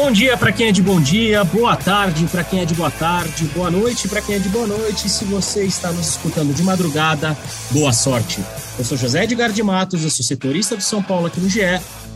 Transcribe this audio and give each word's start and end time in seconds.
Bom 0.00 0.12
dia 0.12 0.36
para 0.36 0.52
quem 0.52 0.68
é 0.68 0.72
de 0.72 0.80
bom 0.80 1.00
dia, 1.00 1.42
boa 1.42 1.74
tarde 1.74 2.24
para 2.30 2.44
quem 2.44 2.60
é 2.60 2.64
de 2.64 2.72
boa 2.72 2.88
tarde, 2.88 3.44
boa 3.46 3.68
noite 3.68 4.06
para 4.06 4.22
quem 4.22 4.36
é 4.36 4.38
de 4.38 4.48
boa 4.48 4.64
noite. 4.64 5.08
Se 5.08 5.24
você 5.24 5.64
está 5.64 5.90
nos 5.90 6.10
escutando 6.10 6.54
de 6.54 6.62
madrugada, 6.62 7.36
boa 7.72 7.92
sorte. 7.92 8.40
Eu 8.78 8.84
sou 8.84 8.96
José 8.96 9.24
Edgar 9.24 9.50
de 9.50 9.60
Matos, 9.60 10.04
eu 10.04 10.08
sou 10.08 10.24
setorista 10.24 10.76
do 10.76 10.84
São 10.84 11.02
Paulo 11.02 11.26
aqui 11.26 11.40
no 11.40 11.48
GE 11.48 11.62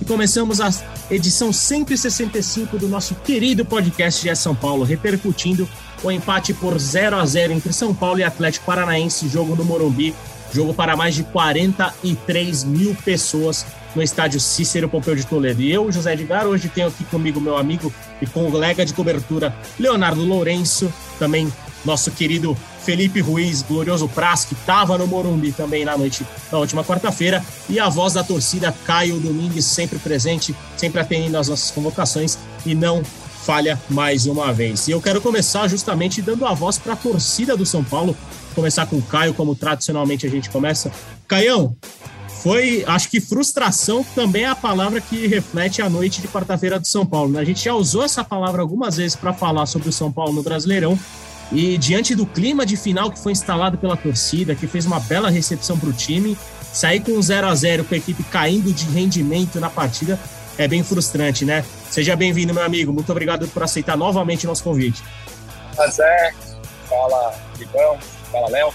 e 0.00 0.04
começamos 0.04 0.60
a 0.60 0.70
edição 1.10 1.52
165 1.52 2.78
do 2.78 2.86
nosso 2.86 3.16
querido 3.16 3.64
podcast 3.64 4.22
GE 4.22 4.36
São 4.36 4.54
Paulo, 4.54 4.84
repercutindo 4.84 5.68
o 6.04 6.10
empate 6.12 6.54
por 6.54 6.78
0 6.78 7.16
a 7.16 7.26
0 7.26 7.52
entre 7.52 7.72
São 7.72 7.92
Paulo 7.92 8.20
e 8.20 8.24
Atlético 8.24 8.64
Paranaense, 8.64 9.28
jogo 9.28 9.56
no 9.56 9.64
Morumbi, 9.64 10.14
jogo 10.54 10.72
para 10.72 10.96
mais 10.96 11.16
de 11.16 11.24
43 11.24 12.62
mil 12.62 12.94
pessoas 13.04 13.66
no 13.94 14.02
estádio 14.02 14.40
Cícero 14.40 14.88
Pompeu 14.88 15.14
de 15.14 15.26
Toledo. 15.26 15.62
E 15.62 15.72
eu, 15.72 15.90
José 15.90 16.14
Edgar, 16.14 16.46
hoje 16.46 16.68
tenho 16.68 16.88
aqui 16.88 17.04
comigo 17.04 17.40
meu 17.40 17.56
amigo 17.56 17.92
e 18.20 18.26
colega 18.26 18.84
de 18.84 18.94
cobertura, 18.94 19.54
Leonardo 19.78 20.24
Lourenço, 20.24 20.92
também 21.18 21.52
nosso 21.84 22.10
querido 22.10 22.56
Felipe 22.84 23.20
Ruiz, 23.20 23.62
glorioso 23.62 24.08
Praz, 24.08 24.44
que 24.44 24.54
estava 24.54 24.98
no 24.98 25.06
Morumbi 25.06 25.52
também 25.52 25.84
na 25.84 25.96
noite 25.96 26.26
da 26.50 26.58
última 26.58 26.84
quarta-feira, 26.84 27.44
e 27.68 27.78
a 27.78 27.88
voz 27.88 28.12
da 28.14 28.24
torcida, 28.24 28.74
Caio 28.84 29.20
Domingues, 29.20 29.64
sempre 29.64 29.98
presente, 29.98 30.54
sempre 30.76 31.00
atendendo 31.00 31.38
às 31.38 31.48
nossas 31.48 31.70
convocações 31.70 32.38
e 32.66 32.74
não 32.74 33.02
falha 33.42 33.80
mais 33.90 34.26
uma 34.26 34.52
vez. 34.52 34.86
E 34.86 34.92
eu 34.92 35.00
quero 35.00 35.20
começar 35.20 35.68
justamente 35.68 36.22
dando 36.22 36.46
a 36.46 36.54
voz 36.54 36.78
para 36.78 36.92
a 36.92 36.96
torcida 36.96 37.56
do 37.56 37.66
São 37.66 37.82
Paulo, 37.82 38.16
começar 38.54 38.86
com 38.86 38.96
o 38.96 39.02
Caio, 39.02 39.34
como 39.34 39.54
tradicionalmente 39.54 40.26
a 40.26 40.30
gente 40.30 40.48
começa. 40.48 40.92
Caião, 41.26 41.76
foi, 42.42 42.82
acho 42.88 43.08
que 43.08 43.20
frustração 43.20 44.04
também 44.14 44.42
é 44.42 44.48
a 44.48 44.54
palavra 44.54 45.00
que 45.00 45.28
reflete 45.28 45.80
a 45.80 45.88
noite 45.88 46.20
de 46.20 46.26
quarta-feira 46.26 46.80
do 46.80 46.86
São 46.86 47.06
Paulo. 47.06 47.32
Né? 47.32 47.40
A 47.40 47.44
gente 47.44 47.64
já 47.64 47.72
usou 47.72 48.02
essa 48.02 48.24
palavra 48.24 48.60
algumas 48.60 48.96
vezes 48.96 49.14
para 49.14 49.32
falar 49.32 49.66
sobre 49.66 49.88
o 49.88 49.92
São 49.92 50.10
Paulo 50.10 50.32
no 50.32 50.42
Brasileirão. 50.42 50.98
E 51.52 51.78
diante 51.78 52.14
do 52.14 52.26
clima 52.26 52.66
de 52.66 52.76
final 52.76 53.10
que 53.10 53.18
foi 53.18 53.30
instalado 53.30 53.78
pela 53.78 53.96
torcida, 53.96 54.54
que 54.54 54.66
fez 54.66 54.86
uma 54.86 54.98
bela 54.98 55.30
recepção 55.30 55.78
para 55.78 55.88
o 55.88 55.92
time, 55.92 56.36
sair 56.72 57.00
com 57.00 57.20
0 57.20 57.46
a 57.46 57.54
0 57.54 57.84
com 57.84 57.94
a 57.94 57.98
equipe 57.98 58.24
caindo 58.24 58.72
de 58.72 58.86
rendimento 58.86 59.60
na 59.60 59.70
partida 59.70 60.18
é 60.58 60.68
bem 60.68 60.82
frustrante, 60.82 61.44
né? 61.44 61.64
Seja 61.90 62.16
bem-vindo, 62.16 62.52
meu 62.52 62.62
amigo. 62.64 62.92
Muito 62.92 63.10
obrigado 63.10 63.46
por 63.48 63.62
aceitar 63.62 63.96
novamente 63.96 64.46
o 64.46 64.48
nosso 64.48 64.62
convite. 64.64 65.02
Prazer. 65.74 66.34
Fala, 66.88 67.34
Ligão. 67.58 67.98
Fala, 68.30 68.48
Léo. 68.50 68.72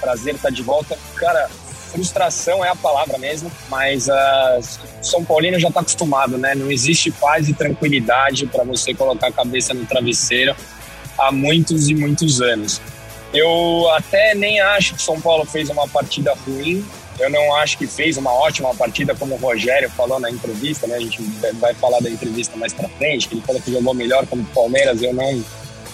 Prazer 0.00 0.34
estar 0.34 0.50
de 0.50 0.62
volta. 0.62 0.96
Cara, 1.16 1.48
frustração 1.86 2.64
é 2.64 2.68
a 2.68 2.76
palavra 2.76 3.18
mesmo, 3.18 3.50
mas 3.68 4.08
uh, 4.08 4.82
São 5.00 5.24
Paulino 5.24 5.58
já 5.58 5.68
está 5.68 5.80
acostumado, 5.80 6.36
né? 6.36 6.54
Não 6.54 6.70
existe 6.70 7.10
paz 7.10 7.48
e 7.48 7.54
tranquilidade 7.54 8.46
para 8.46 8.64
você 8.64 8.92
colocar 8.92 9.28
a 9.28 9.32
cabeça 9.32 9.72
no 9.72 9.86
travesseiro 9.86 10.54
há 11.18 11.32
muitos 11.32 11.88
e 11.88 11.94
muitos 11.94 12.40
anos. 12.40 12.80
Eu 13.32 13.88
até 13.90 14.34
nem 14.34 14.60
acho 14.60 14.94
que 14.94 15.02
São 15.02 15.20
Paulo 15.20 15.44
fez 15.44 15.68
uma 15.68 15.88
partida 15.88 16.34
ruim. 16.46 16.84
Eu 17.18 17.30
não 17.30 17.54
acho 17.56 17.78
que 17.78 17.86
fez 17.86 18.16
uma 18.18 18.32
ótima 18.32 18.74
partida, 18.74 19.14
como 19.14 19.34
o 19.34 19.38
Rogério 19.38 19.90
falou 19.90 20.20
na 20.20 20.30
entrevista, 20.30 20.86
né? 20.86 20.96
A 20.96 21.00
gente 21.00 21.22
vai 21.54 21.72
falar 21.74 22.00
da 22.00 22.10
entrevista 22.10 22.56
mais 22.56 22.74
para 22.74 22.88
frente, 22.90 23.28
ele 23.32 23.40
falou 23.40 23.60
que 23.60 23.72
jogou 23.72 23.94
melhor 23.94 24.26
como 24.26 24.44
Palmeiras. 24.46 25.02
Eu 25.02 25.14
não, 25.14 25.44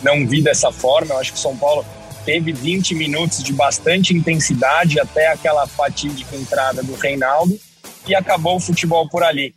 não 0.02 0.26
vi 0.26 0.42
dessa 0.42 0.72
forma. 0.72 1.14
Eu 1.14 1.18
acho 1.18 1.32
que 1.32 1.38
São 1.38 1.56
Paulo 1.56 1.84
teve 2.24 2.52
20 2.52 2.94
minutos 2.94 3.42
de 3.42 3.52
bastante 3.52 4.14
intensidade 4.14 4.98
até 5.00 5.28
aquela 5.28 5.66
fatídica 5.66 6.36
entrada 6.36 6.82
do 6.82 6.94
Reinaldo 6.94 7.58
e 8.06 8.14
acabou 8.14 8.56
o 8.56 8.60
futebol 8.60 9.08
por 9.08 9.22
ali. 9.22 9.54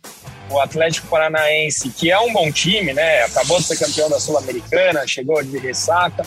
O 0.50 0.60
Atlético 0.60 1.08
Paranaense, 1.08 1.90
que 1.90 2.10
é 2.10 2.18
um 2.18 2.32
bom 2.32 2.52
time, 2.52 2.92
né? 2.92 3.22
Acabou 3.24 3.58
de 3.58 3.64
ser 3.64 3.78
campeão 3.78 4.08
da 4.08 4.20
Sul-Americana, 4.20 5.06
chegou 5.06 5.42
de 5.42 5.58
ressaca, 5.58 6.24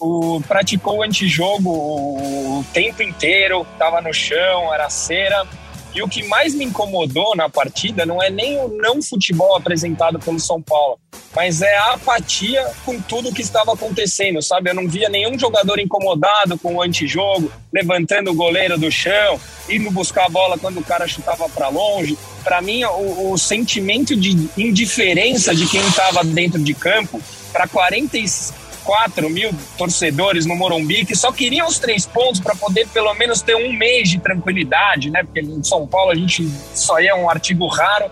o, 0.00 0.40
praticou 0.46 0.98
o 0.98 1.02
antijogo 1.02 1.70
o 1.70 2.64
tempo 2.72 3.02
inteiro, 3.02 3.66
estava 3.72 4.00
no 4.00 4.12
chão, 4.12 4.74
era 4.74 4.90
cera 4.90 5.46
e 5.94 6.02
o 6.02 6.08
que 6.08 6.24
mais 6.24 6.54
me 6.54 6.64
incomodou 6.64 7.36
na 7.36 7.48
partida 7.48 8.04
não 8.04 8.22
é 8.22 8.28
nem 8.28 8.58
o 8.58 8.68
não 8.68 9.00
futebol 9.00 9.56
apresentado 9.56 10.18
pelo 10.18 10.40
São 10.40 10.60
Paulo, 10.60 10.98
mas 11.34 11.62
é 11.62 11.76
a 11.76 11.94
apatia 11.94 12.68
com 12.84 13.00
tudo 13.00 13.32
que 13.32 13.42
estava 13.42 13.72
acontecendo, 13.72 14.42
sabe? 14.42 14.70
Eu 14.70 14.74
não 14.74 14.88
via 14.88 15.08
nenhum 15.08 15.38
jogador 15.38 15.78
incomodado 15.78 16.58
com 16.58 16.74
o 16.74 16.82
antijogo, 16.82 17.50
levantando 17.72 18.30
o 18.30 18.34
goleiro 18.34 18.76
do 18.76 18.90
chão, 18.90 19.40
indo 19.68 19.90
buscar 19.90 20.26
a 20.26 20.28
bola 20.28 20.58
quando 20.58 20.80
o 20.80 20.84
cara 20.84 21.06
chutava 21.06 21.48
para 21.48 21.68
longe. 21.68 22.18
Para 22.42 22.60
mim, 22.60 22.84
o, 22.84 23.32
o, 23.32 23.38
sentimento 23.38 24.16
de 24.16 24.48
indiferença 24.56 25.54
de 25.54 25.66
quem 25.66 25.80
estava 25.80 26.22
dentro 26.24 26.62
de 26.62 26.74
campo 26.74 27.20
para 27.52 27.66
45 27.68 28.63
4 28.84 29.28
mil 29.30 29.50
torcedores 29.76 30.46
no 30.46 30.54
Morumbi 30.54 31.04
que 31.04 31.16
só 31.16 31.32
queriam 31.32 31.66
os 31.66 31.78
três 31.78 32.06
pontos 32.06 32.40
para 32.40 32.54
poder 32.54 32.86
pelo 32.88 33.12
menos 33.14 33.42
ter 33.42 33.56
um 33.56 33.72
mês 33.72 34.10
de 34.10 34.20
tranquilidade, 34.20 35.10
né? 35.10 35.22
Porque 35.24 35.40
em 35.40 35.62
São 35.62 35.86
Paulo 35.86 36.12
a 36.12 36.14
gente 36.14 36.48
só 36.74 36.98
é 36.98 37.14
um 37.14 37.28
artigo 37.28 37.66
raro. 37.66 38.10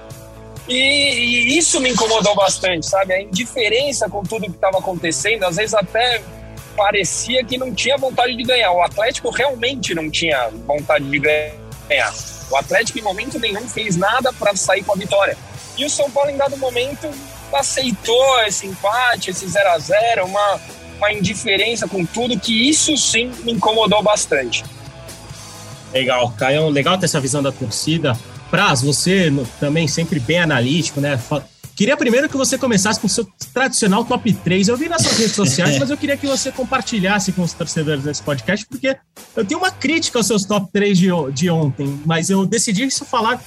E, 0.69 0.75
e 0.75 1.59
isso 1.59 1.81
me 1.81 1.91
incomodou 1.91 2.34
bastante, 2.34 2.87
sabe? 2.87 3.12
A 3.12 3.21
indiferença 3.21 4.09
com 4.09 4.22
tudo 4.22 4.47
que 4.47 4.53
estava 4.53 4.78
acontecendo, 4.78 5.44
às 5.44 5.56
vezes 5.56 5.75
até 5.75 6.22
parecia 6.77 7.44
que 7.44 7.59
não 7.59 7.75
tinha 7.75 7.97
vontade 7.97 8.34
de 8.34 8.43
ganhar. 8.43 8.72
O 8.72 8.82
Atlético 8.82 9.31
realmente 9.31 9.94
não 9.94 10.11
tinha 10.11 10.49
vontade 10.66 11.05
de 11.05 11.19
ganhar. 11.19 12.15
O 12.50 12.56
Atlético, 12.56 12.99
em 12.99 13.03
momento 13.03 13.38
nenhum, 13.38 13.69
fez 13.69 13.97
nada 13.97 14.32
para 14.32 14.55
sair 14.56 14.82
com 14.84 14.93
a 14.93 14.97
vitória. 14.97 15.37
E 15.77 15.84
o 15.84 15.91
São 15.91 16.11
Paulo, 16.11 16.31
em 16.31 16.37
dado 16.37 16.56
momento, 16.56 17.09
aceitou 17.57 18.41
esse 18.43 18.67
empate, 18.67 19.31
esse 19.31 19.47
0 19.47 19.69
a 19.71 19.79
0 19.79 20.25
uma, 20.27 20.61
uma 20.99 21.13
indiferença 21.13 21.87
com 21.89 22.05
tudo, 22.05 22.39
que 22.39 22.69
isso 22.69 22.97
sim 22.97 23.31
me 23.45 23.53
incomodou 23.53 24.03
bastante. 24.03 24.65
Legal, 25.93 26.31
Caio, 26.39 26.69
legal 26.69 26.97
ter 26.97 27.05
essa 27.05 27.21
visão 27.21 27.43
da 27.43 27.53
torcida. 27.53 28.19
Praz, 28.51 28.83
você 28.83 29.33
também 29.61 29.87
sempre 29.87 30.19
bem 30.19 30.39
analítico, 30.39 31.01
né? 31.01 31.19
Queria 31.75 31.97
primeiro 31.97 32.29
que 32.29 32.37
você 32.37 32.59
começasse 32.59 33.01
com 33.01 33.07
o 33.07 33.11
seu 33.11 33.27
tradicional 33.53 34.05
top 34.05 34.33
3. 34.33 34.69
Eu 34.69 34.77
vi 34.77 34.89
nas 34.89 35.03
suas 35.03 35.19
redes 35.19 35.35
sociais, 35.35 35.77
mas 35.81 35.91
eu 35.91 35.97
queria 35.97 36.17
que 36.17 36.27
você 36.27 36.53
compartilhasse 36.53 37.33
com 37.33 37.43
os 37.43 37.53
torcedores 37.53 38.05
desse 38.05 38.23
podcast, 38.23 38.67
porque 38.67 38.97
eu 39.35 39.45
tenho 39.45 39.59
uma 39.59 39.71
crítica 39.71 40.19
aos 40.19 40.27
seus 40.27 40.45
top 40.45 40.71
3 40.73 40.99
de, 40.99 41.09
de 41.33 41.51
ontem, 41.51 42.01
mas 42.05 42.31
eu 42.31 42.47
decidi 42.47 42.85
isso 42.85 43.05
falar, 43.05 43.43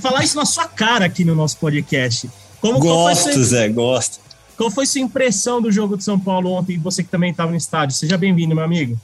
falar 0.00 0.24
isso 0.24 0.36
na 0.36 0.44
sua 0.44 0.66
cara 0.66 1.04
aqui 1.06 1.24
no 1.24 1.34
nosso 1.34 1.56
podcast. 1.58 2.28
Como, 2.60 2.78
gosto, 2.78 3.32
sua, 3.32 3.44
Zé, 3.44 3.68
gosto. 3.68 4.20
Qual 4.56 4.70
foi 4.70 4.86
sua 4.86 5.00
impressão 5.00 5.62
do 5.62 5.70
jogo 5.70 5.96
de 5.96 6.04
São 6.04 6.18
Paulo 6.18 6.50
ontem? 6.50 6.78
Você 6.78 7.02
que 7.02 7.08
também 7.08 7.30
estava 7.30 7.50
no 7.50 7.56
estádio. 7.56 7.96
Seja 7.96 8.18
bem-vindo, 8.18 8.54
meu 8.54 8.64
amigo. 8.64 8.98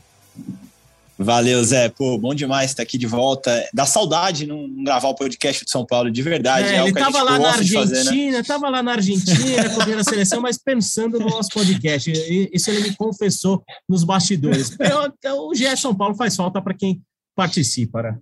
Valeu, 1.17 1.63
Zé. 1.63 1.89
Pô, 1.89 2.19
bom 2.19 2.35
demais 2.35 2.73
estar 2.73 2.83
aqui 2.83 2.99
de 2.99 3.07
volta. 3.07 3.69
Dá 3.73 3.87
saudade 3.87 4.47
não 4.47 4.69
gravar 4.83 5.09
o 5.09 5.15
podcast 5.15 5.65
de 5.65 5.71
São 5.71 5.87
Paulo, 5.87 6.11
de 6.11 6.23
verdade. 6.23 6.69
É, 6.69 6.77
é 6.77 6.81
ele 6.81 6.89
estava 6.89 7.23
lá 7.23 7.39
na 7.39 7.53
Argentina, 7.53 8.41
estava 8.41 8.65
né? 8.65 8.71
lá 8.71 8.83
na 8.83 8.93
Argentina, 8.93 9.71
cobrindo 9.71 10.01
a 10.01 10.05
seleção, 10.05 10.41
mas 10.41 10.59
pensando 10.59 11.21
no 11.21 11.29
nosso 11.29 11.51
podcast. 11.51 12.11
Isso 12.53 12.69
ele 12.69 12.81
me 12.81 12.97
confessou 12.97 13.63
nos 13.89 14.03
bastidores. 14.03 14.77
Eu, 15.23 15.49
o 15.49 15.55
GE 15.55 15.77
São 15.77 15.95
Paulo 15.95 16.17
faz 16.17 16.35
falta 16.35 16.61
para 16.61 16.75
quem 16.75 17.01
participa, 17.37 18.03
né? 18.03 18.19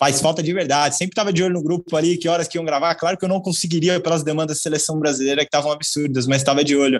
Faz 0.00 0.18
falta 0.18 0.42
de 0.42 0.50
verdade. 0.50 0.96
Sempre 0.96 1.12
estava 1.12 1.30
de 1.30 1.42
olho 1.42 1.52
no 1.52 1.62
grupo 1.62 1.94
ali, 1.94 2.16
que 2.16 2.26
horas 2.26 2.48
que 2.48 2.56
iam 2.56 2.64
gravar. 2.64 2.94
Claro 2.94 3.18
que 3.18 3.24
eu 3.26 3.28
não 3.28 3.38
conseguiria 3.38 4.00
pelas 4.00 4.22
demandas 4.22 4.56
da 4.56 4.62
seleção 4.62 4.98
brasileira, 4.98 5.42
que 5.42 5.48
estavam 5.48 5.70
absurdas, 5.70 6.26
mas 6.26 6.38
estava 6.38 6.64
de 6.64 6.74
olho. 6.74 6.98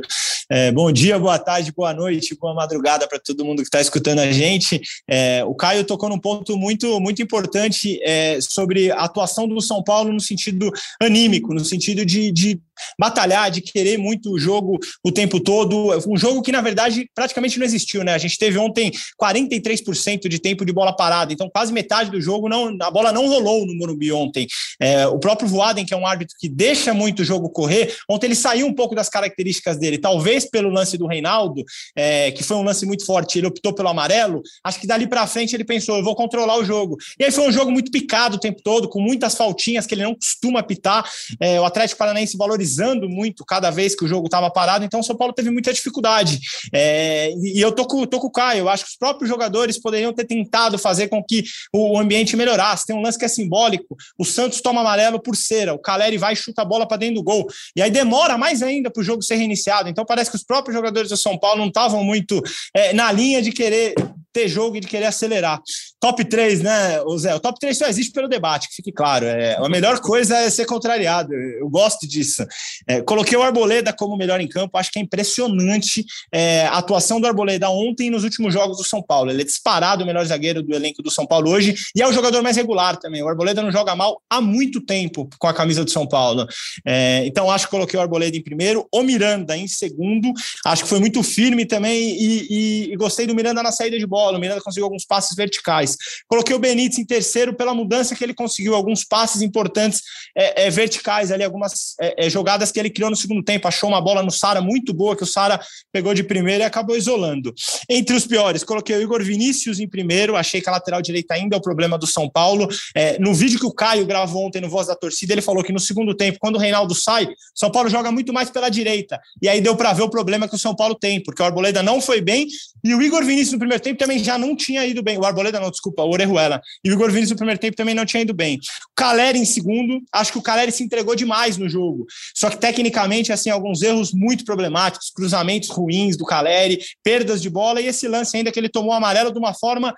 É, 0.50 0.70
bom 0.70 0.92
dia, 0.92 1.18
boa 1.18 1.38
tarde, 1.38 1.72
boa 1.74 1.94
noite, 1.94 2.36
boa 2.38 2.52
madrugada 2.52 3.08
para 3.08 3.18
todo 3.18 3.42
mundo 3.42 3.62
que 3.62 3.68
está 3.68 3.80
escutando 3.80 4.18
a 4.18 4.30
gente. 4.30 4.82
É, 5.08 5.42
o 5.46 5.54
Caio 5.54 5.82
tocou 5.82 6.10
num 6.10 6.18
ponto 6.18 6.58
muito, 6.58 7.00
muito 7.00 7.22
importante 7.22 7.98
é, 8.02 8.38
sobre 8.42 8.90
a 8.90 9.04
atuação 9.04 9.48
do 9.48 9.58
São 9.62 9.82
Paulo 9.82 10.12
no 10.12 10.20
sentido 10.20 10.70
anímico, 11.00 11.54
no 11.54 11.64
sentido 11.64 12.04
de, 12.04 12.30
de 12.30 12.60
batalhar, 12.98 13.50
de 13.50 13.60
querer 13.60 13.98
muito 13.98 14.32
o 14.32 14.38
jogo 14.38 14.78
o 15.04 15.12
tempo 15.12 15.40
todo. 15.40 15.90
Um 16.08 16.16
jogo 16.16 16.42
que, 16.42 16.52
na 16.52 16.60
verdade, 16.60 17.08
praticamente 17.14 17.58
não 17.58 17.66
existiu, 17.66 18.04
né? 18.04 18.14
A 18.14 18.18
gente 18.18 18.38
teve 18.38 18.58
ontem 18.58 18.90
43% 19.20 20.28
de 20.28 20.38
tempo 20.38 20.64
de 20.64 20.72
bola 20.72 20.94
parada, 20.94 21.32
então 21.32 21.48
quase 21.50 21.72
metade 21.72 22.10
do 22.10 22.20
jogo 22.20 22.48
não, 22.48 22.76
a 22.80 22.90
bola 22.90 23.12
não 23.12 23.26
rolou 23.26 23.66
no 23.66 23.74
Morumbi 23.74 24.12
ontem. 24.12 24.46
É, 24.80 25.06
o 25.06 25.18
próprio 25.18 25.48
Voaden, 25.48 25.84
que 25.84 25.94
é 25.94 25.96
um 25.96 26.06
árbitro 26.06 26.36
que 26.38 26.48
deixa 26.48 26.92
muito 26.94 27.20
o 27.20 27.24
jogo 27.24 27.50
correr, 27.50 27.94
ontem 28.08 28.26
ele 28.26 28.34
saiu 28.34 28.66
um 28.66 28.74
pouco 28.74 28.94
das 28.94 29.08
características 29.08 29.78
dele. 29.78 29.98
Talvez 29.98 30.48
pelo 30.48 30.70
lance 30.70 30.96
do 30.96 31.06
Reinaldo, 31.06 31.62
é, 31.96 32.30
que 32.32 32.42
foi 32.42 32.56
um 32.56 32.62
lance 32.62 32.86
muito 32.86 33.04
forte, 33.04 33.38
ele 33.38 33.46
optou 33.46 33.74
pelo 33.74 33.88
amarelo, 33.88 34.42
acho 34.64 34.80
que 34.80 34.86
dali 34.86 35.06
para 35.06 35.26
frente 35.26 35.54
ele 35.54 35.64
pensou, 35.64 35.96
eu 35.96 36.04
vou 36.04 36.14
controlar 36.14 36.58
o 36.58 36.64
jogo. 36.64 36.96
E 37.18 37.24
aí 37.24 37.30
foi 37.30 37.46
um 37.48 37.52
jogo 37.52 37.70
muito 37.70 37.90
picado 37.90 38.36
o 38.36 38.40
tempo 38.40 38.60
todo, 38.62 38.88
com 38.88 39.00
muitas 39.00 39.34
faltinhas 39.34 39.86
que 39.86 39.94
ele 39.94 40.02
não 40.02 40.14
costuma 40.14 40.62
pitar, 40.62 41.08
é, 41.38 41.60
o 41.60 41.64
Atlético 41.64 41.98
Paranaense 41.98 42.36
valorizando 42.70 43.08
muito 43.08 43.44
cada 43.44 43.70
vez 43.70 43.94
que 43.94 44.04
o 44.04 44.08
jogo 44.08 44.26
estava 44.26 44.50
parado, 44.50 44.84
então 44.84 45.00
o 45.00 45.02
São 45.02 45.16
Paulo 45.16 45.32
teve 45.32 45.50
muita 45.50 45.72
dificuldade. 45.72 46.38
É, 46.72 47.32
e 47.32 47.60
eu 47.60 47.72
tô 47.72 47.86
com, 47.86 48.06
tô 48.06 48.20
com 48.20 48.28
o 48.28 48.30
Caio, 48.30 48.60
eu 48.60 48.68
acho 48.68 48.84
que 48.84 48.90
os 48.90 48.96
próprios 48.96 49.28
jogadores 49.28 49.80
poderiam 49.80 50.12
ter 50.12 50.24
tentado 50.24 50.78
fazer 50.78 51.08
com 51.08 51.22
que 51.22 51.44
o 51.72 51.98
ambiente 51.98 52.36
melhorasse. 52.36 52.86
Tem 52.86 52.96
um 52.96 53.02
lance 53.02 53.18
que 53.18 53.24
é 53.24 53.28
simbólico, 53.28 53.96
o 54.18 54.24
Santos 54.24 54.60
toma 54.60 54.80
amarelo 54.80 55.20
por 55.20 55.36
cera, 55.36 55.74
o 55.74 55.78
Caleri 55.78 56.18
vai 56.18 56.34
e 56.34 56.36
chuta 56.36 56.62
a 56.62 56.64
bola 56.64 56.86
para 56.86 56.98
dentro 56.98 57.16
do 57.16 57.22
gol. 57.22 57.46
E 57.74 57.82
aí 57.82 57.90
demora 57.90 58.38
mais 58.38 58.62
ainda 58.62 58.90
para 58.90 59.00
o 59.00 59.04
jogo 59.04 59.22
ser 59.22 59.36
reiniciado. 59.36 59.88
Então 59.88 60.04
parece 60.04 60.30
que 60.30 60.36
os 60.36 60.44
próprios 60.44 60.76
jogadores 60.76 61.10
do 61.10 61.16
São 61.16 61.38
Paulo 61.38 61.60
não 61.60 61.68
estavam 61.68 62.04
muito 62.04 62.40
é, 62.74 62.92
na 62.92 63.10
linha 63.10 63.42
de 63.42 63.52
querer 63.52 63.94
ter 64.32 64.48
jogo 64.48 64.76
e 64.76 64.80
de 64.80 64.86
querer 64.86 65.06
acelerar. 65.06 65.60
Top 65.98 66.24
3, 66.24 66.62
né, 66.62 67.02
o 67.02 67.18
Zé? 67.18 67.34
O 67.34 67.40
top 67.40 67.58
3 67.58 67.76
só 67.76 67.86
existe 67.86 68.12
pelo 68.12 68.28
debate, 68.28 68.68
que 68.68 68.76
fique 68.76 68.92
claro. 68.92 69.26
É, 69.26 69.56
a 69.56 69.68
melhor 69.68 70.00
coisa 70.00 70.36
é 70.36 70.48
ser 70.48 70.64
contrariado. 70.64 71.34
Eu 71.34 71.68
gosto 71.68 72.06
disso. 72.06 72.44
É, 72.88 73.02
coloquei 73.02 73.36
o 73.36 73.42
Arboleda 73.42 73.92
como 73.92 74.16
melhor 74.16 74.40
em 74.40 74.48
campo. 74.48 74.78
Acho 74.78 74.90
que 74.90 74.98
é 74.98 75.02
impressionante 75.02 76.04
é, 76.32 76.66
a 76.66 76.78
atuação 76.78 77.20
do 77.20 77.26
Arboleda 77.26 77.68
ontem 77.68 78.10
nos 78.10 78.24
últimos 78.24 78.54
jogos 78.54 78.78
do 78.78 78.84
São 78.84 79.02
Paulo. 79.02 79.30
Ele 79.30 79.42
é 79.42 79.44
disparado 79.44 80.04
o 80.04 80.06
melhor 80.06 80.24
zagueiro 80.24 80.62
do 80.62 80.74
elenco 80.74 81.02
do 81.02 81.10
São 81.10 81.26
Paulo 81.26 81.50
hoje 81.50 81.74
e 81.94 82.00
é 82.00 82.08
o 82.08 82.12
jogador 82.12 82.42
mais 82.42 82.56
regular 82.56 82.96
também. 82.96 83.22
O 83.22 83.28
Arboleda 83.28 83.62
não 83.62 83.72
joga 83.72 83.94
mal 83.94 84.22
há 84.30 84.40
muito 84.40 84.80
tempo 84.80 85.28
com 85.38 85.46
a 85.48 85.54
camisa 85.54 85.84
do 85.84 85.90
São 85.90 86.06
Paulo. 86.06 86.46
É, 86.86 87.24
então 87.26 87.50
acho 87.50 87.66
que 87.66 87.70
coloquei 87.70 87.98
o 87.98 88.02
Arboleda 88.02 88.36
em 88.36 88.42
primeiro, 88.42 88.86
o 88.92 89.02
Miranda 89.02 89.56
em 89.56 89.68
segundo. 89.68 90.32
Acho 90.64 90.84
que 90.84 90.88
foi 90.88 91.00
muito 91.00 91.22
firme 91.22 91.66
também 91.66 92.16
e, 92.16 92.46
e, 92.50 92.92
e 92.92 92.96
gostei 92.96 93.26
do 93.26 93.34
Miranda 93.34 93.62
na 93.62 93.72
saída 93.72 93.98
de 93.98 94.06
bola 94.06 94.19
bola. 94.20 94.36
O 94.36 94.40
Miranda 94.40 94.60
conseguiu 94.60 94.84
alguns 94.84 95.04
passes 95.06 95.34
verticais. 95.34 95.96
Coloquei 96.28 96.54
o 96.54 96.58
Benítez 96.58 96.98
em 96.98 97.04
terceiro 97.04 97.54
pela 97.54 97.74
mudança 97.74 98.14
que 98.14 98.22
ele 98.22 98.34
conseguiu, 98.34 98.74
alguns 98.74 99.02
passes 99.02 99.40
importantes 99.40 100.02
é, 100.36 100.66
é, 100.66 100.70
verticais 100.70 101.32
ali, 101.32 101.42
algumas 101.42 101.94
é, 102.00 102.26
é 102.26 102.30
jogadas 102.30 102.70
que 102.70 102.78
ele 102.78 102.90
criou 102.90 103.10
no 103.10 103.16
segundo 103.16 103.42
tempo. 103.42 103.66
Achou 103.66 103.88
uma 103.88 104.00
bola 104.00 104.22
no 104.22 104.30
Sara 104.30 104.60
muito 104.60 104.92
boa, 104.92 105.16
que 105.16 105.22
o 105.22 105.26
Sara 105.26 105.58
pegou 105.92 106.12
de 106.12 106.22
primeiro 106.22 106.62
e 106.62 106.66
acabou 106.66 106.96
isolando. 106.96 107.54
Entre 107.88 108.14
os 108.14 108.26
piores, 108.26 108.62
coloquei 108.62 108.96
o 108.96 109.02
Igor 109.02 109.22
Vinícius 109.24 109.80
em 109.80 109.88
primeiro. 109.88 110.36
Achei 110.36 110.60
que 110.60 110.68
a 110.68 110.72
lateral 110.72 111.00
direita 111.00 111.34
ainda 111.34 111.56
é 111.56 111.58
o 111.58 111.62
problema 111.62 111.96
do 111.96 112.06
São 112.06 112.28
Paulo. 112.28 112.68
É, 112.94 113.18
no 113.18 113.32
vídeo 113.34 113.58
que 113.58 113.66
o 113.66 113.72
Caio 113.72 114.04
gravou 114.06 114.46
ontem 114.46 114.60
no 114.60 114.68
Voz 114.68 114.86
da 114.86 114.94
Torcida, 114.94 115.32
ele 115.32 115.42
falou 115.42 115.64
que 115.64 115.72
no 115.72 115.80
segundo 115.80 116.14
tempo, 116.14 116.38
quando 116.40 116.56
o 116.56 116.58
Reinaldo 116.58 116.94
sai, 116.94 117.28
São 117.54 117.70
Paulo 117.70 117.88
joga 117.88 118.12
muito 118.12 118.32
mais 118.32 118.50
pela 118.50 118.68
direita. 118.68 119.18
E 119.40 119.48
aí 119.48 119.60
deu 119.60 119.74
para 119.76 119.92
ver 119.92 120.02
o 120.02 120.10
problema 120.10 120.48
que 120.48 120.54
o 120.54 120.58
São 120.58 120.74
Paulo 120.74 120.94
tem, 120.94 121.22
porque 121.22 121.42
o 121.42 121.44
Arboleda 121.44 121.82
não 121.82 122.00
foi 122.00 122.20
bem 122.20 122.46
e 122.82 122.94
o 122.94 123.02
Igor 123.02 123.24
Vinícius 123.24 123.52
no 123.52 123.58
primeiro 123.58 123.82
tempo 123.82 123.98
também 123.98 124.09
já 124.18 124.36
não 124.36 124.56
tinha 124.56 124.84
ido 124.86 125.02
bem. 125.02 125.18
O 125.18 125.24
Arboleda 125.24 125.60
não, 125.60 125.70
desculpa, 125.70 126.02
o 126.02 126.10
Orejuela. 126.10 126.60
E 126.84 126.90
o 126.90 126.92
Igor 126.94 127.08
Vinícius 127.08 127.30
no 127.30 127.36
primeiro 127.36 127.60
tempo 127.60 127.76
também 127.76 127.94
não 127.94 128.04
tinha 128.04 128.22
ido 128.22 128.34
bem. 128.34 128.56
O 128.56 128.94
Caleri 128.96 129.38
em 129.38 129.44
segundo, 129.44 130.02
acho 130.12 130.32
que 130.32 130.38
o 130.38 130.42
Caleri 130.42 130.72
se 130.72 130.82
entregou 130.82 131.14
demais 131.14 131.56
no 131.56 131.68
jogo. 131.68 132.06
Só 132.34 132.50
que 132.50 132.56
tecnicamente, 132.56 133.32
assim, 133.32 133.50
alguns 133.50 133.82
erros 133.82 134.12
muito 134.12 134.44
problemáticos, 134.44 135.10
cruzamentos 135.10 135.68
ruins 135.70 136.16
do 136.16 136.24
Caleri, 136.24 136.80
perdas 137.02 137.40
de 137.40 137.48
bola 137.48 137.80
e 137.80 137.86
esse 137.86 138.08
lance 138.08 138.36
ainda 138.36 138.50
que 138.50 138.58
ele 138.58 138.68
tomou 138.68 138.92
amarelo 138.92 139.32
de 139.32 139.38
uma 139.38 139.54
forma 139.54 139.94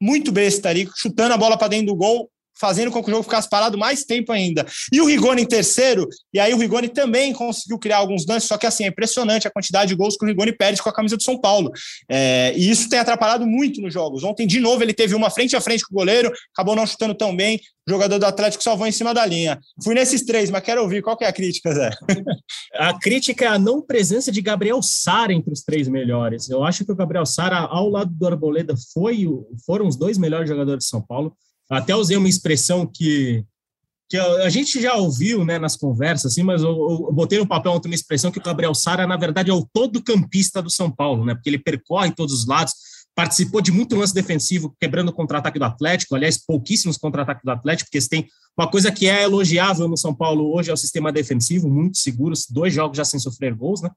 muito 0.00 0.32
besta 0.32 0.70
ali, 0.70 0.88
chutando 0.96 1.34
a 1.34 1.36
bola 1.36 1.58
para 1.58 1.68
dentro 1.68 1.88
do 1.88 1.96
gol, 1.96 2.30
fazendo 2.58 2.90
com 2.90 3.02
que 3.02 3.08
o 3.08 3.12
jogo 3.12 3.22
ficasse 3.22 3.48
parado 3.48 3.78
mais 3.78 4.04
tempo 4.04 4.32
ainda. 4.32 4.66
E 4.92 5.00
o 5.00 5.06
Rigoni 5.06 5.42
em 5.42 5.46
terceiro, 5.46 6.08
e 6.32 6.38
aí 6.38 6.52
o 6.52 6.58
Rigoni 6.58 6.88
também 6.88 7.32
conseguiu 7.32 7.78
criar 7.78 7.98
alguns 7.98 8.26
lances, 8.26 8.48
só 8.48 8.58
que 8.58 8.66
assim, 8.66 8.84
é 8.84 8.88
impressionante 8.88 9.48
a 9.48 9.50
quantidade 9.50 9.88
de 9.88 9.94
gols 9.94 10.16
que 10.16 10.24
o 10.24 10.28
Rigoni 10.28 10.52
perde 10.52 10.82
com 10.82 10.88
a 10.88 10.92
camisa 10.92 11.16
do 11.16 11.22
São 11.22 11.40
Paulo. 11.40 11.70
É, 12.08 12.52
e 12.56 12.70
isso 12.70 12.88
tem 12.88 12.98
atrapalhado 12.98 13.46
muito 13.46 13.80
nos 13.80 13.92
jogos. 13.92 14.24
Ontem, 14.24 14.46
de 14.46 14.60
novo, 14.60 14.82
ele 14.82 14.92
teve 14.92 15.14
uma 15.14 15.30
frente 15.30 15.56
a 15.56 15.60
frente 15.60 15.84
com 15.86 15.94
o 15.94 15.98
goleiro, 15.98 16.32
acabou 16.54 16.76
não 16.76 16.86
chutando 16.86 17.14
tão 17.14 17.34
bem, 17.34 17.60
o 17.86 17.90
jogador 17.90 18.18
do 18.18 18.26
Atlético 18.26 18.62
salvou 18.62 18.86
em 18.86 18.92
cima 18.92 19.12
da 19.12 19.24
linha. 19.26 19.58
Fui 19.82 19.94
nesses 19.94 20.24
três, 20.24 20.50
mas 20.50 20.62
quero 20.62 20.82
ouvir, 20.82 21.02
qual 21.02 21.16
que 21.16 21.24
é 21.24 21.28
a 21.28 21.32
crítica, 21.32 21.74
Zé? 21.74 21.90
A 22.74 22.96
crítica 22.98 23.44
é 23.44 23.48
a 23.48 23.58
não 23.58 23.82
presença 23.82 24.30
de 24.30 24.40
Gabriel 24.40 24.80
Sara 24.82 25.32
entre 25.32 25.52
os 25.52 25.62
três 25.62 25.88
melhores. 25.88 26.48
Eu 26.48 26.62
acho 26.62 26.84
que 26.84 26.92
o 26.92 26.96
Gabriel 26.96 27.26
Sara, 27.26 27.58
ao 27.58 27.88
lado 27.88 28.10
do 28.12 28.26
Arboleda, 28.26 28.74
foi, 28.92 29.26
foram 29.66 29.86
os 29.86 29.96
dois 29.96 30.18
melhores 30.18 30.48
jogadores 30.48 30.84
de 30.84 30.90
São 30.90 31.02
Paulo. 31.02 31.34
Até 31.70 31.94
usei 31.94 32.16
uma 32.16 32.28
expressão 32.28 32.84
que, 32.84 33.44
que 34.08 34.16
a, 34.16 34.48
gente 34.48 34.82
já 34.82 34.94
ouviu 34.96 35.44
né, 35.44 35.56
nas 35.56 35.76
conversas, 35.76 36.32
assim, 36.32 36.42
mas 36.42 36.62
eu, 36.62 36.70
eu 36.70 37.12
botei 37.12 37.38
no 37.38 37.46
papel 37.46 37.80
uma 37.84 37.94
expressão 37.94 38.32
que 38.32 38.40
o 38.40 38.42
Gabriel 38.42 38.74
Sara, 38.74 39.06
na 39.06 39.16
verdade, 39.16 39.50
é 39.50 39.54
o 39.54 39.64
todo 39.72 40.02
campista 40.02 40.60
do 40.60 40.68
São 40.68 40.90
Paulo, 40.90 41.24
né? 41.24 41.32
Porque 41.34 41.48
ele 41.48 41.58
percorre 41.58 42.10
todos 42.10 42.34
os 42.34 42.46
lados, 42.46 42.74
participou 43.14 43.60
de 43.60 43.70
muito 43.70 43.94
lance 43.94 44.12
defensivo, 44.12 44.74
quebrando 44.80 45.10
o 45.10 45.12
contra-ataque 45.12 45.60
do 45.60 45.64
Atlético, 45.64 46.16
aliás, 46.16 46.44
pouquíssimos 46.44 46.96
contra-ataques 46.96 47.44
do 47.44 47.50
Atlético, 47.52 47.88
porque 47.88 48.08
tem 48.08 48.26
uma 48.58 48.68
coisa 48.68 48.90
que 48.90 49.08
é 49.08 49.22
elogiável 49.22 49.88
no 49.88 49.96
São 49.96 50.12
Paulo 50.12 50.52
hoje 50.52 50.70
é 50.70 50.72
o 50.72 50.76
sistema 50.76 51.12
defensivo, 51.12 51.70
muito 51.70 51.98
seguro, 51.98 52.34
dois 52.50 52.74
jogos 52.74 52.96
já 52.96 53.04
sem 53.04 53.20
sofrer 53.20 53.54
gols, 53.54 53.80
né? 53.80 53.90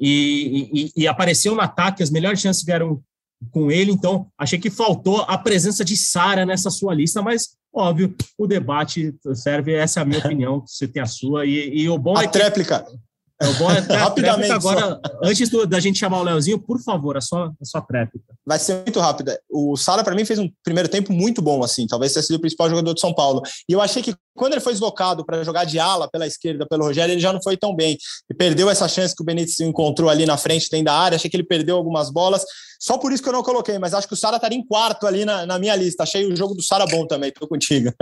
E, 0.00 0.90
e, 0.96 1.02
e 1.02 1.06
apareceu 1.06 1.54
no 1.54 1.60
ataque, 1.60 2.02
as 2.02 2.10
melhores 2.10 2.40
chances 2.40 2.64
vieram 2.64 3.00
com 3.50 3.70
ele, 3.70 3.92
então 3.92 4.26
achei 4.38 4.58
que 4.58 4.70
faltou 4.70 5.22
a 5.22 5.36
presença 5.36 5.84
de 5.84 5.96
Sara 5.96 6.46
nessa 6.46 6.70
sua 6.70 6.94
lista, 6.94 7.20
mas 7.22 7.56
óbvio, 7.74 8.14
o 8.36 8.46
debate 8.46 9.14
serve, 9.34 9.72
essa 9.72 10.00
é 10.00 10.02
a 10.02 10.06
minha 10.06 10.20
opinião, 10.24 10.62
você 10.66 10.86
tem 10.86 11.02
a 11.02 11.06
sua, 11.06 11.46
e, 11.46 11.80
e 11.80 11.88
o 11.88 11.98
bom 11.98 12.16
a 12.16 12.22
é 12.22 12.26
que... 12.26 12.32
tréplica. 12.32 12.84
É 12.86 13.11
o 13.48 13.54
bom 13.54 13.70
é 13.70 13.80
Rapidamente. 13.96 14.52
Agora, 14.52 14.80
só. 14.80 15.00
antes 15.22 15.48
do, 15.48 15.66
da 15.66 15.80
gente 15.80 15.98
chamar 15.98 16.20
o 16.20 16.22
Leozinho, 16.22 16.58
por 16.58 16.80
favor, 16.80 17.16
a 17.16 17.20
sua, 17.20 17.52
a 17.60 17.64
sua 17.64 17.80
tréplica. 17.80 18.24
Vai 18.44 18.58
ser 18.58 18.76
muito 18.76 18.98
rápida. 19.00 19.40
O 19.50 19.76
Sala, 19.76 20.02
para 20.02 20.14
mim, 20.14 20.24
fez 20.24 20.38
um 20.38 20.50
primeiro 20.64 20.88
tempo 20.88 21.12
muito 21.12 21.40
bom, 21.40 21.62
assim. 21.62 21.86
Talvez 21.86 22.12
tenha 22.12 22.22
sido 22.22 22.36
o 22.36 22.40
principal 22.40 22.68
jogador 22.68 22.94
de 22.94 23.00
São 23.00 23.14
Paulo. 23.14 23.42
E 23.68 23.72
eu 23.72 23.80
achei 23.80 24.02
que 24.02 24.14
quando 24.34 24.52
ele 24.52 24.60
foi 24.60 24.72
deslocado 24.72 25.24
para 25.24 25.44
jogar 25.44 25.64
de 25.64 25.78
ala 25.78 26.08
pela 26.10 26.26
esquerda 26.26 26.66
pelo 26.66 26.84
Rogério, 26.84 27.12
ele 27.12 27.20
já 27.20 27.32
não 27.32 27.42
foi 27.42 27.56
tão 27.56 27.74
bem. 27.74 27.96
E 28.30 28.34
perdeu 28.34 28.70
essa 28.70 28.88
chance 28.88 29.14
que 29.14 29.22
o 29.22 29.24
Benítez 29.26 29.60
encontrou 29.60 30.08
ali 30.08 30.26
na 30.26 30.36
frente, 30.36 30.68
dentro 30.70 30.86
da 30.86 30.94
área. 30.94 31.16
Achei 31.16 31.30
que 31.30 31.36
ele 31.36 31.44
perdeu 31.44 31.76
algumas 31.76 32.10
bolas. 32.10 32.44
Só 32.80 32.98
por 32.98 33.12
isso 33.12 33.22
que 33.22 33.28
eu 33.28 33.32
não 33.32 33.42
coloquei, 33.42 33.78
mas 33.78 33.94
acho 33.94 34.08
que 34.08 34.14
o 34.14 34.16
Sara 34.16 34.36
estaria 34.36 34.58
em 34.58 34.66
quarto 34.66 35.06
ali 35.06 35.24
na, 35.24 35.46
na 35.46 35.58
minha 35.58 35.76
lista. 35.76 36.02
Achei 36.02 36.26
o 36.26 36.34
jogo 36.34 36.54
do 36.54 36.62
Sara 36.62 36.84
bom 36.86 37.06
também, 37.06 37.28
estou 37.28 37.46
contigo. 37.46 37.92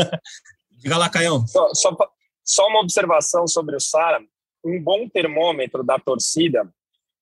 Diga 0.73 0.97
lá, 0.97 1.11
Caião. 1.11 1.47
Só, 1.47 1.69
só, 1.75 1.97
só 2.43 2.67
uma 2.67 2.81
observação 2.81 3.47
sobre 3.47 3.77
o 3.77 3.81
Sara. 3.81 4.19
Um 4.65 4.83
bom 4.83 5.09
termômetro 5.09 5.83
da 5.83 5.99
torcida 5.99 6.69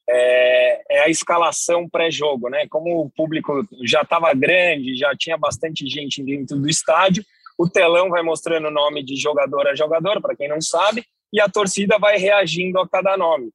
é, 0.09 0.97
é 0.99 1.01
a 1.05 1.09
escalação 1.09 1.89
pré-jogo, 1.89 2.49
né? 2.49 2.67
Como 2.69 3.03
o 3.03 3.11
público 3.11 3.67
já 3.85 4.03
estava 4.03 4.33
grande, 4.35 4.97
já 4.97 5.15
tinha 5.17 5.37
bastante 5.37 5.87
gente 5.87 6.23
dentro 6.23 6.59
do 6.59 6.69
estádio, 6.69 7.25
o 7.59 7.69
telão 7.69 8.09
vai 8.09 8.23
mostrando 8.23 8.69
o 8.69 8.73
nome 8.73 9.03
de 9.03 9.17
jogador 9.17 9.67
a 9.67 9.75
jogador, 9.75 10.21
para 10.21 10.37
quem 10.37 10.49
não 10.49 10.61
sabe, 10.61 11.05
e 11.33 11.41
a 11.41 11.49
torcida 11.49 11.99
vai 11.99 12.17
reagindo 12.17 12.79
a 12.79 12.89
cada 12.89 13.17
nome. 13.17 13.51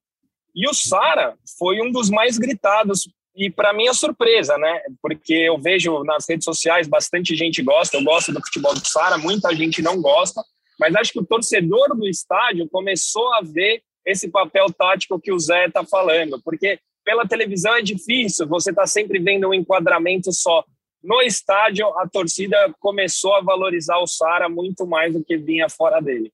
E 0.54 0.68
o 0.68 0.74
Sara 0.74 1.34
foi 1.58 1.80
um 1.80 1.90
dos 1.90 2.10
mais 2.10 2.38
gritados 2.38 3.08
e 3.34 3.50
para 3.50 3.72
mim 3.72 3.88
é 3.88 3.92
surpresa, 3.92 4.56
né? 4.56 4.80
Porque 5.02 5.34
eu 5.34 5.58
vejo 5.58 6.04
nas 6.04 6.28
redes 6.28 6.44
sociais 6.44 6.86
bastante 6.86 7.34
gente 7.34 7.60
gosta, 7.62 7.96
eu 7.96 8.04
gosto 8.04 8.32
do 8.32 8.40
futebol 8.40 8.72
do 8.74 8.86
Sara, 8.86 9.18
muita 9.18 9.52
gente 9.56 9.82
não 9.82 10.00
gosta, 10.00 10.40
mas 10.78 10.94
acho 10.94 11.12
que 11.12 11.20
o 11.20 11.26
torcedor 11.26 11.96
do 11.96 12.08
estádio 12.08 12.68
começou 12.68 13.32
a 13.34 13.40
ver 13.42 13.82
esse 14.06 14.28
papel 14.28 14.66
tático 14.66 15.20
que 15.20 15.32
o 15.32 15.38
Zé 15.38 15.66
está 15.66 15.84
falando, 15.84 16.40
porque 16.42 16.78
pela 17.04 17.26
televisão 17.26 17.74
é 17.76 17.82
difícil, 17.82 18.46
você 18.46 18.70
está 18.70 18.86
sempre 18.86 19.18
vendo 19.18 19.48
um 19.48 19.54
enquadramento 19.54 20.32
só. 20.32 20.64
No 21.02 21.20
estádio, 21.20 21.86
a 21.98 22.08
torcida 22.08 22.56
começou 22.80 23.34
a 23.34 23.42
valorizar 23.42 23.98
o 23.98 24.06
Sara 24.06 24.48
muito 24.48 24.86
mais 24.86 25.12
do 25.12 25.22
que 25.22 25.36
vinha 25.36 25.68
fora 25.68 26.00
dele. 26.00 26.32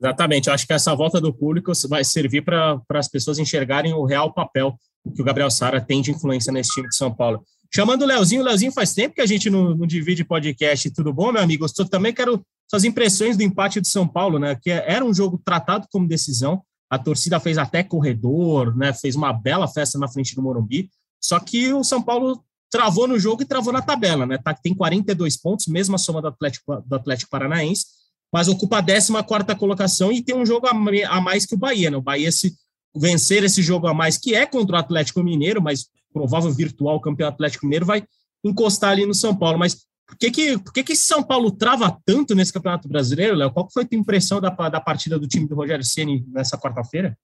Exatamente, 0.00 0.50
acho 0.50 0.66
que 0.66 0.72
essa 0.72 0.94
volta 0.96 1.20
do 1.20 1.32
público 1.32 1.70
vai 1.88 2.02
servir 2.02 2.42
para 2.42 2.80
as 2.94 3.08
pessoas 3.08 3.38
enxergarem 3.38 3.92
o 3.92 4.04
real 4.04 4.32
papel 4.32 4.74
que 5.14 5.20
o 5.20 5.24
Gabriel 5.24 5.50
Sara 5.50 5.80
tem 5.80 6.00
de 6.00 6.10
influência 6.10 6.52
nesse 6.52 6.70
time 6.70 6.88
de 6.88 6.96
São 6.96 7.14
Paulo. 7.14 7.44
Chamando 7.74 8.02
o 8.02 8.06
Leozinho, 8.06 8.42
o 8.42 8.44
Leozinho 8.44 8.70
faz 8.70 8.92
tempo 8.92 9.14
que 9.14 9.20
a 9.20 9.26
gente 9.26 9.48
não, 9.48 9.74
não 9.74 9.86
divide 9.86 10.24
podcast, 10.24 10.90
tudo 10.90 11.12
bom, 11.12 11.32
meu 11.32 11.42
amigo? 11.42 11.64
Eu 11.64 11.88
também 11.88 12.12
quero 12.12 12.44
suas 12.68 12.84
impressões 12.84 13.36
do 13.36 13.42
empate 13.42 13.80
de 13.80 13.88
São 13.88 14.06
Paulo, 14.06 14.38
né? 14.38 14.54
Que 14.60 14.70
era 14.70 15.04
um 15.04 15.12
jogo 15.12 15.40
tratado 15.42 15.86
como 15.90 16.06
decisão, 16.06 16.62
a 16.90 16.98
torcida 16.98 17.40
fez 17.40 17.56
até 17.56 17.82
corredor, 17.82 18.76
né? 18.76 18.92
Fez 18.92 19.16
uma 19.16 19.32
bela 19.32 19.66
festa 19.66 19.98
na 19.98 20.06
frente 20.06 20.34
do 20.34 20.42
Morumbi, 20.42 20.90
só 21.18 21.40
que 21.40 21.72
o 21.72 21.82
São 21.82 22.02
Paulo 22.02 22.44
travou 22.70 23.08
no 23.08 23.18
jogo 23.18 23.42
e 23.42 23.46
travou 23.46 23.72
na 23.72 23.80
tabela, 23.80 24.26
né? 24.26 24.36
Tá, 24.36 24.52
tem 24.52 24.74
42 24.74 25.38
pontos, 25.38 25.66
mesma 25.66 25.96
soma 25.96 26.20
do 26.20 26.28
Atlético, 26.28 26.82
do 26.86 26.94
Atlético 26.94 27.30
Paranaense, 27.30 27.86
mas 28.30 28.48
ocupa 28.48 28.78
a 28.78 28.82
14 28.82 29.12
colocação 29.58 30.12
e 30.12 30.22
tem 30.22 30.34
um 30.34 30.44
jogo 30.44 30.66
a 30.66 31.20
mais 31.20 31.46
que 31.46 31.54
o 31.54 31.58
Bahia, 31.58 31.90
né? 31.90 31.96
O 31.96 32.02
Bahia 32.02 32.30
se 32.30 32.54
vencer 32.94 33.42
esse 33.44 33.62
jogo 33.62 33.86
a 33.86 33.94
mais, 33.94 34.18
que 34.18 34.34
é 34.34 34.44
contra 34.44 34.76
o 34.76 34.78
Atlético 34.78 35.22
Mineiro, 35.22 35.62
mas 35.62 35.86
provável 36.12 36.52
virtual 36.52 37.00
campeão 37.00 37.28
Atlético 37.28 37.66
Mineiro, 37.66 37.86
vai 37.86 38.04
encostar 38.44 38.90
ali 38.90 39.06
no 39.06 39.14
São 39.14 39.34
Paulo. 39.34 39.58
Mas 39.58 39.86
por 40.06 40.18
que 40.18 40.30
que, 40.30 40.58
por 40.58 40.72
que, 40.72 40.84
que 40.84 40.96
São 40.96 41.22
Paulo 41.22 41.50
trava 41.50 41.96
tanto 42.04 42.34
nesse 42.34 42.52
Campeonato 42.52 42.88
Brasileiro, 42.88 43.36
Léo? 43.36 43.50
Qual 43.50 43.68
foi 43.72 43.84
a 43.84 43.86
tua 43.86 43.98
impressão 43.98 44.40
da, 44.40 44.50
da 44.50 44.80
partida 44.80 45.18
do 45.18 45.26
time 45.26 45.48
do 45.48 45.54
Rogério 45.54 45.84
Ceni 45.84 46.24
nessa 46.28 46.58
quarta-feira? 46.58 47.16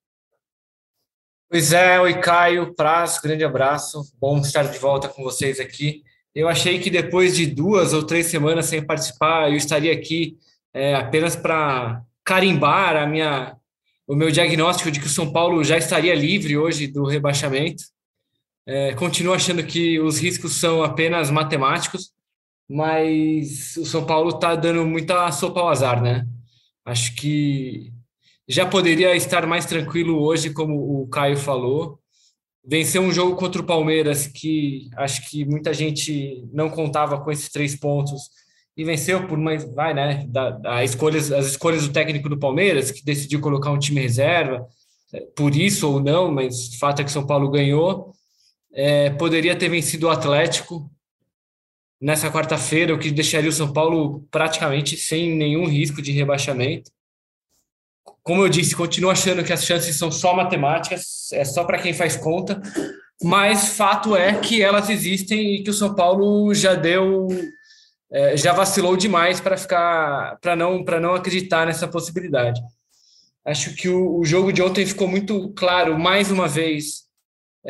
Pois 1.51 1.73
é, 1.73 1.99
oi 1.99 2.21
Caio, 2.21 2.75
Praz, 2.75 3.19
grande 3.19 3.43
abraço, 3.43 4.03
bom 4.21 4.39
estar 4.39 4.65
de 4.65 4.79
volta 4.79 5.09
com 5.09 5.23
vocês 5.23 5.59
aqui. 5.59 6.03
Eu 6.35 6.49
achei 6.49 6.79
que 6.79 6.91
depois 6.91 7.35
de 7.35 7.47
duas 7.47 7.93
ou 7.93 8.03
três 8.03 8.27
semanas 8.27 8.67
sem 8.67 8.85
participar, 8.85 9.51
eu 9.51 9.57
estaria 9.57 9.93
aqui 9.93 10.37
é, 10.75 10.95
apenas 10.95 11.35
para 11.35 12.03
carimbar 12.25 12.97
a 12.97 13.07
minha, 13.07 13.57
o 14.07 14.15
meu 14.15 14.31
diagnóstico 14.31 14.91
de 14.91 15.01
que 15.01 15.07
o 15.07 15.11
São 15.11 15.33
Paulo 15.33 15.65
já 15.65 15.79
estaria 15.79 16.15
livre 16.15 16.57
hoje 16.57 16.87
do 16.87 17.05
rebaixamento. 17.05 17.83
É, 18.71 18.93
continuo 18.93 19.33
achando 19.33 19.65
que 19.65 19.99
os 19.99 20.19
riscos 20.19 20.57
são 20.57 20.83
apenas 20.83 21.31
matemáticos, 21.31 22.13
mas 22.69 23.75
o 23.79 23.87
São 23.87 24.05
Paulo 24.05 24.29
está 24.29 24.55
dando 24.55 24.85
muita 24.85 25.33
sopa 25.33 25.61
ao 25.61 25.71
azar, 25.71 26.03
né? 26.03 26.27
Acho 26.85 27.15
que 27.15 27.91
já 28.47 28.67
poderia 28.67 29.17
estar 29.17 29.47
mais 29.47 29.65
tranquilo 29.65 30.23
hoje, 30.23 30.53
como 30.53 31.01
o 31.01 31.09
Caio 31.09 31.39
falou. 31.39 31.99
Venceu 32.63 33.01
um 33.01 33.11
jogo 33.11 33.37
contra 33.37 33.63
o 33.63 33.65
Palmeiras 33.65 34.27
que 34.27 34.91
acho 34.99 35.31
que 35.31 35.47
muita 35.47 35.73
gente 35.73 36.47
não 36.53 36.69
contava 36.69 37.19
com 37.19 37.33
esses 37.33 37.49
três 37.49 37.75
pontos 37.75 38.21
e 38.77 38.85
venceu 38.85 39.27
por 39.27 39.39
mais 39.39 39.65
vai 39.75 39.95
né 39.95 40.27
da, 40.29 40.51
da 40.51 40.85
escolhas 40.85 41.33
as 41.33 41.47
escolhas 41.47 41.87
do 41.87 41.93
técnico 41.93 42.29
do 42.29 42.39
Palmeiras 42.39 42.91
que 42.91 43.05
decidiu 43.05 43.41
colocar 43.41 43.71
um 43.71 43.79
time 43.79 44.01
reserva 44.03 44.67
por 45.35 45.57
isso 45.57 45.91
ou 45.91 46.01
não 46.01 46.31
mas 46.31 46.69
o 46.69 46.79
fato 46.79 47.01
é 47.01 47.05
que 47.05 47.11
São 47.11 47.27
Paulo 47.27 47.51
ganhou 47.51 48.15
é, 48.79 49.11
poderia 49.11 49.57
ter 49.57 49.69
vencido 49.69 50.07
o 50.07 50.11
Atlético 50.11 50.89
nessa 52.01 52.31
quarta-feira 52.31 52.95
o 52.95 52.99
que 52.99 53.11
deixaria 53.11 53.51
o 53.51 53.53
São 53.53 53.73
Paulo 53.73 54.25
praticamente 54.31 54.97
sem 54.97 55.35
nenhum 55.35 55.67
risco 55.67 56.01
de 56.01 56.13
rebaixamento 56.13 56.93
como 58.23 58.43
eu 58.43 58.49
disse 58.49 58.77
continuo 58.77 59.11
achando 59.11 59.43
que 59.43 59.53
as 59.53 59.65
chances 59.65 59.97
são 59.97 60.13
só 60.13 60.33
matemáticas 60.33 61.33
é 61.33 61.45
só 61.45 61.65
para 61.65 61.79
quem 61.79 61.93
faz 61.93 62.17
conta 62.17 62.63
mas 63.21 63.71
fato 63.71 64.15
é 64.15 64.39
que 64.39 64.63
elas 64.63 64.89
existem 64.89 65.57
e 65.57 65.65
que 65.65 65.71
o 65.71 65.75
São 65.75 65.95
Paulo 65.95 66.55
já 66.55 66.75
deu 66.75 67.27
é, 68.11 68.37
já 68.37 68.53
vacilou 68.53 68.97
demais 68.97 69.41
para 69.41 69.57
ficar 69.57 70.39
para 70.41 70.55
não 70.55 70.85
para 70.85 71.01
não 71.01 71.15
acreditar 71.15 71.67
nessa 71.67 71.89
possibilidade. 71.89 72.61
Acho 73.45 73.75
que 73.75 73.89
o, 73.89 74.19
o, 74.19 74.25
jogo 74.25 74.53
de 74.53 74.63
ontem 74.63 74.87
ficou 74.87 75.09
muito 75.09 75.51
claro 75.51 75.99
mais 75.99 76.31
uma 76.31 76.47
vez 76.47 77.08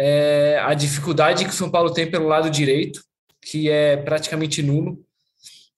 é, 0.01 0.61
a 0.63 0.75
dificuldade 0.75 1.45
que 1.45 1.51
o 1.51 1.55
São 1.55 1.69
Paulo 1.69 1.93
tem 1.93 2.09
pelo 2.09 2.29
lado 2.29 2.49
direito, 2.49 3.03
que 3.43 3.69
é 3.69 3.97
praticamente 3.97 4.63
nulo. 4.63 5.05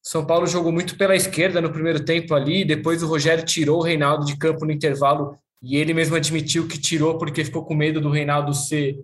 São 0.02 0.26
Paulo 0.26 0.46
jogou 0.46 0.70
muito 0.70 0.98
pela 0.98 1.16
esquerda 1.16 1.58
no 1.58 1.72
primeiro 1.72 2.04
tempo 2.04 2.34
ali, 2.34 2.62
depois 2.62 3.02
o 3.02 3.06
Rogério 3.06 3.44
tirou 3.46 3.78
o 3.78 3.82
Reinaldo 3.82 4.26
de 4.26 4.36
campo 4.36 4.66
no 4.66 4.72
intervalo 4.72 5.38
e 5.62 5.76
ele 5.76 5.94
mesmo 5.94 6.16
admitiu 6.16 6.68
que 6.68 6.78
tirou 6.78 7.16
porque 7.16 7.44
ficou 7.44 7.64
com 7.64 7.74
medo 7.74 7.98
do 7.98 8.10
Reinaldo 8.10 8.52
ser 8.52 9.02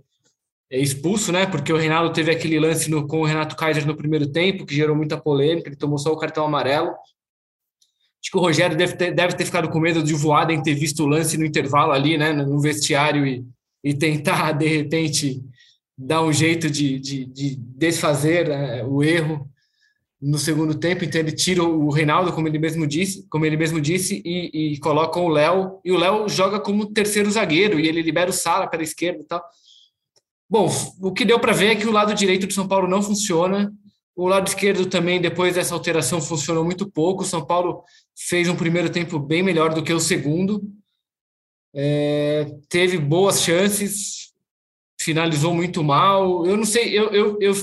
é 0.68 0.80
expulso, 0.80 1.30
né? 1.30 1.46
Porque 1.46 1.72
o 1.72 1.76
Reinaldo 1.76 2.12
teve 2.12 2.30
aquele 2.30 2.58
lance 2.58 2.90
no, 2.90 3.06
com 3.06 3.20
o 3.20 3.24
Renato 3.24 3.56
Kaiser 3.56 3.86
no 3.86 3.96
primeiro 3.96 4.26
tempo, 4.26 4.66
que 4.66 4.74
gerou 4.74 4.96
muita 4.96 5.16
polêmica, 5.16 5.68
ele 5.68 5.76
tomou 5.76 5.96
só 5.96 6.12
o 6.12 6.18
cartão 6.18 6.44
amarelo. 6.44 6.88
Acho 6.88 8.32
que 8.32 8.36
o 8.36 8.40
Rogério 8.40 8.76
deve 8.76 8.96
ter, 8.96 9.14
deve 9.14 9.36
ter 9.36 9.44
ficado 9.44 9.68
com 9.68 9.78
medo 9.78 10.02
de 10.02 10.12
voar, 10.12 10.50
em 10.50 10.60
ter 10.60 10.74
visto 10.74 11.04
o 11.04 11.06
lance 11.06 11.38
no 11.38 11.44
intervalo 11.44 11.92
ali, 11.92 12.18
né? 12.18 12.32
No 12.32 12.60
vestiário 12.60 13.24
e, 13.24 13.46
e 13.86 13.94
tentar, 13.94 14.50
de 14.58 14.66
repente, 14.66 15.40
dar 15.96 16.22
um 16.22 16.32
jeito 16.32 16.68
de, 16.68 16.98
de, 16.98 17.24
de 17.24 17.56
desfazer 17.56 18.48
né, 18.48 18.84
o 18.84 19.02
erro 19.02 19.48
no 20.20 20.38
segundo 20.38 20.74
tempo. 20.74 21.04
Então 21.04 21.20
ele 21.20 21.30
tira 21.30 21.62
o 21.62 21.88
Reinaldo, 21.88 22.32
como 22.32 22.48
ele 22.48 22.58
mesmo 22.58 22.84
disse, 22.84 23.24
como 23.30 23.46
ele 23.46 23.56
mesmo 23.56 23.80
disse, 23.80 24.20
e, 24.24 24.74
e 24.74 24.78
coloca 24.80 25.20
o 25.20 25.28
Léo. 25.28 25.78
E 25.84 25.92
o 25.92 25.96
Léo 25.96 26.28
joga 26.28 26.58
como 26.58 26.92
terceiro 26.92 27.30
zagueiro 27.30 27.78
e 27.78 27.86
ele 27.86 28.02
libera 28.02 28.30
o 28.30 28.32
Sala 28.32 28.66
pela 28.66 28.82
esquerda 28.82 29.20
e 29.20 29.24
tal. 29.24 29.42
Bom, 30.50 30.68
o 31.00 31.12
que 31.12 31.24
deu 31.24 31.38
para 31.38 31.52
ver 31.52 31.66
é 31.68 31.76
que 31.76 31.86
o 31.86 31.92
lado 31.92 32.12
direito 32.12 32.46
do 32.46 32.52
São 32.52 32.66
Paulo 32.66 32.88
não 32.88 33.02
funciona. 33.02 33.72
O 34.16 34.26
lado 34.26 34.48
esquerdo 34.48 34.86
também, 34.86 35.20
depois 35.20 35.54
dessa 35.54 35.74
alteração, 35.74 36.20
funcionou 36.20 36.64
muito 36.64 36.90
pouco. 36.90 37.22
O 37.22 37.26
São 37.26 37.44
Paulo 37.44 37.84
fez 38.16 38.48
um 38.48 38.56
primeiro 38.56 38.90
tempo 38.90 39.18
bem 39.18 39.42
melhor 39.42 39.74
do 39.74 39.82
que 39.82 39.92
o 39.92 40.00
segundo. 40.00 40.62
É, 41.78 42.46
teve 42.70 42.96
boas 42.96 43.42
chances, 43.42 44.32
finalizou 44.98 45.52
muito 45.52 45.84
mal. 45.84 46.46
Eu 46.46 46.56
não 46.56 46.64
sei, 46.64 46.98
eu, 46.98 47.10
eu, 47.10 47.38
eu, 47.40 47.54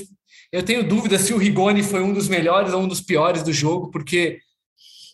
eu 0.51 0.63
tenho 0.63 0.88
dúvida 0.88 1.17
se 1.17 1.34
o 1.34 1.38
Rigoni 1.38 1.82
foi 1.82 2.01
um 2.01 2.13
dos 2.13 2.27
melhores 2.27 2.74
ou 2.74 2.82
um 2.82 2.88
dos 2.88 3.01
piores 3.01 3.41
do 3.41 3.51
jogo, 3.51 3.89
porque 3.89 4.38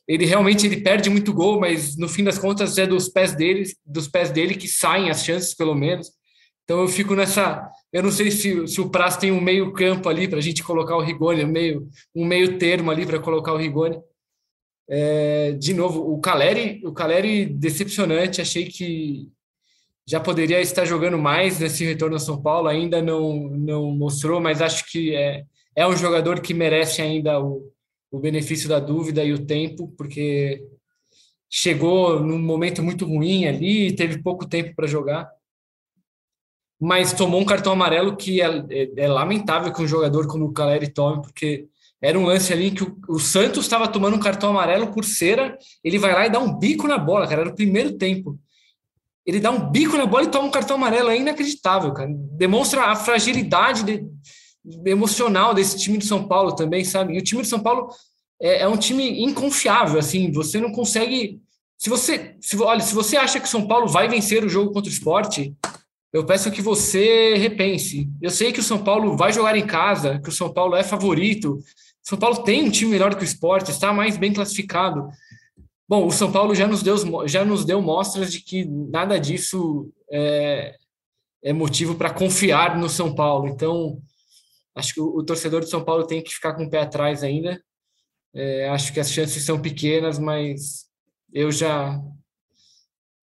ele 0.06 0.26
realmente 0.26 0.66
ele 0.66 0.82
perde 0.82 1.10
muito 1.10 1.32
gol, 1.32 1.60
mas 1.60 1.96
no 1.96 2.10
fim 2.10 2.24
das 2.24 2.38
contas 2.38 2.78
é 2.78 2.86
dos 2.86 3.08
pés 3.08 3.34
dele, 3.34 3.64
dos 3.86 4.08
pés 4.08 4.32
dele 4.32 4.56
que 4.56 4.68
saem 4.68 5.10
as 5.10 5.24
chances, 5.24 5.54
pelo 5.56 5.76
menos. 5.76 6.10
Então 6.66 6.82
eu 6.82 6.88
fico 6.88 7.16
nessa. 7.16 7.68
Eu 7.94 8.04
não 8.04 8.12
sei 8.12 8.30
se, 8.30 8.68
se 8.68 8.82
o 8.82 8.90
Praz 8.90 9.18
tem 9.18 9.32
um 9.32 9.42
meio 9.42 9.72
campo 9.72 10.10
ali 10.10 10.28
para 10.28 10.40
a 10.40 10.42
gente 10.42 10.64
colocar 10.64 10.96
o 10.98 11.02
Rigoni, 11.02 11.44
um 11.44 11.48
meio, 11.48 11.88
um 12.14 12.26
meio 12.26 12.60
termo 12.60 12.92
ali 12.92 13.06
para 13.06 13.20
colocar 13.20 13.54
o 13.54 13.58
Rigoni. 13.58 13.98
É, 14.90 15.52
de 15.52 15.74
novo, 15.74 16.12
o 16.12 16.20
Caleri, 16.20 16.82
o 16.84 16.92
Caleri 16.92 17.46
decepcionante. 17.46 18.42
Achei 18.42 18.66
que 18.66 19.30
já 20.08 20.20
poderia 20.20 20.60
estar 20.60 20.86
jogando 20.86 21.18
mais 21.18 21.60
nesse 21.60 21.86
retorno 21.86 22.16
a 22.16 22.20
São 22.20 22.42
Paulo, 22.42 22.68
ainda 22.68 23.02
não, 23.02 23.50
não 23.50 23.92
mostrou, 23.92 24.42
mas 24.42 24.62
acho 24.62 24.90
que 24.92 25.16
é, 25.16 25.44
é 25.76 25.88
um 25.88 25.96
jogador 25.96 26.42
que 26.42 26.54
merece 26.54 27.02
ainda 27.02 27.40
o, 27.40 27.72
o 28.10 28.20
benefício 28.20 28.68
da 28.68 28.80
dúvida 28.80 29.24
e 29.24 29.32
o 29.32 29.46
tempo, 29.46 29.94
porque 29.96 30.66
chegou 31.48 32.20
num 32.20 32.40
momento 32.40 32.82
muito 32.82 33.06
ruim 33.06 33.46
ali, 33.46 33.96
teve 33.96 34.24
pouco 34.24 34.48
tempo 34.48 34.76
para 34.76 34.88
jogar 34.88 35.30
mas 36.80 37.12
tomou 37.12 37.42
um 37.42 37.46
cartão 37.46 37.74
amarelo 37.74 38.16
que 38.16 38.42
é, 38.42 38.48
é, 38.70 38.92
é 38.96 39.08
lamentável 39.08 39.74
que 39.74 39.82
um 39.82 39.88
jogador 39.88 40.28
como 40.28 40.46
o 40.46 40.54
Caleri 40.54 40.88
tome, 40.88 41.22
porque 41.22 41.68
era 42.02 42.18
um 42.18 42.26
lance 42.26 42.52
ali 42.54 42.72
que 42.72 42.84
o, 42.84 42.98
o 43.08 43.20
Santos 43.20 43.66
estava 43.66 43.88
tomando 43.88 44.16
um 44.16 44.20
cartão 44.20 44.50
amarelo 44.50 44.88
por 44.88 45.04
cera, 45.04 45.58
ele 45.84 46.00
vai 46.00 46.14
lá 46.14 46.26
e 46.26 46.30
dá 46.30 46.40
um 46.40 46.58
bico 46.58 46.88
na 46.88 46.98
bola, 46.98 47.28
cara, 47.28 47.42
era 47.42 47.50
o 47.50 47.56
primeiro 47.56 47.98
tempo. 47.98 48.40
Ele 49.26 49.40
dá 49.40 49.52
um 49.52 49.70
bico 49.70 49.98
na 49.98 50.06
bola 50.06 50.24
e 50.24 50.32
toma 50.32 50.48
um 50.48 50.52
cartão 50.52 50.78
amarelo, 50.78 51.10
é 51.10 51.18
inacreditável, 51.18 51.94
cara. 51.94 52.10
Demonstra 52.12 52.86
a 52.86 52.96
fragilidade 52.96 53.84
de, 53.84 54.06
emocional 54.86 55.54
desse 55.54 55.78
time 55.78 55.98
de 55.98 56.06
São 56.06 56.28
Paulo 56.28 56.56
também, 56.56 56.84
sabe? 56.84 57.14
E 57.14 57.20
o 57.20 57.24
time 57.24 57.42
de 57.42 57.48
São 57.48 57.60
Paulo 57.60 57.90
é, 58.42 58.62
é 58.62 58.68
um 58.68 58.78
time 58.78 59.24
inconfiável, 59.24 60.00
assim, 60.00 60.32
você 60.32 60.60
não 60.60 60.72
consegue 60.72 61.40
se 61.80 61.90
você, 61.90 62.36
se, 62.42 62.58
olha, 62.62 62.82
se 62.82 62.94
você 62.94 63.16
acha 63.16 63.40
que 63.40 63.48
São 63.48 63.66
Paulo 63.66 63.88
vai 63.88 64.10
vencer 64.10 64.44
o 64.44 64.50
jogo 64.50 64.74
contra 64.74 64.90
o 64.90 64.94
esporte, 64.94 65.56
eu 66.12 66.26
peço 66.26 66.52
que 66.52 66.62
você 66.62 67.36
repense. 67.36 68.10
Eu 68.22 68.30
sei 68.30 68.52
que 68.52 68.60
o 68.60 68.64
São 68.64 68.84
Paulo 68.84 69.16
vai 69.16 69.32
jogar 69.32 69.56
em 69.56 69.66
casa, 69.66 70.20
que 70.20 70.28
o 70.28 70.32
São 70.32 70.52
Paulo 70.52 70.76
é 70.76 70.84
favorito. 70.84 71.58
São 72.04 72.18
Paulo 72.18 72.44
tem 72.44 72.64
um 72.64 72.72
time 72.72 72.92
melhor 72.92 73.16
que 73.16 73.22
o 73.22 73.26
esporte, 73.26 73.72
está 73.72 73.94
mais 73.94 74.18
bem 74.18 74.34
classificado. 74.34 75.10
Bom, 75.88 76.06
o 76.06 76.12
São 76.12 76.32
Paulo 76.32 76.54
já 76.54 76.68
nos 76.68 76.84
deu, 76.84 77.28
já 77.28 77.44
nos 77.44 77.66
deu 77.66 77.82
mostras 77.82 78.32
de 78.32 78.42
que 78.42 78.66
nada 78.66 79.20
disso 79.20 79.92
é, 80.12 80.76
é 81.44 81.54
motivo 81.54 81.96
para 81.96 82.14
confiar 82.14 82.78
no 82.78 82.90
São 82.90 83.14
Paulo. 83.16 83.48
Então, 83.48 84.00
acho 84.76 84.94
que 84.94 85.02
o, 85.02 85.18
o, 85.18 85.24
torcedor 85.24 85.62
de 85.62 85.70
São 85.70 85.84
Paulo 85.84 86.06
tem 86.06 86.22
que 86.22 86.34
ficar 86.34 86.54
com 86.54 86.66
o 86.66 86.70
pé 86.70 86.82
atrás 86.82 87.24
ainda. 87.24 87.62
É, 88.34 88.70
acho 88.70 88.94
que 88.94 89.00
as 89.00 89.12
chances 89.12 89.44
são 89.44 89.60
pequenas, 89.60 90.20
mas 90.20 90.86
eu 91.34 91.52
já, 91.52 92.00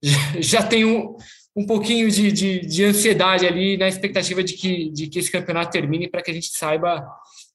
já, 0.01 0.19
já 0.41 0.63
tenho 0.63 1.15
um 1.55 1.65
pouquinho 1.65 2.09
de, 2.11 2.31
de, 2.31 2.59
de, 2.59 2.83
ansiedade 2.83 3.47
ali 3.47 3.77
na 3.77 3.87
expectativa 3.87 4.43
de 4.43 4.53
que, 4.53 4.91
de 4.91 5.07
que 5.07 5.17
esse 5.17 5.31
campeonato 5.31 5.71
termine 5.71 6.07
para 6.07 6.21
que 6.21 6.29
a 6.29 6.33
gente 6.33 6.49
saiba, 6.55 7.03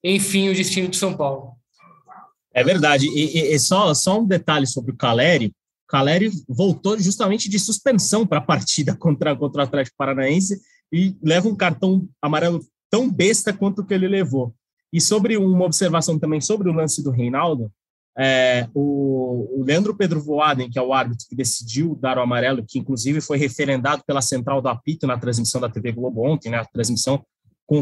enfim, 0.03 0.49
o 0.49 0.55
destino 0.55 0.89
de 0.89 0.97
São 0.97 1.17
Paulo. 1.17 1.53
É 2.55 2.63
verdade. 2.63 3.07
E, 3.09 3.55
e, 3.55 3.59
só, 3.59 3.95
só 3.95 4.21
um 4.21 4.27
detalhe 4.27 4.67
sobre 4.67 4.93
o 4.93 4.97
Caleri. 4.97 5.55
Caleri 5.89 6.31
voltou 6.49 6.99
justamente 6.99 7.49
de 7.49 7.59
suspensão 7.59 8.27
para 8.27 8.39
a 8.39 8.43
partida 8.43 8.95
contra, 8.97 9.35
contra 9.37 9.63
o 9.63 9.65
Atlético 9.65 9.97
Paranaense 9.97 10.61
e 10.93 11.17
leva 11.23 11.49
um 11.49 11.57
cartão 11.57 12.07
amarelo 12.21 12.61
tão 12.91 13.11
besta 13.11 13.53
quanto 13.53 13.81
o 13.81 13.87
que 13.87 13.95
ele 13.95 14.09
levou. 14.09 14.55
E 14.93 15.01
sobre 15.01 15.39
uma 15.39 15.65
observação 15.65 16.19
também 16.19 16.41
sobre 16.41 16.69
o 16.69 16.73
lance 16.73 17.03
do 17.03 17.11
Reinaldo, 17.11 17.73
é, 18.19 18.69
o, 18.75 19.61
o, 19.61 19.65
Leandro 19.65 19.97
Pedro 19.97 20.21
Voaden, 20.21 20.69
que 20.69 20.79
é 20.79 20.83
o 20.83 20.93
árbitro 20.93 21.27
que 21.27 21.35
decidiu 21.35 21.97
dar 21.99 22.19
o 22.19 22.21
amarelo, 22.21 22.63
que 22.67 22.79
inclusive 22.79 23.23
foi 23.23 23.39
referendado 23.39 24.03
pela 24.07 24.21
central 24.21 24.61
do 24.61 24.69
apito 24.69 25.07
na 25.07 25.17
transmissão 25.17 25.61
da 25.61 25.71
TV 25.71 25.93
Globo 25.93 26.23
ontem, 26.27 26.51
né, 26.51 26.59
a 26.59 26.65
transmissão 26.67 27.25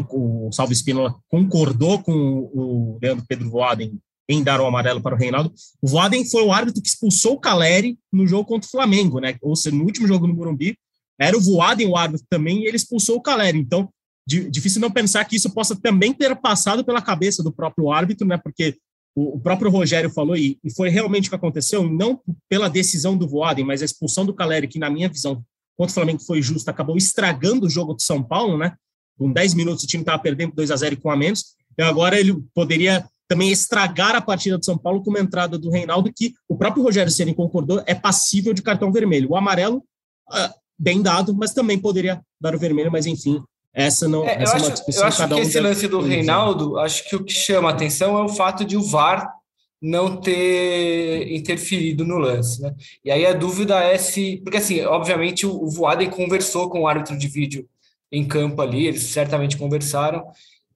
com 0.03 0.47
o 0.47 0.51
Salvo 0.51 0.71
Espínola 0.71 1.15
concordou 1.29 2.01
com 2.01 2.13
o 2.13 2.99
Leandro 3.01 3.25
Pedro 3.27 3.49
Voaden 3.49 3.99
em 4.29 4.43
dar 4.43 4.61
o 4.61 4.65
amarelo 4.65 5.01
para 5.01 5.15
o 5.15 5.17
Reinaldo. 5.17 5.51
O 5.81 5.87
Voaden 5.87 6.23
foi 6.25 6.43
o 6.43 6.53
árbitro 6.53 6.81
que 6.81 6.87
expulsou 6.87 7.33
o 7.33 7.39
Caleri 7.39 7.97
no 8.11 8.25
jogo 8.25 8.45
contra 8.45 8.67
o 8.67 8.71
Flamengo, 8.71 9.19
né? 9.19 9.35
Ou 9.41 9.55
seja, 9.55 9.75
no 9.75 9.83
último 9.83 10.07
jogo 10.07 10.27
no 10.27 10.33
Morumbi, 10.33 10.77
era 11.19 11.37
o 11.37 11.41
Voaden 11.41 11.87
o 11.87 11.97
árbitro 11.97 12.25
também 12.29 12.61
e 12.61 12.67
ele 12.67 12.77
expulsou 12.77 13.17
o 13.17 13.21
Caleri. 13.21 13.57
Então, 13.57 13.89
difícil 14.25 14.79
não 14.79 14.89
pensar 14.89 15.25
que 15.25 15.35
isso 15.35 15.49
possa 15.49 15.75
também 15.75 16.13
ter 16.13 16.33
passado 16.35 16.85
pela 16.85 17.01
cabeça 17.01 17.43
do 17.43 17.51
próprio 17.51 17.91
árbitro, 17.91 18.25
né? 18.25 18.37
Porque 18.37 18.77
o, 19.15 19.39
próprio 19.39 19.69
Rogério 19.69 20.09
falou, 20.09 20.37
e, 20.37 20.57
foi 20.75 20.89
realmente 20.89 21.27
o 21.27 21.29
que 21.29 21.35
aconteceu, 21.35 21.87
não 21.87 22.21
pela 22.47 22.69
decisão 22.69 23.17
do 23.17 23.27
Voaden, 23.27 23.65
mas 23.65 23.81
a 23.81 23.85
expulsão 23.85 24.25
do 24.25 24.33
Caleri, 24.33 24.67
que 24.67 24.79
na 24.79 24.89
minha 24.89 25.09
visão 25.09 25.43
contra 25.77 25.91
o 25.91 25.93
Flamengo 25.93 26.21
foi 26.21 26.41
justo, 26.41 26.69
acabou 26.69 26.95
estragando 26.95 27.65
o 27.65 27.69
jogo 27.69 27.95
de 27.95 28.03
São 28.03 28.23
Paulo, 28.23 28.57
né? 28.57 28.73
Com 29.21 29.31
10 29.31 29.53
minutos 29.53 29.83
o 29.83 29.87
time 29.87 30.01
estava 30.01 30.19
perdendo 30.19 30.55
2 30.55 30.71
a 30.71 30.75
0 30.75 30.95
e 30.95 30.97
com 30.97 31.11
a 31.11 31.15
menos. 31.15 31.55
Então 31.73 31.87
agora 31.87 32.19
ele 32.19 32.35
poderia 32.55 33.05
também 33.27 33.51
estragar 33.51 34.15
a 34.15 34.21
partida 34.21 34.57
de 34.57 34.65
São 34.65 34.75
Paulo 34.75 35.03
com 35.03 35.11
uma 35.11 35.19
entrada 35.19 35.59
do 35.59 35.69
Reinaldo, 35.69 36.11
que 36.11 36.33
o 36.49 36.57
próprio 36.57 36.81
Rogério 36.81 37.11
Ceni 37.11 37.35
concordou, 37.35 37.83
é 37.85 37.93
passível 37.93 38.51
de 38.51 38.63
cartão 38.63 38.91
vermelho. 38.91 39.29
O 39.29 39.37
amarelo, 39.37 39.83
ah, 40.27 40.51
bem 40.77 41.03
dado, 41.03 41.35
mas 41.35 41.53
também 41.53 41.77
poderia 41.77 42.19
dar 42.41 42.55
o 42.55 42.59
vermelho, 42.59 42.91
mas 42.91 43.05
enfim, 43.05 43.39
essa 43.71 44.07
não 44.07 44.25
é, 44.25 44.41
essa 44.41 44.57
eu 44.57 44.57
é 44.57 44.63
uma 44.63 44.71
discussão. 44.71 45.03
Eu 45.03 45.07
acho 45.07 45.27
que 45.27 45.33
um 45.35 45.39
esse 45.39 45.59
lance 45.59 45.87
do 45.87 46.01
Reinaldo, 46.01 46.79
acho 46.79 47.07
que 47.07 47.15
o 47.15 47.23
que 47.23 47.33
chama 47.33 47.69
a 47.69 47.73
atenção 47.73 48.17
é 48.17 48.23
o 48.23 48.29
fato 48.29 48.65
de 48.65 48.75
o 48.75 48.81
VAR 48.81 49.31
não 49.79 50.17
ter 50.17 51.31
interferido 51.31 52.03
no 52.03 52.17
lance, 52.17 52.61
né? 52.61 52.73
E 53.05 53.09
aí 53.09 53.25
a 53.25 53.33
dúvida 53.33 53.79
é 53.79 53.97
se, 53.97 54.41
porque 54.43 54.57
assim, 54.57 54.81
obviamente 54.81 55.45
o, 55.45 55.63
o 55.63 55.69
Voaden 55.69 56.09
conversou 56.09 56.69
com 56.69 56.81
o 56.81 56.87
árbitro 56.87 57.17
de 57.17 57.27
vídeo 57.27 57.67
em 58.11 58.27
campo 58.27 58.61
ali, 58.61 58.87
eles 58.87 59.03
certamente 59.03 59.57
conversaram, 59.57 60.23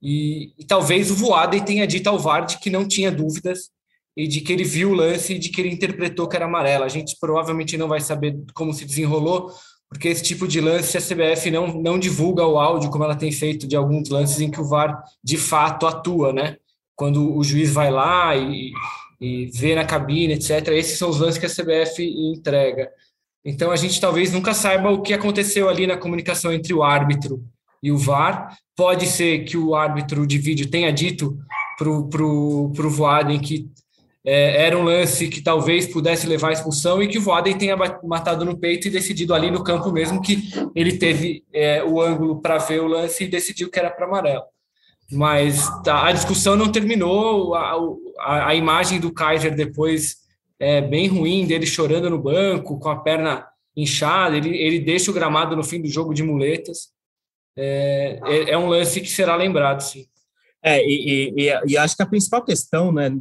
e, 0.02 0.54
e 0.58 0.64
talvez 0.64 1.10
o 1.10 1.16
Voaden 1.16 1.64
tenha 1.64 1.88
dito 1.88 2.08
ao 2.08 2.20
VAR 2.20 2.46
de 2.46 2.60
que 2.60 2.70
não 2.70 2.88
tinha 2.88 3.12
dúvidas 3.12 3.72
e 4.16 4.28
de 4.28 4.40
que 4.40 4.54
ele 4.54 4.64
viu 4.64 4.92
o 4.92 4.94
lance 4.94 5.34
e 5.34 5.40
de 5.40 5.50
que 5.50 5.60
ele 5.60 5.74
interpretou 5.74 6.28
que 6.28 6.36
era 6.36 6.46
amarelo. 6.46 6.84
A 6.84 6.90
gente 6.90 7.18
provavelmente 7.20 7.76
não 7.76 7.88
vai 7.88 8.00
saber 8.00 8.38
como 8.54 8.72
se 8.72 8.86
desenrolou, 8.86 9.52
porque 9.90 10.08
esse 10.08 10.22
tipo 10.22 10.48
de 10.48 10.62
lance 10.62 10.96
a 10.96 11.02
CBF 11.02 11.50
não, 11.50 11.82
não 11.82 11.98
divulga 11.98 12.46
o 12.46 12.60
áudio, 12.60 12.92
como 12.92 13.04
ela 13.04 13.16
tem 13.16 13.32
feito 13.32 13.68
de 13.68 13.76
alguns 13.76 14.10
lances 14.10 14.40
em 14.40 14.52
que 14.52 14.62
o 14.62 14.68
VAR 14.68 15.04
de 15.24 15.38
fato 15.38 15.88
atua, 15.88 16.32
né? 16.32 16.58
Quando 16.96 17.36
o 17.36 17.44
juiz 17.44 17.74
vai 17.74 17.92
lá 17.92 18.36
e, 18.36 18.72
e 19.20 19.48
vê 19.48 19.74
na 19.74 19.86
cabine, 19.86 20.34
etc. 20.34 20.68
Esses 20.70 20.98
são 20.98 21.10
os 21.10 21.20
lances 21.20 21.40
que 21.40 21.46
a 21.46 21.50
CBF 21.50 22.04
entrega. 22.32 22.90
Então 23.46 23.72
a 23.72 23.76
gente 23.76 24.02
talvez 24.02 24.34
nunca 24.34 24.54
saiba 24.54 24.90
o 24.90 25.02
que 25.02 25.14
aconteceu 25.14 25.70
ali 25.70 25.86
na 25.86 25.96
comunicação 25.96 26.52
entre 26.52 26.74
o 26.74 26.82
árbitro 26.82 27.44
e 27.82 27.92
o 27.92 27.98
VAR. 27.98 28.58
Pode 28.76 29.06
ser 29.06 29.44
que 29.44 29.56
o 29.56 29.76
árbitro 29.76 30.26
de 30.26 30.40
vídeo 30.40 30.70
tenha 30.70 30.92
dito 30.92 31.38
para 31.78 31.90
o 31.90 32.72
Voaden 32.74 33.40
que 33.40 33.70
é, 34.26 34.66
era 34.66 34.76
um 34.76 34.84
lance 34.84 35.28
que 35.28 35.40
talvez 35.40 35.86
pudesse 35.86 36.26
levar 36.26 36.50
à 36.50 36.54
expulsão 36.54 37.02
e 37.04 37.08
que 37.08 37.20
o 37.20 37.22
Voaden 37.22 37.56
tenha 37.56 37.78
matado 38.04 38.44
no 38.44 38.58
peito 38.58 38.88
e 38.88 38.92
decidido 38.92 39.36
ali 39.36 39.52
no 39.52 39.64
campo 39.64 39.92
mesmo 39.92 40.20
que 40.20 40.50
ele 40.74 40.98
teve 40.98 41.44
é, 41.54 41.84
o 41.84 42.02
ângulo 42.02 42.42
para 42.42 42.58
ver 42.58 42.82
o 42.82 42.88
lance 42.88 43.24
e 43.24 43.28
decidiu 43.28 43.70
que 43.70 43.78
era 43.78 43.92
para 43.92 44.08
amarelo. 44.08 44.44
Mas 45.12 45.70
tá, 45.84 46.08
a 46.08 46.12
discussão 46.12 46.56
não 46.56 46.72
terminou, 46.72 47.54
a, 47.54 47.78
a, 48.20 48.48
a, 48.48 48.56
imagem 48.56 49.00
do 49.00 49.14
Kaiser 49.14 49.56
depois 49.56 50.25
é 50.60 50.82
bem 50.82 51.08
ruim, 51.08 51.46
dele 51.46 51.66
chorando 51.66 52.10
no 52.10 52.22
banco, 52.22 52.80
com 52.80 52.90
a 52.90 53.00
perna 53.00 53.48
inchada, 53.76 54.38
ele, 54.38 54.56
ele 54.56 54.80
deixa 54.80 55.12
o 55.12 55.14
gramado 55.14 55.56
no 55.56 55.64
fim 55.64 55.82
do 55.82 55.88
jogo 55.88 56.14
de 56.14 56.24
muletas. 56.24 56.90
É, 57.58 58.20
é, 58.24 58.52
é 58.52 58.58
um 58.58 58.68
lance 58.68 59.02
que 59.02 59.10
será 59.10 59.36
lembrado, 59.36 59.82
sim. 59.82 60.06
É, 60.64 60.84
e, 60.84 61.34
e, 61.36 61.52
e, 61.68 61.78
acho 61.78 61.96
que 61.96 62.04
a 62.04 62.08
principal 62.08 62.44
questão, 62.44 62.92
né, 62.92 63.12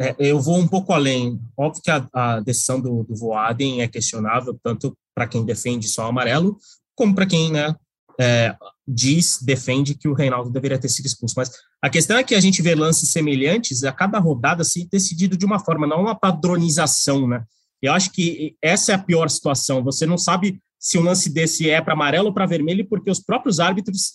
é, 0.00 0.14
eu 0.18 0.40
vou 0.40 0.56
um 0.56 0.68
pouco 0.68 0.92
além. 0.92 1.40
Óbvio 1.56 1.82
que 1.82 1.90
a, 1.90 2.06
a 2.12 2.40
decisão 2.40 2.80
do, 2.80 3.04
do 3.04 3.16
Voaden 3.16 3.82
é 3.82 3.88
questionável, 3.88 4.58
tanto 4.62 4.96
para 5.14 5.26
quem 5.26 5.44
defende 5.44 5.88
só 5.88 6.06
amarelo, 6.06 6.56
como 6.94 7.14
para 7.14 7.26
quem 7.26 7.50
né, 7.50 7.74
é, 8.20 8.54
diz, 8.86 9.38
defende 9.42 9.94
que 9.94 10.08
o 10.08 10.14
Reinaldo 10.14 10.50
deveria 10.50 10.78
ter 10.78 10.88
sido 10.88 11.06
expulso. 11.06 11.34
Mas 11.36 11.50
a 11.82 11.88
questão 11.88 12.16
é 12.16 12.24
que 12.24 12.34
a 12.34 12.40
gente 12.40 12.60
vê 12.60 12.74
lances 12.74 13.08
semelhantes 13.08 13.82
a 13.82 13.92
cada 13.92 14.18
rodada 14.18 14.62
se 14.64 14.88
decidido 14.90 15.36
de 15.36 15.46
uma 15.46 15.58
forma, 15.58 15.86
não 15.86 16.02
uma 16.02 16.14
padronização, 16.14 17.26
né? 17.26 17.44
Eu 17.80 17.92
acho 17.92 18.10
que 18.12 18.56
essa 18.62 18.92
é 18.92 18.94
a 18.94 18.98
pior 18.98 19.28
situação. 19.28 19.82
Você 19.84 20.06
não 20.06 20.16
sabe 20.16 20.60
se 20.78 20.98
um 20.98 21.02
lance 21.02 21.30
desse 21.30 21.68
é 21.68 21.80
para 21.80 21.94
amarelo 21.94 22.28
ou 22.28 22.34
para 22.34 22.46
vermelho, 22.46 22.86
porque 22.86 23.10
os 23.10 23.20
próprios 23.20 23.60
árbitros 23.60 24.14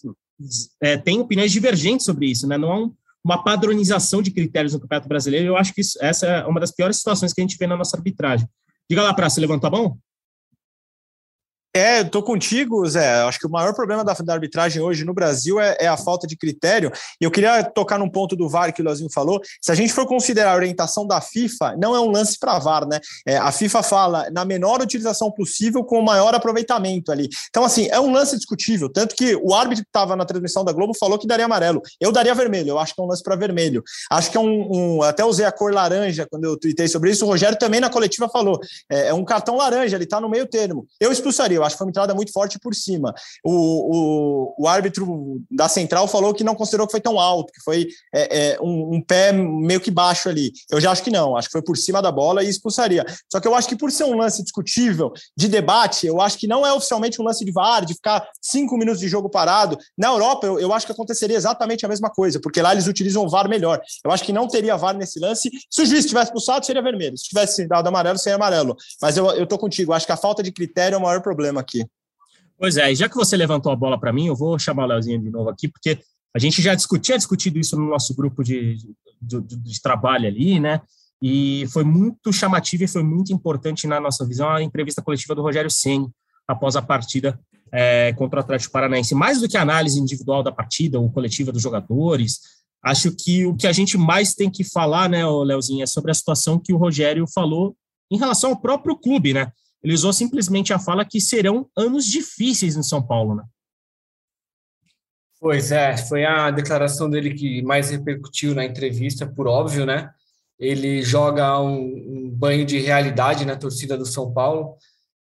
é, 0.82 0.98
têm 0.98 1.20
opiniões 1.20 1.52
divergentes 1.52 2.06
sobre 2.06 2.28
isso, 2.28 2.48
né? 2.48 2.58
Não 2.58 2.72
há 2.72 2.80
um, 2.80 2.94
uma 3.24 3.44
padronização 3.44 4.22
de 4.22 4.32
critérios 4.32 4.74
no 4.74 4.80
Campeonato 4.80 5.10
Brasileiro. 5.10 5.48
Eu 5.48 5.58
acho 5.58 5.74
que 5.74 5.82
isso, 5.82 5.98
essa 6.02 6.26
é 6.26 6.46
uma 6.46 6.60
das 6.60 6.72
piores 6.72 6.98
situações 6.98 7.34
que 7.34 7.42
a 7.42 7.44
gente 7.44 7.58
vê 7.58 7.68
na 7.68 7.78
nossa 7.78 7.98
arbitragem. 7.98 8.48
Diga 8.90 9.04
lá, 9.04 9.14
Praça, 9.14 9.42
levantou 9.42 9.68
a 9.68 9.72
mão? 9.72 9.98
É, 11.76 12.00
eu 12.00 12.10
tô 12.10 12.24
contigo, 12.24 12.84
Zé. 12.88 13.22
Acho 13.22 13.38
que 13.38 13.46
o 13.46 13.50
maior 13.50 13.76
problema 13.76 14.04
da, 14.04 14.14
da 14.14 14.34
arbitragem 14.34 14.82
hoje 14.82 15.06
no 15.06 15.14
Brasil 15.14 15.60
é, 15.60 15.78
é, 15.80 15.88
a 15.88 15.96
falta 15.96 16.26
de 16.26 16.36
critério. 16.36 16.92
E 17.22 17.24
eu 17.24 17.30
queria 17.30 17.64
tocar 17.64 18.00
num 18.00 18.10
ponto 18.10 18.36
do 18.36 18.50
VAR 18.50 18.74
que 18.74 18.82
o 18.82 18.86
Leozinho 18.86 19.10
falou. 19.14 19.40
Se 19.62 19.72
a 19.72 19.76
gente 19.76 19.94
for 19.94 20.08
considerar 20.08 20.54
a 20.54 20.56
orientação 20.56 21.06
da 21.06 21.22
FIFA, 21.22 21.76
não 21.78 21.96
é 21.96 22.00
um 22.00 22.10
lance 22.10 22.40
para 22.40 22.58
VAR, 22.58 22.88
né? 22.88 23.00
É, 23.28 23.38
a 23.38 23.52
FIFA 23.52 23.84
fala 23.84 24.30
na 24.32 24.44
menor 24.44 24.82
utilização 24.82 25.32
possível 25.32 25.84
com 25.84 26.00
o 26.00 26.04
maior 26.04 26.34
aproveitamento 26.34 27.12
ali. 27.12 27.30
Então, 27.50 27.64
assim, 27.64 27.88
é 27.92 28.00
um 28.00 28.12
lance 28.12 28.36
discutível. 28.36 28.90
Tanto 28.92 29.16
que 29.16 29.36
o 29.36 29.54
árbitro 29.54 29.84
que 29.84 29.90
estava 29.90 30.16
na 30.16 30.26
transmissão 30.26 30.66
da 30.66 30.72
Globo 30.72 30.94
falou 31.00 31.20
que 31.20 31.28
daria 31.28 31.46
amarelo. 31.46 31.84
Eu 32.02 32.12
daria 32.12 32.34
vermelho. 32.34 32.70
Eu 32.70 32.80
acho 32.80 32.96
que 32.96 33.02
é 33.02 33.04
um 33.04 33.08
lance 33.08 33.22
para 33.22 33.36
vermelho. 33.36 33.84
Acho 34.10 34.32
que 34.32 34.38
é 34.38 34.40
um, 34.40 34.98
um, 34.98 35.04
Até 35.04 35.24
usei 35.24 35.46
a 35.46 35.52
cor 35.52 35.72
laranja 35.72 36.26
quando 36.28 36.46
eu 36.46 36.58
tuitei 36.58 36.88
sobre 36.88 37.12
isso. 37.12 37.26
O 37.26 37.28
Rogério 37.28 37.60
também 37.60 37.80
na 37.80 37.92
coletiva 37.92 38.28
falou. 38.28 38.60
É, 38.90 39.10
é 39.10 39.14
um 39.14 39.24
cartão 39.24 39.56
laranja, 39.56 39.96
ele 39.96 40.06
está 40.06 40.20
no 40.20 40.28
meio 40.28 40.48
termo. 40.48 40.88
Eu 41.00 41.12
expulsaria 41.12 41.59
eu 41.60 41.66
acho 41.66 41.76
que 41.76 41.78
foi 41.78 41.86
uma 41.86 41.92
entrada 41.92 42.14
muito 42.14 42.32
forte 42.32 42.58
por 42.60 42.74
cima. 42.74 43.14
O, 43.44 44.56
o, 44.58 44.64
o 44.64 44.68
árbitro 44.68 45.42
da 45.50 45.70
central 45.70 46.08
falou 46.08 46.34
que 46.34 46.44
não 46.44 46.56
considerou 46.56 46.88
que 46.88 46.92
foi 46.92 47.02
tão 47.02 47.20
alto, 47.20 47.54
que 47.54 47.62
foi 47.62 47.88
é, 48.14 48.54
é, 48.54 48.62
um, 48.62 48.96
um, 48.96 49.02
pé 49.02 49.32
meio 49.32 49.80
que 49.80 49.92
baixo 49.92 50.30
ali. 50.30 50.52
Eu 50.70 50.80
já 50.80 50.92
acho 50.92 51.04
que 51.04 51.12
não, 51.12 51.36
acho 51.36 51.48
que 51.48 51.54
foi 51.54 51.62
por 51.62 51.78
cima 51.78 52.02
da 52.02 52.12
bola 52.12 52.44
e 52.44 52.50
expulsaria. 52.50 53.06
Só 53.32 53.40
que 53.40 53.48
eu 53.48 53.56
acho 53.56 53.68
que 53.68 53.76
por 53.76 53.92
ser 53.92 54.06
um 54.06 54.18
lance 54.18 54.44
discutível, 54.44 55.12
de 55.36 55.48
debate, 55.48 56.08
eu 56.08 56.22
acho 56.22 56.38
que 56.38 56.48
não 56.48 56.66
é 56.66 56.74
oficialmente 56.74 57.22
um 57.22 57.26
lance 57.26 57.44
de 57.44 57.52
VAR, 57.52 57.86
de 57.86 57.94
ficar 57.94 58.28
cinco 58.42 58.78
minutos 58.78 59.00
de 59.00 59.08
jogo 59.08 59.30
parado. 59.30 59.78
Na 59.98 60.08
Europa, 60.10 60.48
eu, 60.48 60.60
eu 60.60 60.74
acho 60.74 60.86
que 60.86 60.92
aconteceria 60.92 61.36
exatamente 61.36 61.86
a 61.86 61.90
mesma 61.90 62.10
coisa, 62.10 62.40
porque 62.40 62.62
lá 62.62 62.72
eles 62.72 62.88
utilizam 62.88 63.24
o 63.24 63.30
VAR 63.30 63.50
melhor. 63.50 63.82
Eu 64.04 64.12
acho 64.12 64.24
que 64.24 64.34
não 64.34 64.48
teria 64.48 64.78
VAR 64.78 64.96
nesse 64.96 65.20
lance. 65.20 65.50
Se 65.70 65.82
o 65.82 65.86
juiz 65.86 66.06
tivesse 66.06 66.28
expulsado, 66.28 66.66
seria 66.66 66.82
vermelho. 66.82 67.18
Se 67.18 67.26
tivesse 67.26 67.68
dado 67.68 67.88
amarelo, 67.88 68.18
seria 68.18 68.36
amarelo. 68.36 68.76
Mas 69.02 69.18
eu, 69.18 69.30
eu 69.32 69.46
tô 69.46 69.58
contigo, 69.58 69.94
acho 69.94 70.06
que 70.06 70.12
a 70.12 70.18
falta 70.18 70.42
de 70.42 70.52
critério 70.52 70.96
é 70.96 70.98
o 70.98 71.02
maior 71.02 71.22
problema 71.22 71.49
aqui. 71.58 71.86
Pois 72.58 72.76
é, 72.76 72.94
já 72.94 73.08
que 73.08 73.16
você 73.16 73.38
levantou 73.38 73.72
a 73.72 73.76
bola 73.76 73.98
para 73.98 74.12
mim, 74.12 74.28
eu 74.28 74.36
vou 74.36 74.60
chamar 74.60 74.84
o 74.84 74.88
Leozinho 74.88 75.22
de 75.22 75.30
novo 75.30 75.50
aqui, 75.50 75.70
porque 75.70 76.00
a 76.36 76.40
gente 76.40 76.62
já 76.62 76.76
discutia 76.76 77.18
discutido 77.18 77.58
isso 77.58 77.78
no 77.78 77.90
nosso 77.90 78.14
grupo 78.14 78.44
de, 78.44 78.76
de, 79.22 79.42
de, 79.42 79.56
de 79.56 79.82
trabalho 79.82 80.28
ali, 80.28 80.60
né? 80.60 80.82
E 81.22 81.66
foi 81.72 81.84
muito 81.84 82.32
chamativo 82.32 82.84
e 82.84 82.88
foi 82.88 83.04
muito 83.04 83.34
importante 83.34 83.88
na 83.88 84.00
nossa 84.00 84.26
visão 84.26 84.50
a 84.50 84.62
entrevista 84.62 85.02
coletiva 85.02 85.34
do 85.34 85.42
Rogério 85.42 85.72
Senni 85.72 86.10
após 86.48 86.76
a 86.76 86.82
partida 86.82 87.40
é, 87.72 88.14
contra 88.14 88.40
o 88.40 88.44
Atlético 88.44 88.72
Paranaense. 88.72 89.16
Mais 89.16 89.40
do 89.40 89.48
que 89.48 89.58
a 89.58 89.62
análise 89.62 90.00
individual 90.00 90.44
da 90.44 90.52
partida 90.52 91.00
ou 91.00 91.12
coletiva 91.12 91.52
dos 91.52 91.62
jogadores, 91.62 92.40
acho 92.84 93.12
que 93.12 93.46
o 93.46 93.56
que 93.56 93.68
a 93.68 93.72
gente 93.72 93.98
mais 93.98 94.34
tem 94.34 94.50
que 94.50 94.64
falar, 94.64 95.10
né, 95.10 95.26
Leozinho, 95.26 95.84
é 95.84 95.88
sobre 95.88 96.12
a 96.12 96.14
situação 96.14 96.60
que 96.60 96.74
o 96.74 96.78
Rogério 96.78 97.26
falou 97.34 97.76
em 98.12 98.18
relação 98.18 98.52
ao 98.52 98.60
próprio 98.60 98.98
clube, 98.98 99.34
né? 99.34 99.52
Ele 99.84 99.94
usou 99.94 100.12
simplesmente 100.12 100.74
a 100.74 100.80
fala 100.80 101.06
que 101.06 101.22
serão 101.22 101.70
anos 101.76 102.06
difíceis 102.06 102.76
em 102.76 102.84
São 102.84 103.02
Paulo, 103.02 103.36
né? 103.36 103.44
Pois 105.40 105.72
é, 105.72 105.96
foi 105.96 106.26
a 106.26 106.52
declaração 106.52 107.10
dele 107.10 107.34
que 107.34 107.62
mais 107.62 107.90
repercutiu 107.90 108.54
na 108.54 108.66
entrevista, 108.66 109.26
por 109.26 109.48
óbvio, 109.48 109.86
né? 109.86 110.12
Ele 110.60 111.02
joga 111.02 111.62
um, 111.62 111.78
um 111.78 112.30
banho 112.30 112.66
de 112.66 112.78
realidade 112.78 113.46
na 113.46 113.56
torcida 113.56 113.98
do 113.98 114.06
São 114.06 114.34
Paulo, 114.34 114.76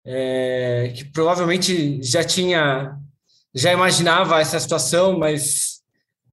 é, 0.04 0.92
que 0.94 1.06
provavelmente 1.06 2.04
já 2.04 2.24
tinha, 2.26 2.98
já 3.56 3.72
imaginava 3.72 4.42
essa 4.42 4.60
situação, 4.60 5.18
mas 5.18 5.82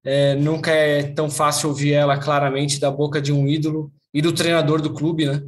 é, 0.03 0.35
nunca 0.35 0.71
é 0.71 1.03
tão 1.03 1.29
fácil 1.29 1.69
ouvir 1.69 1.93
ela 1.93 2.17
claramente 2.17 2.81
da 2.81 2.91
boca 2.91 3.21
de 3.21 3.31
um 3.31 3.47
ídolo 3.47 3.93
e 4.13 4.21
do 4.21 4.33
treinador 4.33 4.81
do 4.81 4.93
clube, 4.93 5.25
né? 5.25 5.41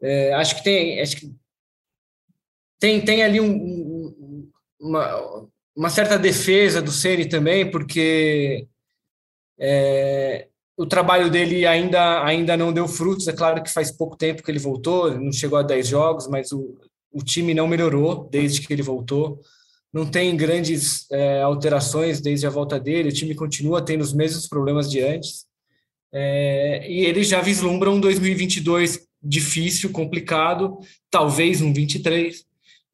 É, 0.00 0.32
acho 0.34 0.56
que 0.56 0.64
tem, 0.64 1.00
acho 1.00 1.16
que 1.16 1.32
tem, 2.78 3.00
tem 3.04 3.22
ali 3.22 3.40
um, 3.40 4.48
uma, 4.80 5.48
uma 5.76 5.90
certa 5.90 6.18
defesa 6.18 6.80
do 6.80 6.92
Ceni 6.92 7.28
também, 7.28 7.70
porque 7.70 8.66
é, 9.58 10.48
o 10.76 10.86
trabalho 10.86 11.30
dele 11.30 11.66
ainda, 11.66 12.24
ainda 12.24 12.56
não 12.56 12.72
deu 12.72 12.86
frutos. 12.86 13.26
É 13.26 13.32
claro 13.32 13.62
que 13.62 13.72
faz 13.72 13.90
pouco 13.90 14.16
tempo 14.16 14.42
que 14.42 14.50
ele 14.50 14.58
voltou, 14.58 15.10
não 15.18 15.32
chegou 15.32 15.58
a 15.58 15.62
10 15.62 15.88
jogos, 15.88 16.28
mas 16.28 16.52
o, 16.52 16.78
o 17.12 17.22
time 17.22 17.52
não 17.52 17.66
melhorou 17.66 18.28
desde 18.30 18.60
que 18.60 18.72
ele 18.72 18.82
voltou. 18.82 19.40
Não 19.92 20.06
tem 20.06 20.36
grandes 20.36 21.10
é, 21.10 21.40
alterações 21.42 22.20
desde 22.20 22.46
a 22.46 22.50
volta 22.50 22.78
dele, 22.78 23.08
o 23.08 23.12
time 23.12 23.34
continua 23.34 23.82
tendo 23.82 24.02
os 24.02 24.12
mesmos 24.12 24.46
problemas 24.46 24.88
de 24.90 25.00
antes. 25.00 25.46
É, 26.12 26.90
e 26.90 27.04
ele 27.04 27.24
já 27.24 27.40
vislumbra 27.40 27.90
um 27.90 28.00
2022 28.00 29.06
difícil, 29.22 29.90
complicado, 29.90 30.78
talvez 31.10 31.60
um 31.60 31.72
23. 31.72 32.47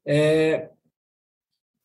É, 0.06 0.68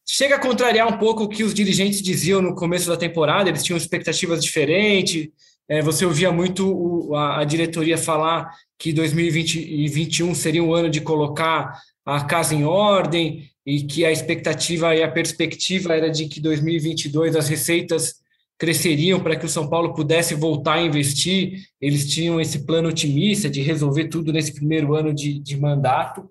chega 0.07 0.35
a 0.35 0.39
contrariar 0.39 0.87
um 0.87 0.97
pouco 0.97 1.23
o 1.23 1.29
que 1.29 1.43
os 1.43 1.53
dirigentes 1.53 2.01
diziam 2.01 2.41
no 2.41 2.55
começo 2.55 2.89
da 2.89 2.97
temporada, 2.97 3.49
eles 3.49 3.63
tinham 3.63 3.77
expectativas 3.77 4.43
diferentes. 4.43 5.29
É, 5.67 5.81
você 5.81 6.03
ouvia 6.03 6.31
muito 6.31 6.67
o, 6.67 7.15
a, 7.15 7.41
a, 7.41 7.43
diretoria 7.43 7.97
falar 7.97 8.49
que 8.77 8.91
2020 8.91 9.59
e 9.59 9.87
2021 9.87 10.35
seria 10.35 10.63
um 10.63 10.73
ano 10.73 10.89
de 10.89 10.99
colocar 10.99 11.79
a 12.05 12.23
casa 12.23 12.55
em 12.55 12.65
ordem 12.65 13.49
e 13.63 13.83
que 13.83 14.03
a 14.03 14.11
expectativa 14.11 14.95
e 14.95 15.03
a 15.03 15.11
perspectiva 15.11 15.95
era 15.95 16.09
de 16.09 16.27
que 16.27 16.41
2022 16.41 17.35
as 17.35 17.47
receitas 17.47 18.15
cresceriam 18.57 19.21
para 19.21 19.35
que 19.35 19.45
o 19.45 19.49
São 19.49 19.69
Paulo 19.69 19.93
pudesse 19.93 20.33
voltar 20.33 20.73
a 20.73 20.81
investir. 20.81 21.61
Eles 21.79 22.11
tinham 22.11 22.41
esse 22.41 22.65
plano 22.65 22.89
otimista 22.89 23.49
de 23.49 23.61
resolver 23.61 24.09
tudo 24.09 24.33
nesse 24.33 24.53
primeiro 24.53 24.95
ano 24.95 25.13
de, 25.13 25.39
de 25.39 25.55
mandato. 25.55 26.29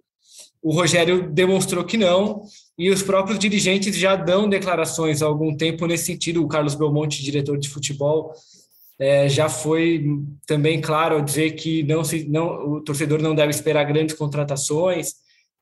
O 0.62 0.72
Rogério 0.72 1.30
demonstrou 1.30 1.84
que 1.84 1.96
não, 1.96 2.42
e 2.76 2.90
os 2.90 3.02
próprios 3.02 3.38
dirigentes 3.38 3.96
já 3.96 4.16
dão 4.16 4.48
declarações 4.48 5.22
há 5.22 5.26
algum 5.26 5.56
tempo 5.56 5.86
nesse 5.86 6.06
sentido. 6.06 6.42
O 6.42 6.48
Carlos 6.48 6.74
Belmonte, 6.74 7.22
diretor 7.22 7.58
de 7.58 7.68
futebol, 7.68 8.32
é, 8.98 9.28
já 9.28 9.48
foi 9.48 10.04
também 10.46 10.80
claro 10.80 11.16
ao 11.16 11.22
dizer 11.22 11.52
que 11.52 11.82
não 11.84 12.02
se, 12.02 12.28
não, 12.28 12.74
o 12.74 12.80
torcedor 12.80 13.22
não 13.22 13.34
deve 13.34 13.50
esperar 13.50 13.84
grandes 13.84 14.16
contratações, 14.16 15.14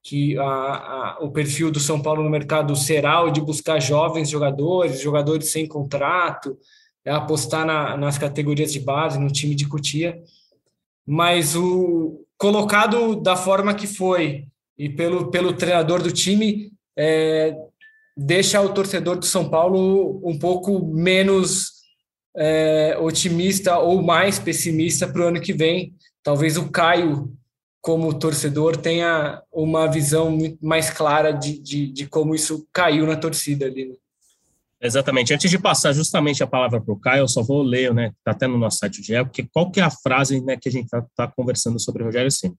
que 0.02 0.38
a, 0.38 0.44
a, 0.44 1.18
o 1.20 1.30
perfil 1.30 1.70
do 1.70 1.80
São 1.80 2.00
Paulo 2.00 2.22
no 2.22 2.30
mercado 2.30 2.74
será 2.76 3.22
o 3.22 3.30
de 3.30 3.40
buscar 3.40 3.80
jovens 3.80 4.30
jogadores, 4.30 5.00
jogadores 5.00 5.50
sem 5.50 5.66
contrato, 5.66 6.56
é, 7.04 7.10
apostar 7.10 7.66
na, 7.66 7.96
nas 7.96 8.16
categorias 8.16 8.72
de 8.72 8.80
base, 8.80 9.18
no 9.18 9.30
time 9.30 9.54
de 9.54 9.68
Cutia. 9.68 10.18
Mas 11.06 11.54
o 11.54 12.24
colocado 12.38 13.16
da 13.16 13.36
forma 13.36 13.74
que 13.74 13.86
foi 13.86 14.46
e 14.78 14.88
pelo, 14.88 15.30
pelo 15.30 15.52
treinador 15.52 16.02
do 16.02 16.12
time, 16.12 16.72
é, 16.96 17.54
deixa 18.16 18.60
o 18.60 18.72
torcedor 18.72 19.18
do 19.18 19.26
São 19.26 19.48
Paulo 19.48 20.20
um 20.24 20.38
pouco 20.38 20.84
menos 20.86 21.72
é, 22.36 22.96
otimista 23.00 23.78
ou 23.78 24.02
mais 24.02 24.38
pessimista 24.38 25.08
para 25.08 25.22
o 25.22 25.28
ano 25.28 25.40
que 25.40 25.52
vem. 25.52 25.94
Talvez 26.22 26.56
o 26.56 26.70
Caio, 26.70 27.32
como 27.80 28.18
torcedor, 28.18 28.76
tenha 28.76 29.42
uma 29.52 29.86
visão 29.86 30.36
mais 30.60 30.90
clara 30.90 31.32
de, 31.32 31.58
de, 31.58 31.86
de 31.92 32.06
como 32.06 32.34
isso 32.34 32.66
caiu 32.72 33.06
na 33.06 33.16
torcida 33.16 33.66
ali. 33.66 33.88
Né? 33.88 33.94
Exatamente. 34.80 35.32
Antes 35.32 35.50
de 35.50 35.58
passar 35.58 35.92
justamente 35.92 36.42
a 36.42 36.46
palavra 36.46 36.80
para 36.80 36.92
o 36.92 36.98
Caio, 36.98 37.20
eu 37.20 37.28
só 37.28 37.42
vou 37.42 37.62
ler, 37.62 37.94
né? 37.94 38.12
Está 38.18 38.32
até 38.32 38.46
no 38.46 38.58
nosso 38.58 38.78
site 38.78 39.00
de 39.00 39.24
porque 39.24 39.46
qual 39.52 39.70
que 39.70 39.80
é 39.80 39.82
a 39.82 39.90
frase 39.90 40.40
né, 40.40 40.56
que 40.56 40.68
a 40.68 40.72
gente 40.72 40.84
está 40.84 41.04
tá 41.14 41.26
conversando 41.26 41.80
sobre 41.80 42.02
o 42.02 42.06
Rogério 42.06 42.30
Ceni? 42.30 42.54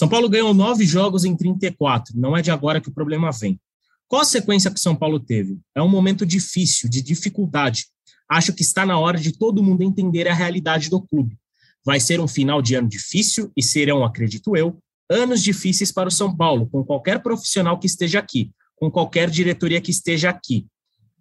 São 0.00 0.08
Paulo 0.08 0.30
ganhou 0.30 0.54
nove 0.54 0.86
jogos 0.86 1.26
em 1.26 1.36
34. 1.36 2.18
Não 2.18 2.34
é 2.34 2.40
de 2.40 2.50
agora 2.50 2.80
que 2.80 2.88
o 2.88 2.92
problema 2.92 3.30
vem. 3.30 3.60
Qual 4.08 4.22
a 4.22 4.24
sequência 4.24 4.70
que 4.70 4.80
São 4.80 4.96
Paulo 4.96 5.20
teve? 5.20 5.58
É 5.74 5.82
um 5.82 5.90
momento 5.90 6.24
difícil, 6.24 6.88
de 6.88 7.02
dificuldade 7.02 7.84
acho 8.26 8.54
que 8.54 8.62
está 8.62 8.86
na 8.86 8.98
hora 8.98 9.18
de 9.18 9.36
todo 9.36 9.62
mundo 9.62 9.82
entender 9.82 10.26
a 10.26 10.32
realidade 10.32 10.88
do 10.88 11.02
clube. 11.02 11.36
Vai 11.84 12.00
ser 12.00 12.18
um 12.18 12.26
final 12.26 12.62
de 12.62 12.76
ano 12.76 12.88
difícil 12.88 13.52
e 13.54 13.62
serão, 13.62 14.02
acredito 14.02 14.56
eu, 14.56 14.78
anos 15.10 15.42
difíceis 15.42 15.92
para 15.92 16.08
o 16.08 16.10
São 16.10 16.34
Paulo, 16.34 16.66
com 16.70 16.82
qualquer 16.82 17.22
profissional 17.22 17.78
que 17.78 17.86
esteja 17.86 18.20
aqui, 18.20 18.50
com 18.76 18.90
qualquer 18.90 19.28
diretoria 19.28 19.82
que 19.82 19.90
esteja 19.90 20.30
aqui. 20.30 20.66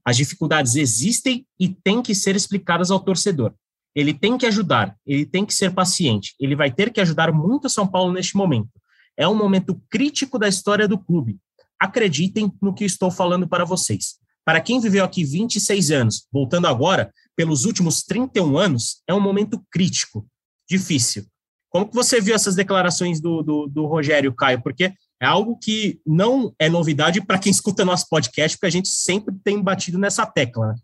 As 0.06 0.16
dificuldades 0.16 0.76
existem 0.78 1.46
e 1.60 1.68
têm 1.68 2.02
que 2.02 2.16
ser 2.16 2.34
explicadas 2.34 2.92
ao 2.92 3.00
torcedor. 3.02 3.54
Ele 3.96 4.14
tem 4.14 4.38
que 4.38 4.46
ajudar, 4.46 4.96
ele 5.06 5.26
tem 5.26 5.46
que 5.46 5.54
ser 5.54 5.74
paciente, 5.74 6.36
ele 6.40 6.56
vai 6.56 6.72
ter 6.72 6.92
que 6.92 7.02
ajudar 7.02 7.32
muito 7.32 7.70
São 7.70 7.88
Paulo 7.88 8.14
neste 8.14 8.36
momento. 8.36 8.70
É 9.18 9.28
um 9.28 9.36
momento 9.36 9.82
crítico 9.90 10.40
da 10.40 10.48
história 10.48 10.88
do 10.88 10.98
clube. 10.98 11.38
Acreditem 11.80 12.52
no 12.62 12.74
que 12.74 12.86
estou 12.86 13.12
falando 13.12 13.48
para 13.48 13.66
vocês. 13.66 14.18
Para 14.46 14.62
quem 14.62 14.80
viveu 14.80 15.04
aqui 15.04 15.24
26 15.24 15.92
anos, 15.92 16.28
voltando 16.32 16.68
agora, 16.68 17.12
pelos 17.36 17.66
últimos 17.66 18.04
31 18.04 18.58
anos, 18.58 19.02
é 19.08 19.14
um 19.14 19.20
momento 19.20 19.64
crítico, 19.72 20.26
difícil. 20.68 21.26
Como 21.70 21.88
que 21.88 21.96
você 21.96 22.20
viu 22.20 22.34
essas 22.34 22.56
declarações 22.56 23.22
do, 23.22 23.44
do, 23.44 23.68
do 23.68 23.86
Rogério 23.86 24.34
Caio? 24.34 24.62
Porque 24.62 24.92
é 25.22 25.26
algo 25.26 25.58
que 25.58 26.00
não 26.06 26.54
é 26.58 26.68
novidade 26.68 27.22
para 27.24 27.38
quem 27.38 27.52
escuta 27.52 27.86
nosso 27.86 28.08
podcast, 28.10 28.58
porque 28.58 28.68
a 28.68 28.72
gente 28.72 28.90
sempre 28.90 29.36
tem 29.44 29.62
batido 29.62 30.00
nessa 30.00 30.26
tecla. 30.26 30.70
Né? 30.70 30.76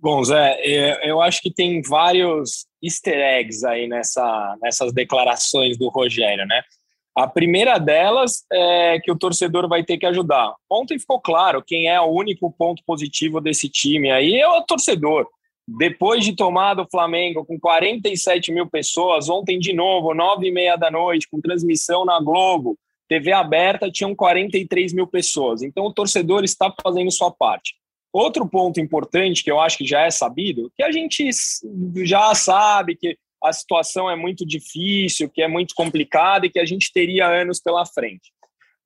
Bom, 0.00 0.22
Zé, 0.22 0.56
é, 0.60 1.10
eu 1.10 1.20
acho 1.20 1.42
que 1.42 1.52
tem 1.52 1.82
vários 1.82 2.66
easter 2.82 3.18
eggs 3.18 3.64
aí 3.66 3.88
nessa, 3.88 4.56
nessas 4.62 4.92
declarações 4.92 5.76
do 5.76 5.88
Rogério, 5.88 6.46
né? 6.46 6.62
A 7.16 7.26
primeira 7.26 7.78
delas 7.78 8.44
é 8.52 9.00
que 9.00 9.10
o 9.10 9.18
torcedor 9.18 9.68
vai 9.68 9.82
ter 9.82 9.98
que 9.98 10.06
ajudar. 10.06 10.54
Ontem 10.70 11.00
ficou 11.00 11.20
claro 11.20 11.64
quem 11.66 11.88
é 11.88 12.00
o 12.00 12.06
único 12.06 12.48
ponto 12.52 12.80
positivo 12.86 13.40
desse 13.40 13.68
time 13.68 14.08
aí 14.08 14.36
é 14.36 14.46
o 14.46 14.62
torcedor. 14.62 15.26
Depois 15.66 16.24
de 16.24 16.36
tomar 16.36 16.74
do 16.74 16.86
Flamengo 16.88 17.44
com 17.44 17.58
47 17.58 18.52
mil 18.52 18.68
pessoas, 18.70 19.28
ontem 19.28 19.58
de 19.58 19.72
novo, 19.72 20.14
nove 20.14 20.46
e 20.46 20.52
meia 20.52 20.76
da 20.76 20.92
noite, 20.92 21.28
com 21.28 21.40
transmissão 21.40 22.04
na 22.04 22.20
Globo, 22.20 22.78
TV 23.08 23.32
aberta, 23.32 23.90
tinham 23.90 24.14
43 24.14 24.92
mil 24.92 25.08
pessoas. 25.08 25.62
Então 25.62 25.86
o 25.86 25.92
torcedor 25.92 26.44
está 26.44 26.72
fazendo 26.82 27.10
sua 27.10 27.32
parte. 27.32 27.74
Outro 28.12 28.48
ponto 28.48 28.80
importante 28.80 29.44
que 29.44 29.50
eu 29.50 29.60
acho 29.60 29.78
que 29.78 29.86
já 29.86 30.02
é 30.02 30.10
sabido, 30.10 30.72
que 30.76 30.82
a 30.82 30.90
gente 30.90 31.28
já 32.04 32.34
sabe 32.34 32.96
que 32.96 33.18
a 33.42 33.52
situação 33.52 34.10
é 34.10 34.16
muito 34.16 34.46
difícil, 34.46 35.28
que 35.28 35.42
é 35.42 35.48
muito 35.48 35.74
complicada 35.74 36.46
e 36.46 36.50
que 36.50 36.58
a 36.58 36.64
gente 36.64 36.92
teria 36.92 37.26
anos 37.26 37.60
pela 37.60 37.84
frente. 37.86 38.32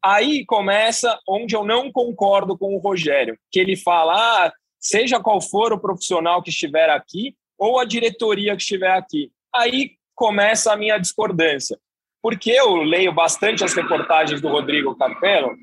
Aí 0.04 0.44
começa 0.44 1.18
onde 1.28 1.54
eu 1.54 1.64
não 1.64 1.90
concordo 1.90 2.58
com 2.58 2.74
o 2.74 2.78
Rogério, 2.78 3.38
que 3.50 3.61
ele 3.61 3.76
fala: 3.76 4.14
ah, 4.14 4.52
seja 4.80 5.20
qual 5.20 5.40
for 5.40 5.72
o 5.72 5.80
profissional 5.80 6.42
que 6.42 6.50
estiver 6.50 6.90
aqui 6.90 7.37
ou 7.56 7.78
a 7.78 7.85
diretoria 7.85 8.56
que 8.56 8.62
estiver 8.62 8.90
aqui. 8.90 9.30
Aí 9.54 9.92
começa 10.14 10.72
a 10.72 10.76
minha 10.76 10.98
discordância, 10.98 11.78
porque 12.20 12.50
eu 12.50 12.74
leio 12.82 13.12
bastante 13.12 13.62
as 13.62 13.72
reportagens 13.74 14.40
do 14.40 14.48
Rodrigo 14.48 14.96
Capello 14.96 15.56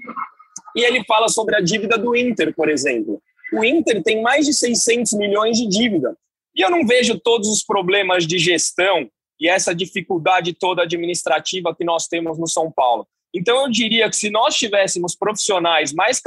e 0.75 0.83
ele 0.83 1.03
fala 1.03 1.27
sobre 1.27 1.55
a 1.55 1.61
dívida 1.61 1.97
do 1.97 2.15
Inter, 2.15 2.55
por 2.55 2.69
exemplo. 2.69 3.21
O 3.53 3.63
Inter 3.63 4.03
tem 4.03 4.21
mais 4.21 4.45
de 4.45 4.53
600 4.53 5.13
milhões 5.13 5.57
de 5.57 5.67
dívida. 5.67 6.15
E 6.55 6.61
eu 6.61 6.69
não 6.69 6.85
vejo 6.85 7.19
todos 7.19 7.47
os 7.47 7.63
problemas 7.63 8.25
de 8.27 8.37
gestão 8.37 9.09
e 9.39 9.47
essa 9.47 9.73
dificuldade 9.73 10.53
toda 10.53 10.83
administrativa 10.83 11.73
que 11.75 11.85
nós 11.85 12.07
temos 12.07 12.37
no 12.37 12.47
São 12.47 12.71
Paulo. 12.71 13.07
Então, 13.33 13.61
eu 13.61 13.69
diria 13.69 14.09
que 14.09 14.15
se 14.15 14.29
nós 14.29 14.55
tivéssemos 14.55 15.15
profissionais 15.15 15.93
mais 15.93 16.19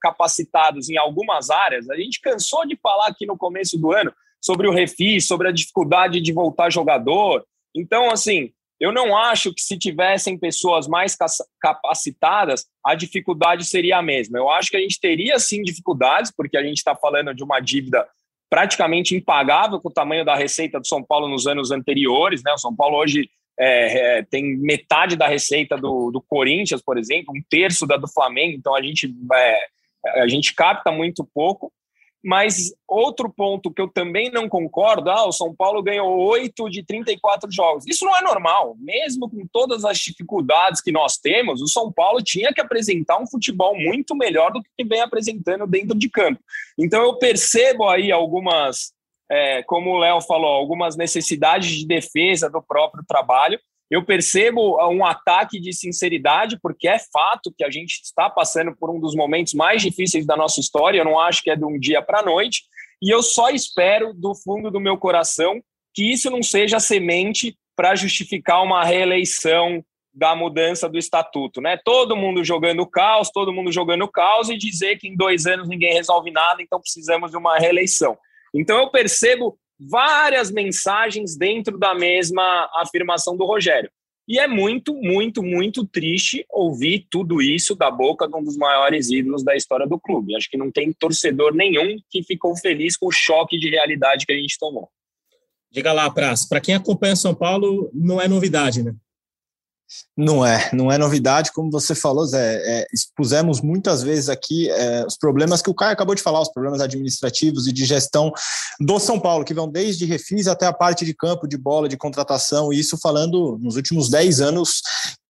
capacitados 0.00 0.88
em 0.88 0.96
algumas 0.96 1.50
áreas, 1.50 1.90
a 1.90 1.96
gente 1.96 2.20
cansou 2.20 2.64
de 2.66 2.76
falar 2.76 3.08
aqui 3.08 3.26
no 3.26 3.36
começo 3.36 3.76
do 3.76 3.92
ano 3.92 4.12
sobre 4.40 4.68
o 4.68 4.72
refis, 4.72 5.26
sobre 5.26 5.48
a 5.48 5.52
dificuldade 5.52 6.20
de 6.20 6.32
voltar 6.32 6.70
jogador. 6.70 7.44
Então, 7.74 8.10
assim, 8.10 8.52
eu 8.80 8.92
não 8.92 9.16
acho 9.16 9.54
que 9.54 9.62
se 9.62 9.78
tivessem 9.78 10.38
pessoas 10.38 10.88
mais 10.88 11.16
capacitadas, 11.60 12.66
a 12.84 12.94
dificuldade 12.94 13.64
seria 13.64 13.98
a 13.98 14.02
mesma. 14.02 14.38
Eu 14.38 14.50
acho 14.50 14.70
que 14.70 14.76
a 14.76 14.80
gente 14.80 15.00
teria 15.00 15.38
sim 15.38 15.62
dificuldades, 15.62 16.32
porque 16.36 16.56
a 16.56 16.62
gente 16.62 16.78
está 16.78 16.94
falando 16.94 17.34
de 17.34 17.42
uma 17.42 17.60
dívida 17.60 18.06
praticamente 18.50 19.14
impagável 19.14 19.80
com 19.80 19.88
o 19.88 19.92
tamanho 19.92 20.24
da 20.24 20.34
receita 20.34 20.78
do 20.78 20.86
São 20.86 21.02
Paulo 21.02 21.28
nos 21.28 21.46
anos 21.46 21.70
anteriores. 21.70 22.42
Né? 22.44 22.52
O 22.52 22.58
São 22.58 22.74
Paulo 22.74 22.96
hoje 22.96 23.28
é, 23.58 24.18
é, 24.18 24.22
tem 24.22 24.56
metade 24.56 25.16
da 25.16 25.28
receita 25.28 25.76
do, 25.76 26.10
do, 26.10 26.20
Corinthians, 26.20 26.82
por 26.82 26.98
exemplo, 26.98 27.32
um 27.34 27.42
terço 27.48 27.86
da 27.86 27.96
do 27.96 28.08
Flamengo, 28.08 28.56
então 28.56 28.74
a 28.74 28.82
gente, 28.82 29.12
é, 29.32 30.22
a 30.22 30.28
gente 30.28 30.54
capta 30.54 30.90
muito 30.90 31.24
pouco. 31.32 31.72
Mas 32.24 32.72
outro 32.88 33.28
ponto 33.28 33.70
que 33.70 33.82
eu 33.82 33.86
também 33.86 34.30
não 34.30 34.48
concordo, 34.48 35.10
ah, 35.10 35.28
o 35.28 35.32
São 35.32 35.54
Paulo 35.54 35.82
ganhou 35.82 36.16
8 36.16 36.70
de 36.70 36.82
34 36.82 37.52
jogos. 37.52 37.84
Isso 37.86 38.06
não 38.06 38.16
é 38.16 38.22
normal. 38.22 38.74
Mesmo 38.78 39.28
com 39.28 39.46
todas 39.52 39.84
as 39.84 39.98
dificuldades 39.98 40.80
que 40.80 40.90
nós 40.90 41.18
temos, 41.18 41.60
o 41.60 41.68
São 41.68 41.92
Paulo 41.92 42.22
tinha 42.22 42.50
que 42.50 42.62
apresentar 42.62 43.20
um 43.20 43.26
futebol 43.26 43.76
muito 43.76 44.16
melhor 44.16 44.50
do 44.50 44.62
que 44.62 44.84
vem 44.84 45.02
apresentando 45.02 45.66
dentro 45.66 45.98
de 45.98 46.08
campo. 46.08 46.40
Então 46.78 47.02
eu 47.02 47.18
percebo 47.18 47.86
aí 47.86 48.10
algumas, 48.10 48.94
é, 49.30 49.62
como 49.64 49.90
o 49.90 49.98
Léo 49.98 50.22
falou, 50.22 50.54
algumas 50.54 50.96
necessidades 50.96 51.68
de 51.68 51.86
defesa 51.86 52.48
do 52.48 52.62
próprio 52.62 53.04
trabalho, 53.06 53.60
eu 53.94 54.04
percebo 54.04 54.76
um 54.90 55.04
ataque 55.04 55.60
de 55.60 55.72
sinceridade, 55.72 56.58
porque 56.60 56.88
é 56.88 56.98
fato 56.98 57.54
que 57.56 57.62
a 57.62 57.70
gente 57.70 58.00
está 58.02 58.28
passando 58.28 58.74
por 58.74 58.90
um 58.90 58.98
dos 58.98 59.14
momentos 59.14 59.54
mais 59.54 59.82
difíceis 59.82 60.26
da 60.26 60.36
nossa 60.36 60.58
história. 60.58 60.98
Eu 60.98 61.04
não 61.04 61.20
acho 61.20 61.44
que 61.44 61.50
é 61.50 61.54
de 61.54 61.64
um 61.64 61.78
dia 61.78 62.02
para 62.02 62.18
a 62.18 62.24
noite. 62.24 62.64
E 63.00 63.08
eu 63.08 63.22
só 63.22 63.50
espero, 63.50 64.12
do 64.12 64.34
fundo 64.34 64.68
do 64.68 64.80
meu 64.80 64.98
coração, 64.98 65.62
que 65.94 66.10
isso 66.10 66.28
não 66.28 66.42
seja 66.42 66.80
semente 66.80 67.56
para 67.76 67.94
justificar 67.94 68.64
uma 68.64 68.84
reeleição 68.84 69.80
da 70.12 70.34
mudança 70.34 70.88
do 70.88 70.98
estatuto, 70.98 71.60
né? 71.60 71.78
Todo 71.84 72.16
mundo 72.16 72.42
jogando 72.42 72.84
caos, 72.88 73.30
todo 73.30 73.52
mundo 73.52 73.70
jogando 73.70 74.08
caos 74.08 74.48
e 74.48 74.58
dizer 74.58 74.96
que 74.98 75.06
em 75.06 75.16
dois 75.16 75.46
anos 75.46 75.68
ninguém 75.68 75.92
resolve 75.92 76.32
nada, 76.32 76.60
então 76.60 76.80
precisamos 76.80 77.30
de 77.30 77.36
uma 77.36 77.58
reeleição. 77.58 78.18
Então 78.52 78.76
eu 78.78 78.90
percebo 78.90 79.56
várias 79.78 80.50
mensagens 80.50 81.36
dentro 81.36 81.78
da 81.78 81.94
mesma 81.94 82.70
afirmação 82.74 83.36
do 83.36 83.44
Rogério. 83.44 83.90
E 84.26 84.38
é 84.38 84.48
muito, 84.48 84.94
muito, 84.94 85.42
muito 85.42 85.86
triste 85.86 86.46
ouvir 86.50 87.06
tudo 87.10 87.42
isso 87.42 87.74
da 87.74 87.90
boca 87.90 88.26
de 88.26 88.34
um 88.34 88.42
dos 88.42 88.56
maiores 88.56 89.10
ídolos 89.10 89.44
da 89.44 89.54
história 89.54 89.86
do 89.86 90.00
clube. 90.00 90.34
Acho 90.34 90.48
que 90.48 90.56
não 90.56 90.70
tem 90.70 90.92
torcedor 90.92 91.54
nenhum 91.54 91.98
que 92.10 92.22
ficou 92.22 92.56
feliz 92.56 92.96
com 92.96 93.08
o 93.08 93.12
choque 93.12 93.58
de 93.58 93.68
realidade 93.68 94.24
que 94.24 94.32
a 94.32 94.36
gente 94.36 94.58
tomou. 94.58 94.88
Diga 95.70 95.92
lá, 95.92 96.08
Praz, 96.08 96.48
para 96.48 96.60
quem 96.60 96.74
acompanha 96.74 97.16
São 97.16 97.34
Paulo, 97.34 97.90
não 97.92 98.20
é 98.20 98.26
novidade, 98.26 98.82
né? 98.82 98.94
Não 100.16 100.46
é, 100.46 100.70
não 100.72 100.90
é 100.92 100.98
novidade, 100.98 101.52
como 101.52 101.70
você 101.70 101.94
falou, 101.94 102.24
Zé. 102.24 102.56
É, 102.64 102.86
expusemos 102.92 103.60
muitas 103.60 104.02
vezes 104.02 104.28
aqui 104.28 104.70
é, 104.70 105.04
os 105.06 105.16
problemas 105.16 105.60
que 105.60 105.70
o 105.70 105.74
Caio 105.74 105.92
acabou 105.92 106.14
de 106.14 106.22
falar, 106.22 106.40
os 106.40 106.52
problemas 106.52 106.80
administrativos 106.80 107.66
e 107.66 107.72
de 107.72 107.84
gestão 107.84 108.32
do 108.80 108.98
São 108.98 109.18
Paulo, 109.18 109.44
que 109.44 109.54
vão 109.54 109.68
desde 109.68 110.04
refis 110.04 110.46
até 110.46 110.66
a 110.66 110.72
parte 110.72 111.04
de 111.04 111.14
campo, 111.14 111.48
de 111.48 111.56
bola, 111.56 111.88
de 111.88 111.96
contratação, 111.96 112.72
e 112.72 112.78
isso 112.78 112.96
falando 112.96 113.58
nos 113.60 113.76
últimos 113.76 114.08
10 114.08 114.40
anos 114.40 114.82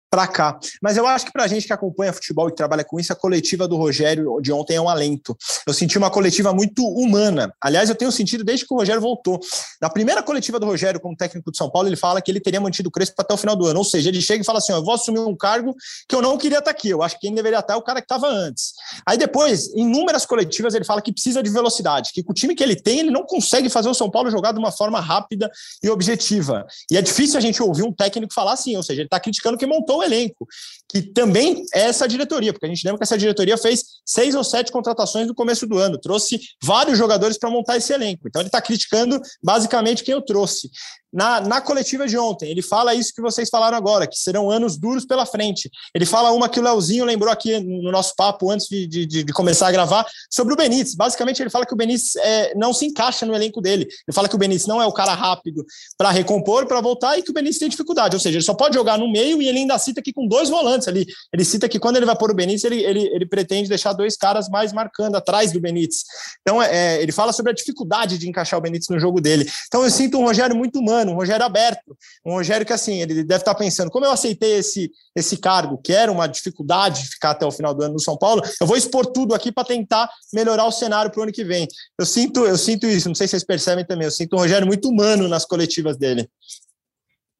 para 0.09 0.27
cá. 0.27 0.59
Mas 0.81 0.95
eu 0.95 1.05
acho 1.05 1.25
que 1.25 1.31
para 1.31 1.43
a 1.43 1.47
gente 1.47 1.67
que 1.67 1.73
acompanha 1.73 2.13
futebol 2.13 2.47
e 2.47 2.55
trabalha 2.55 2.83
com 2.83 2.99
isso, 2.99 3.11
a 3.11 3.15
coletiva 3.15 3.67
do 3.67 3.75
Rogério 3.75 4.39
de 4.41 4.51
ontem 4.51 4.75
é 4.75 4.81
um 4.81 4.87
alento. 4.87 5.35
Eu 5.65 5.73
senti 5.73 5.97
uma 5.97 6.09
coletiva 6.09 6.53
muito 6.53 6.85
humana. 6.87 7.53
Aliás, 7.61 7.89
eu 7.89 7.95
tenho 7.95 8.11
sentido 8.11 8.43
desde 8.43 8.65
que 8.65 8.73
o 8.73 8.77
Rogério 8.77 9.01
voltou. 9.01 9.39
Na 9.81 9.89
primeira 9.89 10.23
coletiva 10.23 10.59
do 10.59 10.65
Rogério 10.65 10.99
como 10.99 11.15
técnico 11.15 11.51
de 11.51 11.57
São 11.57 11.69
Paulo, 11.69 11.89
ele 11.89 11.95
fala 11.95 12.21
que 12.21 12.31
ele 12.31 12.39
teria 12.39 12.61
mantido 12.61 12.89
o 12.89 12.91
Crespo 12.91 13.21
até 13.21 13.33
o 13.33 13.37
final 13.37 13.55
do 13.55 13.65
ano. 13.65 13.79
Ou 13.79 13.85
seja, 13.85 14.09
ele 14.09 14.21
chega 14.21 14.41
e 14.41 14.45
fala 14.45 14.59
assim: 14.59 14.71
eu 14.71 14.83
vou 14.83 14.93
assumir 14.93 15.19
um 15.19 15.35
cargo 15.35 15.75
que 16.07 16.15
eu 16.15 16.21
não 16.21 16.37
queria 16.37 16.59
estar 16.59 16.71
aqui. 16.71 16.89
Eu 16.89 17.03
acho 17.03 17.15
que 17.15 17.21
quem 17.21 17.35
deveria 17.35 17.59
estar 17.59 17.73
é 17.73 17.77
o 17.77 17.81
cara 17.81 17.99
que 17.99 18.05
estava 18.05 18.27
antes. 18.27 18.73
Aí 19.05 19.17
depois, 19.17 19.73
em 19.75 19.87
inúmeras 19.87 20.25
coletivas, 20.25 20.73
ele 20.75 20.85
fala 20.85 21.01
que 21.01 21.11
precisa 21.11 21.41
de 21.41 21.49
velocidade, 21.49 22.11
que 22.13 22.23
com 22.23 22.31
o 22.31 22.35
time 22.35 22.53
que 22.53 22.63
ele 22.63 22.75
tem, 22.75 22.99
ele 22.99 23.11
não 23.11 23.23
consegue 23.23 23.69
fazer 23.69 23.89
o 23.89 23.93
São 23.93 24.09
Paulo 24.09 24.29
jogar 24.29 24.51
de 24.51 24.59
uma 24.59 24.71
forma 24.71 24.99
rápida 24.99 25.49
e 25.83 25.89
objetiva. 25.89 26.65
E 26.91 26.97
é 26.97 27.01
difícil 27.01 27.37
a 27.37 27.41
gente 27.41 27.61
ouvir 27.61 27.83
um 27.83 27.91
técnico 27.91 28.33
falar 28.33 28.53
assim, 28.53 28.75
ou 28.75 28.83
seja, 28.83 29.01
ele 29.01 29.07
está 29.07 29.19
criticando 29.19 29.57
quem 29.57 29.67
montou 29.67 29.96
o 29.97 30.03
elenco, 30.03 30.47
que 30.89 31.01
também 31.01 31.63
é 31.73 31.81
essa 31.81 32.07
diretoria, 32.07 32.53
porque 32.53 32.65
a 32.65 32.69
gente 32.69 32.83
lembra 32.83 32.99
que 32.99 33.03
essa 33.03 33.17
diretoria 33.17 33.57
fez 33.57 33.83
seis 34.05 34.35
ou 34.35 34.43
sete 34.43 34.71
contratações 34.71 35.27
no 35.27 35.35
começo 35.35 35.67
do 35.67 35.77
ano, 35.77 35.99
trouxe 35.99 36.39
vários 36.63 36.97
jogadores 36.97 37.37
para 37.37 37.49
montar 37.49 37.77
esse 37.77 37.93
elenco. 37.93 38.27
Então 38.27 38.41
ele 38.41 38.47
está 38.47 38.61
criticando 38.61 39.19
basicamente 39.43 40.03
quem 40.03 40.13
eu 40.13 40.21
trouxe. 40.21 40.69
Na, 41.17 41.41
na 41.41 41.59
coletiva 41.59 42.07
de 42.07 42.15
ontem, 42.15 42.51
ele 42.51 42.61
fala 42.61 42.93
isso 42.93 43.11
que 43.11 43.23
vocês 43.23 43.49
falaram 43.49 43.75
agora, 43.75 44.05
que 44.05 44.15
serão 44.15 44.51
anos 44.51 44.77
duros 44.77 45.03
pela 45.03 45.25
frente. 45.25 45.67
Ele 45.91 46.05
fala 46.05 46.31
uma 46.31 46.47
que 46.47 46.59
o 46.59 46.63
Leozinho 46.63 47.03
lembrou 47.03 47.31
aqui 47.31 47.59
no 47.59 47.91
nosso 47.91 48.13
papo 48.15 48.51
antes 48.51 48.67
de, 48.67 48.85
de, 48.85 49.23
de 49.23 49.33
começar 49.33 49.67
a 49.67 49.71
gravar, 49.71 50.05
sobre 50.29 50.53
o 50.53 50.55
Benítez. 50.55 50.93
Basicamente, 50.93 51.41
ele 51.41 51.49
fala 51.49 51.65
que 51.65 51.73
o 51.73 51.75
Benítez 51.75 52.15
é, 52.17 52.53
não 52.53 52.71
se 52.71 52.85
encaixa 52.85 53.25
no 53.25 53.33
elenco 53.33 53.59
dele. 53.59 53.85
Ele 53.85 54.13
fala 54.13 54.29
que 54.29 54.35
o 54.35 54.37
Benítez 54.37 54.67
não 54.67 54.79
é 54.79 54.85
o 54.85 54.91
cara 54.91 55.15
rápido 55.15 55.65
para 55.97 56.11
recompor, 56.11 56.67
para 56.67 56.79
voltar, 56.81 57.17
e 57.17 57.23
que 57.23 57.31
o 57.31 57.33
Benítez 57.33 57.57
tem 57.57 57.67
dificuldade. 57.67 58.15
Ou 58.15 58.19
seja, 58.19 58.37
ele 58.37 58.45
só 58.45 58.53
pode 58.53 58.75
jogar 58.75 58.99
no 58.99 59.11
meio 59.11 59.41
e 59.41 59.47
ele 59.47 59.57
ainda 59.57 59.79
cita 59.79 60.01
aqui 60.01 60.13
com 60.13 60.27
dois 60.27 60.49
volantes 60.49 60.87
ali. 60.87 61.03
Ele 61.33 61.43
cita 61.43 61.67
que 61.67 61.79
quando 61.79 61.97
ele 61.97 62.05
vai 62.05 62.15
pôr 62.15 62.29
o 62.29 62.35
Benítez, 62.35 62.63
ele, 62.63 62.83
ele, 62.83 63.07
ele 63.07 63.25
pretende 63.25 63.67
deixar 63.67 63.93
dois 63.93 64.15
caras 64.15 64.47
mais 64.49 64.71
marcando 64.71 65.15
atrás 65.15 65.51
do 65.51 65.59
Benítez. 65.59 66.03
Então, 66.43 66.61
é, 66.61 67.01
ele 67.01 67.11
fala 67.11 67.33
sobre 67.33 67.51
a 67.51 67.55
dificuldade 67.55 68.19
de 68.19 68.29
encaixar 68.29 68.59
o 68.59 68.61
Benítez 68.61 68.87
no 68.89 68.99
jogo 68.99 69.19
dele. 69.19 69.49
Então, 69.65 69.83
eu 69.83 69.89
sinto 69.89 70.19
um 70.19 70.27
Rogério 70.27 70.55
muito 70.55 70.77
humano 70.77 71.06
um 71.11 71.15
Rogério 71.15 71.45
aberto, 71.45 71.97
um 72.25 72.33
Rogério 72.33 72.65
que 72.65 72.73
assim, 72.73 73.01
ele 73.01 73.23
deve 73.23 73.41
estar 73.41 73.55
pensando, 73.55 73.91
como 73.91 74.05
eu 74.05 74.11
aceitei 74.11 74.57
esse, 74.57 74.91
esse 75.15 75.37
cargo, 75.37 75.77
que 75.77 75.93
era 75.93 76.11
uma 76.11 76.27
dificuldade 76.27 77.03
de 77.03 77.09
ficar 77.09 77.31
até 77.31 77.45
o 77.45 77.51
final 77.51 77.73
do 77.73 77.83
ano 77.83 77.93
no 77.93 77.99
São 77.99 78.17
Paulo, 78.17 78.41
eu 78.59 78.67
vou 78.67 78.77
expor 78.77 79.05
tudo 79.05 79.33
aqui 79.33 79.51
para 79.51 79.67
tentar 79.67 80.09
melhorar 80.33 80.65
o 80.65 80.71
cenário 80.71 81.11
para 81.11 81.19
o 81.19 81.23
ano 81.23 81.31
que 81.31 81.43
vem. 81.43 81.67
Eu 81.99 82.05
sinto, 82.05 82.45
eu 82.45 82.57
sinto 82.57 82.87
isso, 82.87 83.07
não 83.07 83.15
sei 83.15 83.27
se 83.27 83.31
vocês 83.31 83.43
percebem 83.43 83.85
também, 83.85 84.05
eu 84.05 84.11
sinto 84.11 84.35
um 84.35 84.39
Rogério 84.39 84.67
muito 84.67 84.89
humano 84.89 85.27
nas 85.27 85.45
coletivas 85.45 85.97
dele. 85.97 86.27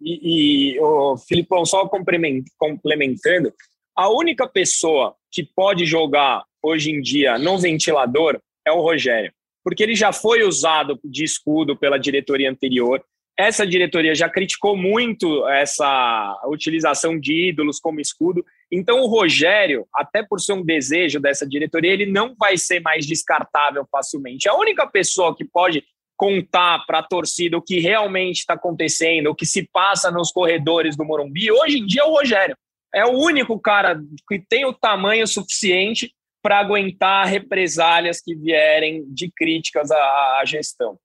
E, 0.02 0.76
e 0.76 0.80
o 0.80 1.18
Filipão, 1.18 1.66
só 1.66 1.88
complementando, 1.88 3.54
a 3.96 4.10
única 4.10 4.48
pessoa 4.48 5.16
que 5.32 5.44
pode 5.44 5.86
jogar 5.86 6.44
hoje 6.62 6.92
em 6.92 7.02
dia 7.02 7.38
no 7.40 7.58
ventilador 7.58 8.40
é 8.66 8.72
o 8.72 8.82
Rogério, 8.82 9.34
porque 9.64 9.82
ele 9.82 9.96
já 9.96 10.12
foi 10.12 10.44
usado 10.44 11.00
de 11.04 11.24
escudo 11.24 11.76
pela 11.76 11.98
diretoria 11.98 12.50
anterior, 12.50 13.04
essa 13.38 13.67
diretoria 13.67 14.15
já 14.15 14.28
criticou 14.28 14.76
muito 14.76 15.47
essa 15.47 16.41
utilização 16.47 17.19
de 17.19 17.50
ídolos 17.50 17.80
como 17.80 18.02
escudo. 18.02 18.43
Então, 18.71 19.02
o 19.02 19.08
Rogério, 19.08 19.86
até 19.93 20.23
por 20.23 20.39
ser 20.39 20.54
um 20.54 20.65
desejo 20.65 21.19
dessa 21.19 21.47
diretoria, 21.47 21.93
ele 21.93 22.08
não 22.08 22.36
vai 22.36 22.58
ser 22.58 22.80
mais 22.80 23.06
descartável 23.06 23.86
facilmente. 23.91 24.50
A 24.50 24.56
única 24.56 24.88
pessoa 24.88 25.36
que 25.36 25.45
pode 25.45 25.84
contar 26.17 26.84
para 26.88 27.00
a 27.00 27.04
torcida 27.04 27.56
o 27.56 27.62
que 27.62 27.80
realmente 27.80 28.38
está 28.39 28.56
acontecendo, 28.56 29.28
o 29.28 29.36
que 29.36 29.45
se 29.45 29.69
passa 29.71 30.10
nos 30.10 30.32
corredores 30.32 30.97
do 30.97 31.06
Morumbi, 31.06 31.52
hoje 31.52 31.78
em 31.78 31.86
dia 31.86 32.02
é 32.02 32.06
o 32.06 32.12
Rogério. 32.12 32.58
É 32.93 33.06
o 33.06 33.12
único 33.12 33.60
cara 33.60 34.02
que 34.28 34.39
tem 34.50 34.65
o 34.65 34.73
tamanho 34.73 35.28
suficiente 35.28 36.12
para 36.41 36.58
aguentar 36.58 37.28
represálias 37.28 38.19
que 38.19 38.34
vierem 38.34 39.06
de 39.10 39.30
críticas 39.30 39.91
à, 39.91 40.39
à 40.39 40.43
gestão. 40.45 40.97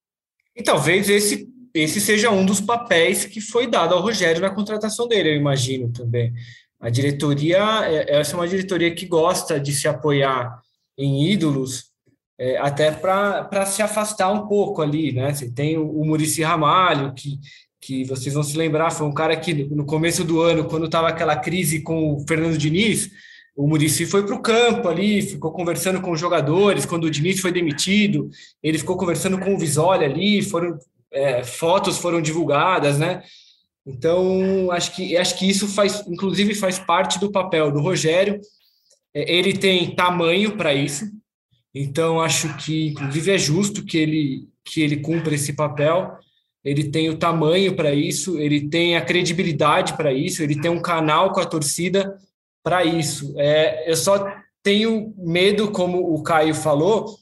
E 0.57 0.63
talvez 0.63 1.11
esse 1.11 1.47
esse 1.75 2.01
seja 2.01 2.31
um 2.31 2.45
dos 2.45 2.61
papéis 2.61 3.25
que 3.25 3.41
foi 3.41 3.67
dado 3.67 3.95
ao 3.95 4.03
Rogério 4.03 4.41
na 4.41 4.51
contratação 4.51 5.09
dele, 5.09 5.31
eu 5.31 5.37
imagino 5.37 5.91
também. 5.91 6.33
A 6.81 6.91
diretoria, 6.91 7.59
é, 7.85 8.19
essa 8.19 8.35
é 8.35 8.37
uma 8.37 8.49
diretoria 8.49 8.95
que 8.95 9.07
gosta 9.07 9.59
de 9.59 9.73
se 9.73 9.87
apoiar 9.87 10.61
em 10.99 11.31
ídolos, 11.31 11.93
é, 12.39 12.59
até 12.59 12.91
para 12.91 13.67
se 13.67 13.83
afastar 13.83 14.33
um 14.33 14.49
pouco 14.49 14.83
ali, 14.83 15.13
né? 15.13 15.33
Você 15.33 15.51
tem 15.51 15.79
o, 15.79 16.05
Murici 16.05 16.43
Ramalho, 16.43 17.15
que, 17.15 17.39
que 17.81 18.05
vocês 18.05 18.35
vão 18.35 18.43
se 18.43 18.57
lembrar, 18.57 18.91
foi 18.91 19.07
um 19.07 19.15
cara 19.15 19.37
que 19.37 19.55
no 19.55 19.87
começo 19.87 20.25
do 20.25 20.41
ano, 20.41 20.65
quando 20.65 20.87
estava 20.87 21.09
aquela 21.09 21.37
crise 21.37 21.81
com 21.81 22.15
o 22.15 22.27
Fernando 22.27 22.59
Diniz, 22.59 23.11
o 23.55 23.69
Murici 23.69 24.07
foi 24.07 24.25
para 24.25 24.35
o 24.35 24.43
campo 24.43 24.89
ali, 24.89 25.23
ficou 25.23 25.53
conversando 25.53 26.01
com 26.01 26.11
os 26.11 26.19
jogadores. 26.19 26.87
Quando 26.87 27.05
o 27.05 27.11
Diniz 27.11 27.39
foi 27.39 27.53
demitido, 27.53 28.31
ele 28.63 28.79
ficou 28.79 28.97
conversando 28.97 29.39
com 29.39 29.55
o 29.55 29.59
Visoli 29.59 30.05
ali, 30.05 30.43
foram 30.43 30.79
é, 31.13 31.45
fotos 31.45 31.99
foram 31.99 32.21
divulgadas, 32.21 32.99
né? 32.99 33.23
Então, 33.87 34.71
acho 34.71 34.95
que, 34.95 35.17
acho 35.17 35.39
que 35.39 35.49
isso 35.49 35.67
faz, 35.69 36.07
inclusive, 36.07 36.55
faz 36.55 36.79
parte 36.79 37.19
do 37.19 37.31
papel 37.31 37.71
do 37.71 37.81
Rogério. 37.81 38.41
É, 39.15 39.33
ele 39.33 39.53
tem 39.53 39.95
tamanho 39.95 40.57
para 40.57 40.73
isso, 40.73 41.05
então 41.75 42.21
acho 42.21 42.57
que, 42.59 42.89
inclusive, 42.89 43.33
é 43.33 43.39
justo 43.39 43.85
que 43.85 43.99
ele, 43.99 44.49
que 44.65 44.83
ele 44.83 44.99
cumpra 44.99 45.35
esse 45.35 45.53
papel. 45.53 46.17
Ele 46.65 46.91
tem 46.91 47.11
o 47.11 47.19
tamanho 47.19 47.75
para 47.75 47.93
isso, 47.93 48.39
ele 48.39 48.69
tem 48.69 48.97
a 48.97 49.05
credibilidade 49.05 49.97
para 49.97 50.13
isso, 50.13 50.43
ele 50.43 50.61
tem 50.61 50.71
um 50.71 50.81
canal 50.81 51.33
com 51.33 51.41
a 51.41 51.45
torcida 51.45 52.17
para 52.63 52.85
isso. 52.85 53.35
É, 53.37 53.91
eu 53.91 53.97
só 53.97 54.25
tenho 54.63 55.13
medo, 55.19 55.73
como 55.73 56.15
o 56.15 56.23
Caio 56.23 56.55
falou, 56.55 57.17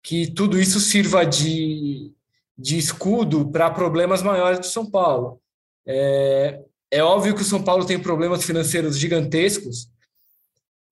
que 0.00 0.30
tudo 0.30 0.60
isso 0.60 0.78
sirva 0.78 1.26
de 1.26 2.12
de 2.58 2.76
escudo 2.76 3.48
para 3.50 3.70
problemas 3.70 4.22
maiores 4.22 4.58
do 4.58 4.66
São 4.66 4.90
Paulo. 4.90 5.40
É, 5.86 6.60
é 6.90 7.02
óbvio 7.02 7.34
que 7.34 7.42
o 7.42 7.44
São 7.44 7.62
Paulo 7.62 7.84
tem 7.84 7.98
problemas 7.98 8.42
financeiros 8.44 8.98
gigantescos, 8.98 9.88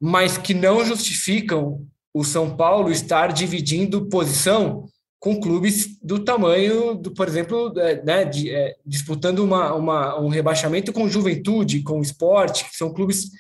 mas 0.01 0.39
que 0.39 0.55
não 0.55 0.85
justificam 0.85 1.85
o 2.15 2.23
São 2.23 2.57
Paulo 2.57 2.91
estar 2.91 3.33
dividindo 3.33 4.09
posição 4.09 4.89
com 5.19 5.41
clubes 5.41 5.99
do 6.03 6.21
tamanho 6.21 6.95
do, 6.95 7.11
por 7.11 7.27
exemplo, 7.27 7.73
é, 7.79 8.03
né, 8.03 8.25
de, 8.25 8.51
é, 8.51 8.77
disputando 8.87 9.41
uma, 9.41 9.75
uma, 9.75 10.21
um 10.21 10.29
rebaixamento 10.29 10.93
com 10.93 11.09
juventude, 11.09 11.83
com 11.83 12.01
esporte, 12.01 12.65
que 12.65 12.77
são 12.77 12.93
clubes 12.93 13.31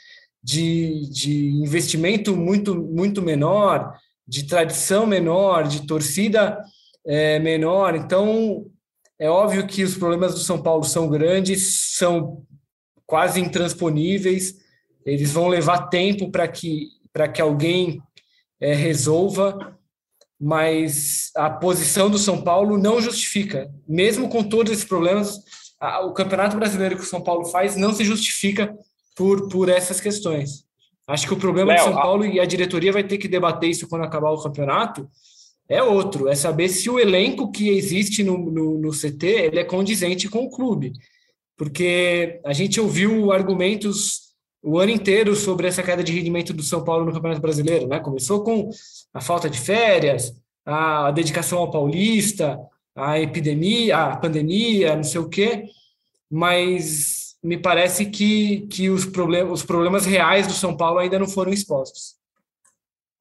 de, 0.43 1.09
de 1.11 1.51
investimento 1.51 2.35
muito, 2.37 2.75
muito 2.75 3.23
menor, 3.23 3.95
de 4.27 4.45
tradição 4.45 5.07
menor, 5.07 5.69
de 5.69 5.87
torcida 5.87 6.59
é, 7.07 7.38
menor. 7.38 7.95
Então, 7.95 8.66
é 9.19 9.31
óbvio 9.31 9.66
que 9.66 9.83
os 9.83 9.97
problemas 9.97 10.35
do 10.35 10.40
São 10.40 10.61
Paulo 10.61 10.85
são 10.85 11.09
grandes, 11.09 11.95
são 11.97 12.45
quase 13.07 13.40
intransponíveis, 13.40 14.57
eles 15.05 15.33
vão 15.33 15.47
levar 15.47 15.88
tempo 15.88 16.31
para 16.31 16.49
que, 16.49 16.88
que 17.33 17.40
alguém 17.40 18.03
é, 18.61 18.75
resolva, 18.75 19.79
mas 20.38 21.31
a 21.37 21.49
posição 21.49 22.11
do 22.11 22.19
São 22.19 22.42
Paulo 22.42 22.77
não 22.77 23.01
justifica, 23.01 23.71
mesmo 23.88 24.29
com 24.29 24.42
todos 24.42 24.73
esses 24.73 24.85
problemas, 24.85 25.38
a, 25.81 26.05
o 26.05 26.12
Campeonato 26.12 26.57
Brasileiro 26.57 26.97
que 26.97 27.05
o 27.05 27.07
São 27.07 27.23
Paulo 27.23 27.45
faz 27.47 27.77
não 27.77 27.95
se 27.95 28.05
justifica 28.05 28.77
por, 29.16 29.49
por 29.49 29.69
essas 29.69 30.01
questões. 30.01 30.66
Acho 31.07 31.29
que 31.29 31.35
o 31.35 31.38
problema 31.38 31.73
Léo, 31.73 31.79
do 31.79 31.85
São 31.85 31.95
Paulo, 31.95 32.25
a... 32.25 32.27
e 32.27 32.40
a 32.40 32.45
diretoria 32.45 32.92
vai 32.92 33.05
ter 33.05 33.16
que 33.16 33.29
debater 33.29 33.71
isso 33.71 33.88
quando 33.88 34.05
acabar 34.05 34.33
o 34.33 34.42
campeonato, 34.42 35.09
é 35.68 35.83
outro, 35.83 36.29
é 36.29 36.35
saber 36.35 36.68
se 36.68 36.88
o 36.88 36.98
elenco 36.98 37.50
que 37.50 37.68
existe 37.70 38.22
no, 38.22 38.38
no, 38.38 38.79
no, 38.79 38.90
CT 38.90 39.26
ele 39.26 39.59
é 39.59 39.64
condizente 39.64 40.29
com 40.29 40.44
o 40.44 40.50
clube. 40.50 40.92
Porque 41.57 42.40
a 42.44 42.52
gente 42.52 42.81
ouviu 42.81 43.33
argumentos 43.33 44.26
o 44.62 44.79
ano 44.79 44.92
inteiro 44.92 45.35
sobre 45.35 45.66
essa 45.66 45.83
queda 45.83 46.05
de 46.05 46.12
rendimento 46.12 46.52
do 46.52 46.62
São 46.62 46.85
Paulo 46.85 47.05
no 47.05 47.12
Campeonato 47.12 47.40
Brasileiro. 47.40 47.88
Né? 47.88 47.98
Começou 47.98 48.42
com 48.44 48.70
a 49.12 49.20
falta 49.20 49.48
de 49.50 49.59
férias, 49.59 50.33
a 50.64 51.11
dedicação 51.11 51.59
ao 51.59 51.70
Paulista, 51.70 52.59
a 52.94 53.20
epidemia, 53.20 53.96
a 53.96 54.16
pandemia, 54.16 54.96
não 54.96 55.05
sei 55.05 55.20
o 55.20 55.29
quê, 55.29 55.64
mas 56.31 57.37
me 57.42 57.57
parece 57.57 58.07
que, 58.07 58.66
que 58.68 58.90
os, 58.90 59.05
problem 59.05 59.44
os 59.44 59.62
problemas 59.62 60.05
reais 60.05 60.46
do 60.46 60.52
São 60.52 60.76
Paulo 60.76 60.98
ainda 60.98 61.18
não 61.18 61.29
foram 61.29 61.52
expostos 61.52 62.16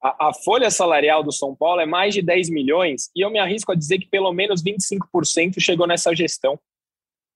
a, 0.06 0.28
a, 0.28 0.34
folha 0.34 0.70
salarial 0.70 1.22
do 1.22 1.32
São 1.32 1.54
Paulo 1.54 1.80
é 1.80 1.86
mais 1.86 2.14
de 2.14 2.22
10 2.22 2.50
milhões 2.50 3.10
e 3.14 3.24
eu 3.24 3.30
me 3.30 3.38
arrisco 3.38 3.72
a 3.72 3.74
dizer 3.74 3.98
que 3.98 4.06
pelo 4.06 4.32
menos 4.32 4.62
25% 4.62 5.58
chegou 5.58 5.86
nessa 5.86 6.14
gestão. 6.14 6.58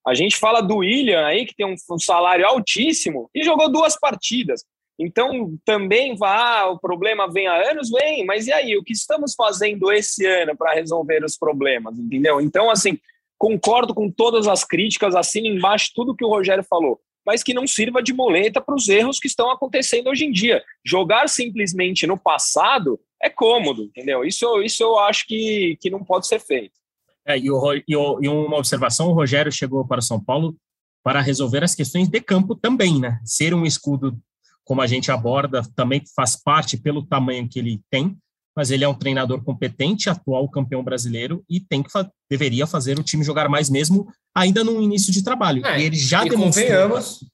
A 0.07 0.15
gente 0.15 0.37
fala 0.37 0.61
do 0.61 0.79
William 0.79 1.27
aí, 1.27 1.45
que 1.45 1.55
tem 1.55 1.67
um, 1.67 1.75
um 1.91 1.99
salário 1.99 2.47
altíssimo, 2.47 3.29
e 3.35 3.43
jogou 3.43 3.71
duas 3.71 3.99
partidas. 3.99 4.65
Então, 4.99 5.59
também 5.65 6.15
vá, 6.15 6.67
o 6.67 6.79
problema 6.79 7.31
vem 7.31 7.47
há 7.47 7.71
anos, 7.71 7.91
vem, 7.91 8.25
mas 8.25 8.47
e 8.47 8.53
aí, 8.53 8.77
o 8.77 8.85
que 8.85 8.93
estamos 8.93 9.35
fazendo 9.35 9.91
esse 9.91 10.27
ano 10.27 10.57
para 10.57 10.75
resolver 10.75 11.25
os 11.25 11.37
problemas, 11.37 11.99
entendeu? 11.99 12.41
Então, 12.41 12.71
assim, 12.71 12.99
concordo 13.39 13.95
com 13.95 14.11
todas 14.11 14.47
as 14.47 14.65
críticas, 14.65 15.15
assino 15.15 15.47
embaixo 15.47 15.91
tudo 15.95 16.15
que 16.15 16.25
o 16.25 16.29
Rogério 16.29 16.65
falou, 16.65 17.01
mas 17.27 17.43
que 17.43 17.55
não 17.55 17.67
sirva 17.67 18.03
de 18.03 18.13
muleta 18.13 18.61
para 18.61 18.75
os 18.75 18.89
erros 18.89 19.19
que 19.19 19.27
estão 19.27 19.51
acontecendo 19.51 20.09
hoje 20.09 20.25
em 20.25 20.33
dia. 20.33 20.63
Jogar 20.85 21.29
simplesmente 21.29 22.07
no 22.07 22.19
passado 22.19 22.99
é 23.23 23.29
cômodo, 23.29 23.85
entendeu? 23.85 24.25
Isso, 24.25 24.63
isso 24.63 24.83
eu 24.83 24.99
acho 24.99 25.27
que, 25.27 25.77
que 25.81 25.91
não 25.91 26.03
pode 26.03 26.27
ser 26.27 26.41
feito. 26.41 26.73
É, 27.27 27.39
e, 27.39 27.51
o, 27.51 27.75
e, 27.87 27.97
o, 27.97 28.19
e 28.23 28.29
uma 28.29 28.57
observação, 28.57 29.09
o 29.09 29.13
Rogério 29.13 29.53
chegou 29.53 29.87
para 29.87 30.01
São 30.01 30.23
Paulo 30.23 30.57
para 31.03 31.21
resolver 31.21 31.63
as 31.63 31.75
questões 31.75 32.09
de 32.09 32.21
campo 32.21 32.55
também, 32.55 32.99
né? 32.99 33.21
Ser 33.25 33.55
um 33.55 33.65
escudo, 33.65 34.19
como 34.65 34.81
a 34.81 34.87
gente 34.87 35.11
aborda, 35.11 35.63
também 35.75 36.03
faz 36.15 36.37
parte 36.37 36.77
pelo 36.77 37.05
tamanho 37.05 37.49
que 37.49 37.59
ele 37.59 37.81
tem, 37.91 38.17
mas 38.57 38.71
ele 38.71 38.85
é 38.85 38.89
um 38.89 38.95
treinador 38.95 39.43
competente, 39.43 40.11
atual 40.11 40.49
campeão 40.49 40.83
brasileiro 40.83 41.45
e 41.49 41.61
tem 41.61 41.83
que 41.83 41.91
fa 41.91 42.11
deveria 42.31 42.67
fazer 42.67 42.99
o 42.99 43.03
time 43.03 43.25
jogar 43.25 43.49
mais 43.49 43.69
mesmo 43.69 44.07
ainda 44.35 44.63
no 44.63 44.81
início 44.81 45.13
de 45.13 45.23
trabalho. 45.23 45.65
É, 45.67 45.81
e 45.81 45.85
ele 45.85 45.97
já 45.97 46.25
e 46.25 46.29
demonstrou. 46.29 46.67
Convenhamos, 46.67 47.25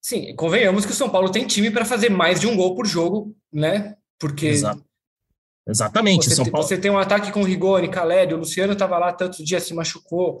sim, 0.00 0.34
convenhamos 0.34 0.84
que 0.84 0.92
o 0.92 0.94
São 0.94 1.08
Paulo 1.08 1.30
tem 1.30 1.46
time 1.46 1.70
para 1.70 1.84
fazer 1.84 2.10
mais 2.10 2.40
de 2.40 2.46
um 2.46 2.56
gol 2.56 2.74
por 2.74 2.86
jogo, 2.86 3.34
né? 3.52 3.96
Porque 4.18 4.46
Exato. 4.46 4.84
Exatamente. 5.66 6.24
Você, 6.24 6.34
São 6.34 6.44
Paulo... 6.46 6.66
você 6.66 6.76
tem 6.76 6.90
um 6.90 6.98
ataque 6.98 7.30
com 7.30 7.44
Rigoni, 7.44 7.88
Calério, 7.88 8.36
o 8.36 8.40
Luciano 8.40 8.72
estava 8.72 8.98
lá 8.98 9.12
tantos 9.12 9.44
dias, 9.44 9.62
se 9.62 9.74
machucou. 9.74 10.40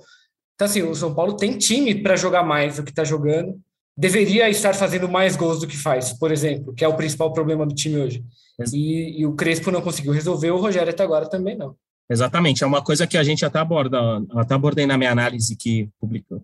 Então, 0.54 0.66
assim, 0.66 0.82
o 0.82 0.94
São 0.94 1.14
Paulo 1.14 1.36
tem 1.36 1.56
time 1.56 1.94
para 2.02 2.16
jogar 2.16 2.42
mais 2.42 2.76
do 2.76 2.84
que 2.84 2.90
está 2.90 3.04
jogando. 3.04 3.58
Deveria 3.96 4.48
estar 4.48 4.74
fazendo 4.74 5.08
mais 5.08 5.36
gols 5.36 5.60
do 5.60 5.66
que 5.66 5.76
faz, 5.76 6.12
por 6.12 6.32
exemplo, 6.32 6.74
que 6.74 6.84
é 6.84 6.88
o 6.88 6.96
principal 6.96 7.32
problema 7.32 7.66
do 7.66 7.74
time 7.74 7.98
hoje. 7.98 8.24
E, 8.72 9.20
e, 9.20 9.26
o 9.26 9.34
Crespo 9.34 9.70
não 9.70 9.80
conseguiu 9.80 10.12
resolver, 10.12 10.50
o 10.50 10.60
Rogério 10.60 10.90
até 10.90 11.02
agora 11.02 11.28
também 11.28 11.56
não. 11.56 11.74
Exatamente, 12.10 12.62
é 12.62 12.66
uma 12.66 12.82
coisa 12.82 13.06
que 13.06 13.16
a 13.16 13.22
gente 13.22 13.44
até 13.44 13.58
aborda, 13.58 13.98
até 14.32 14.54
abordei 14.54 14.86
na 14.86 14.98
minha 14.98 15.10
análise 15.10 15.56
que 15.56 15.88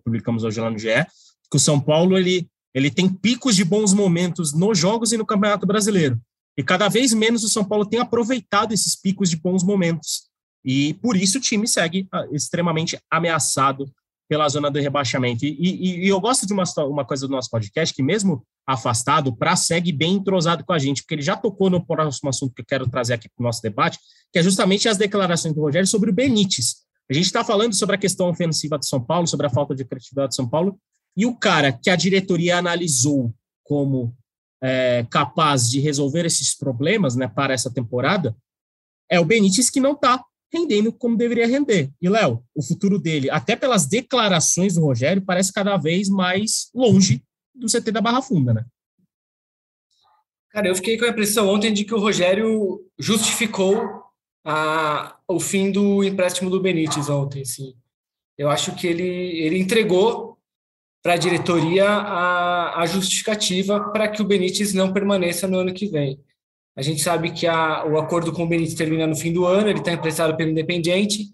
publicamos 0.03 0.43
hoje 0.43 0.59
lá 0.59 0.69
no 0.69 0.79
GE, 0.79 1.05
que 1.49 1.57
o 1.57 1.59
São 1.59 1.79
Paulo 1.79 2.17
ele, 2.17 2.47
ele 2.73 2.89
tem 2.89 3.07
picos 3.07 3.55
de 3.55 3.63
bons 3.63 3.93
momentos 3.93 4.53
nos 4.53 4.77
jogos 4.77 5.11
e 5.11 5.17
no 5.17 5.25
Campeonato 5.25 5.67
Brasileiro. 5.67 6.19
E 6.57 6.63
cada 6.63 6.89
vez 6.89 7.13
menos 7.13 7.43
o 7.43 7.49
São 7.49 7.63
Paulo 7.63 7.85
tem 7.85 7.99
aproveitado 7.99 8.73
esses 8.73 8.95
picos 8.95 9.29
de 9.29 9.37
bons 9.37 9.63
momentos. 9.63 10.29
E 10.63 10.93
por 10.95 11.15
isso 11.15 11.37
o 11.37 11.41
time 11.41 11.67
segue 11.67 12.07
ah, 12.11 12.25
extremamente 12.31 12.99
ameaçado 13.09 13.89
pela 14.29 14.47
zona 14.47 14.69
do 14.69 14.79
rebaixamento. 14.79 15.43
E, 15.43 15.57
e, 15.59 16.05
e, 16.05 16.07
eu 16.07 16.21
gosto 16.21 16.45
de 16.45 16.53
uma, 16.53 16.63
uma 16.87 17.03
coisa 17.03 17.27
do 17.27 17.31
nosso 17.31 17.49
podcast, 17.49 17.93
que 17.93 18.03
mesmo 18.03 18.45
afastado, 18.65 19.29
o 19.29 19.35
Pra 19.35 19.55
segue 19.55 19.91
bem 19.91 20.13
entrosado 20.13 20.63
com 20.63 20.71
a 20.71 20.77
gente, 20.77 21.01
porque 21.01 21.15
ele 21.15 21.23
já 21.23 21.35
tocou 21.35 21.67
no 21.67 21.83
próximo 21.83 22.29
assunto 22.29 22.53
que 22.53 22.61
eu 22.61 22.65
quero 22.65 22.87
trazer 22.87 23.15
aqui 23.15 23.27
para 23.27 23.41
o 23.41 23.43
nosso 23.43 23.59
debate, 23.63 23.97
que 24.31 24.37
é 24.37 24.43
justamente 24.43 24.87
as 24.87 24.97
declarações 24.97 25.55
do 25.55 25.61
Rogério 25.61 25.87
sobre 25.87 26.11
o 26.11 26.13
Benítez. 26.13 26.75
A 27.09 27.13
gente 27.13 27.25
está 27.25 27.43
falando 27.43 27.73
sobre 27.75 27.95
a 27.95 27.99
questão 27.99 28.29
ofensiva 28.29 28.77
de 28.77 28.87
São 28.87 29.03
Paulo, 29.03 29.25
sobre 29.25 29.47
a 29.47 29.49
falta 29.49 29.73
de 29.73 29.83
criatividade 29.83 30.29
de 30.29 30.35
São 30.35 30.47
Paulo, 30.47 30.79
e 31.17 31.25
o 31.25 31.35
cara 31.35 31.71
que 31.71 31.89
a 31.89 31.95
diretoria 31.95 32.57
analisou 32.57 33.33
como 33.63 34.15
é, 34.61 35.03
capaz 35.09 35.67
de 35.67 35.79
resolver 35.79 36.25
esses 36.27 36.55
problemas 36.55 37.15
né, 37.15 37.27
para 37.27 37.53
essa 37.53 37.73
temporada 37.73 38.37
é 39.09 39.19
o 39.19 39.25
Benítez 39.25 39.71
que 39.71 39.79
não 39.79 39.93
está 39.93 40.23
rendendo 40.51 40.91
como 40.91 41.17
deveria 41.17 41.47
render. 41.47 41.91
E, 42.01 42.09
Léo, 42.09 42.43
o 42.55 42.63
futuro 42.63 42.97
dele, 42.97 43.29
até 43.29 43.55
pelas 43.55 43.85
declarações 43.85 44.75
do 44.75 44.81
Rogério, 44.81 45.21
parece 45.21 45.53
cada 45.53 45.77
vez 45.77 46.09
mais 46.09 46.69
longe 46.73 47.23
do 47.53 47.67
CT 47.67 47.91
da 47.91 48.01
Barra 48.01 48.21
Funda, 48.21 48.53
né? 48.53 48.65
Cara, 50.49 50.67
eu 50.67 50.75
fiquei 50.75 50.97
com 50.97 51.05
a 51.05 51.09
impressão 51.09 51.47
ontem 51.47 51.71
de 51.71 51.85
que 51.85 51.93
o 51.93 51.99
Rogério 51.99 52.83
justificou 52.97 54.03
a, 54.43 55.15
o 55.27 55.39
fim 55.39 55.71
do 55.71 56.03
empréstimo 56.03 56.49
do 56.49 56.59
Benítez 56.59 57.09
ontem, 57.09 57.45
sim. 57.45 57.75
Eu 58.37 58.49
acho 58.49 58.75
que 58.75 58.87
ele, 58.87 59.03
ele 59.03 59.59
entregou 59.59 60.39
para 61.03 61.13
a 61.13 61.17
diretoria 61.17 61.87
a, 61.87 62.85
justificativa 62.85 63.91
para 63.91 64.07
que 64.07 64.21
o 64.21 64.25
Benítez 64.25 64.73
não 64.73 64.91
permaneça 64.91 65.47
no 65.47 65.59
ano 65.59 65.73
que 65.73 65.87
vem. 65.87 66.19
A 66.79 66.81
gente 66.81 67.01
sabe 67.01 67.31
que 67.31 67.45
a, 67.45 67.85
o 67.85 67.97
acordo 67.97 68.31
com 68.31 68.43
o 68.43 68.47
Benítez 68.47 68.73
termina 68.73 69.05
no 69.05 69.13
fim 69.13 69.33
do 69.33 69.45
ano, 69.45 69.67
ele 69.67 69.79
está 69.79 69.91
emprestado 69.91 70.37
pelo 70.37 70.51
Independiente. 70.51 71.25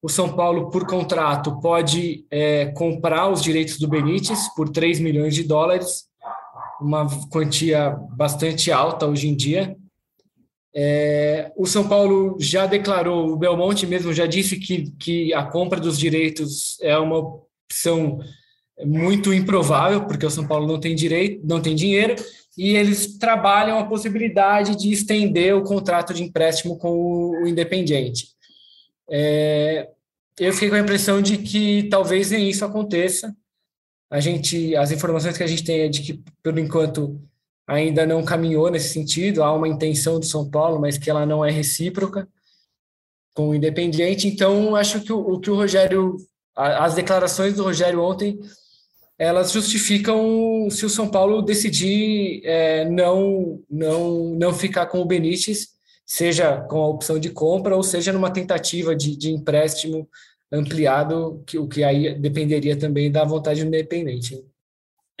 O 0.00 0.08
São 0.08 0.34
Paulo, 0.34 0.70
por 0.70 0.86
contrato, 0.86 1.60
pode 1.60 2.24
é, 2.30 2.72
comprar 2.74 3.28
os 3.28 3.42
direitos 3.42 3.78
do 3.78 3.86
Benítez 3.86 4.48
por 4.56 4.70
3 4.70 5.00
milhões 5.00 5.34
de 5.34 5.42
dólares, 5.44 6.04
uma 6.80 7.06
quantia 7.30 7.90
bastante 8.16 8.72
alta 8.72 9.06
hoje 9.06 9.28
em 9.28 9.36
dia. 9.36 9.76
É, 10.74 11.52
o 11.54 11.66
São 11.66 11.86
Paulo 11.86 12.38
já 12.40 12.64
declarou, 12.64 13.28
o 13.28 13.36
Belmonte 13.36 13.86
mesmo 13.86 14.10
já 14.10 14.24
disse 14.24 14.58
que, 14.58 14.90
que 14.92 15.34
a 15.34 15.44
compra 15.44 15.78
dos 15.78 15.98
direitos 15.98 16.80
é 16.80 16.96
uma 16.96 17.18
opção 17.18 18.20
muito 18.86 19.34
improvável, 19.34 20.06
porque 20.06 20.24
o 20.24 20.30
São 20.30 20.46
Paulo 20.46 20.66
não 20.66 20.80
tem 20.80 20.94
direito, 20.94 21.46
não 21.46 21.60
tem 21.60 21.74
dinheiro, 21.74 22.16
e 22.56 22.76
eles 22.76 23.18
trabalham 23.18 23.78
a 23.78 23.86
possibilidade 23.86 24.76
de 24.76 24.92
estender 24.92 25.54
o 25.54 25.64
contrato 25.64 26.14
de 26.14 26.22
empréstimo 26.22 26.78
com 26.78 26.90
o 26.90 27.46
Independiente. 27.46 28.28
É, 29.10 29.88
eu 30.38 30.52
fiquei 30.52 30.68
com 30.68 30.76
a 30.76 30.80
impressão 30.80 31.20
de 31.20 31.38
que 31.38 31.84
talvez 31.84 32.30
nem 32.30 32.48
isso 32.48 32.64
aconteça. 32.64 33.34
A 34.10 34.20
gente, 34.20 34.76
as 34.76 34.92
informações 34.92 35.36
que 35.36 35.42
a 35.42 35.46
gente 35.46 35.64
tem 35.64 35.80
é 35.80 35.88
de 35.88 36.02
que, 36.02 36.22
por 36.42 36.56
enquanto, 36.58 37.20
ainda 37.66 38.06
não 38.06 38.24
caminhou 38.24 38.70
nesse 38.70 38.90
sentido. 38.90 39.42
Há 39.42 39.52
uma 39.52 39.68
intenção 39.68 40.20
do 40.20 40.26
São 40.26 40.48
Paulo, 40.48 40.80
mas 40.80 40.96
que 40.96 41.10
ela 41.10 41.26
não 41.26 41.44
é 41.44 41.50
recíproca 41.50 42.28
com 43.34 43.48
o 43.48 43.54
Independiente. 43.54 44.28
Então, 44.28 44.76
acho 44.76 45.00
que 45.00 45.12
o, 45.12 45.18
o 45.18 45.40
que 45.40 45.50
o 45.50 45.56
Rogério, 45.56 46.16
as 46.56 46.94
declarações 46.94 47.54
do 47.54 47.64
Rogério 47.64 48.00
ontem 48.00 48.38
elas 49.18 49.52
justificam 49.52 50.68
se 50.70 50.84
o 50.84 50.90
São 50.90 51.08
Paulo 51.08 51.42
decidir 51.42 52.40
é, 52.44 52.88
não, 52.88 53.62
não, 53.70 54.34
não 54.34 54.52
ficar 54.52 54.86
com 54.86 55.00
o 55.00 55.04
Benítez, 55.04 55.68
seja 56.04 56.60
com 56.62 56.82
a 56.82 56.88
opção 56.88 57.18
de 57.18 57.30
compra 57.30 57.76
ou 57.76 57.82
seja 57.82 58.12
numa 58.12 58.30
tentativa 58.30 58.94
de, 58.94 59.16
de 59.16 59.30
empréstimo 59.30 60.08
ampliado, 60.52 61.42
que, 61.46 61.58
o 61.58 61.66
que 61.66 61.82
aí 61.82 62.18
dependeria 62.18 62.76
também 62.76 63.10
da 63.10 63.24
vontade 63.24 63.62
do 63.62 63.68
independente. 63.68 64.44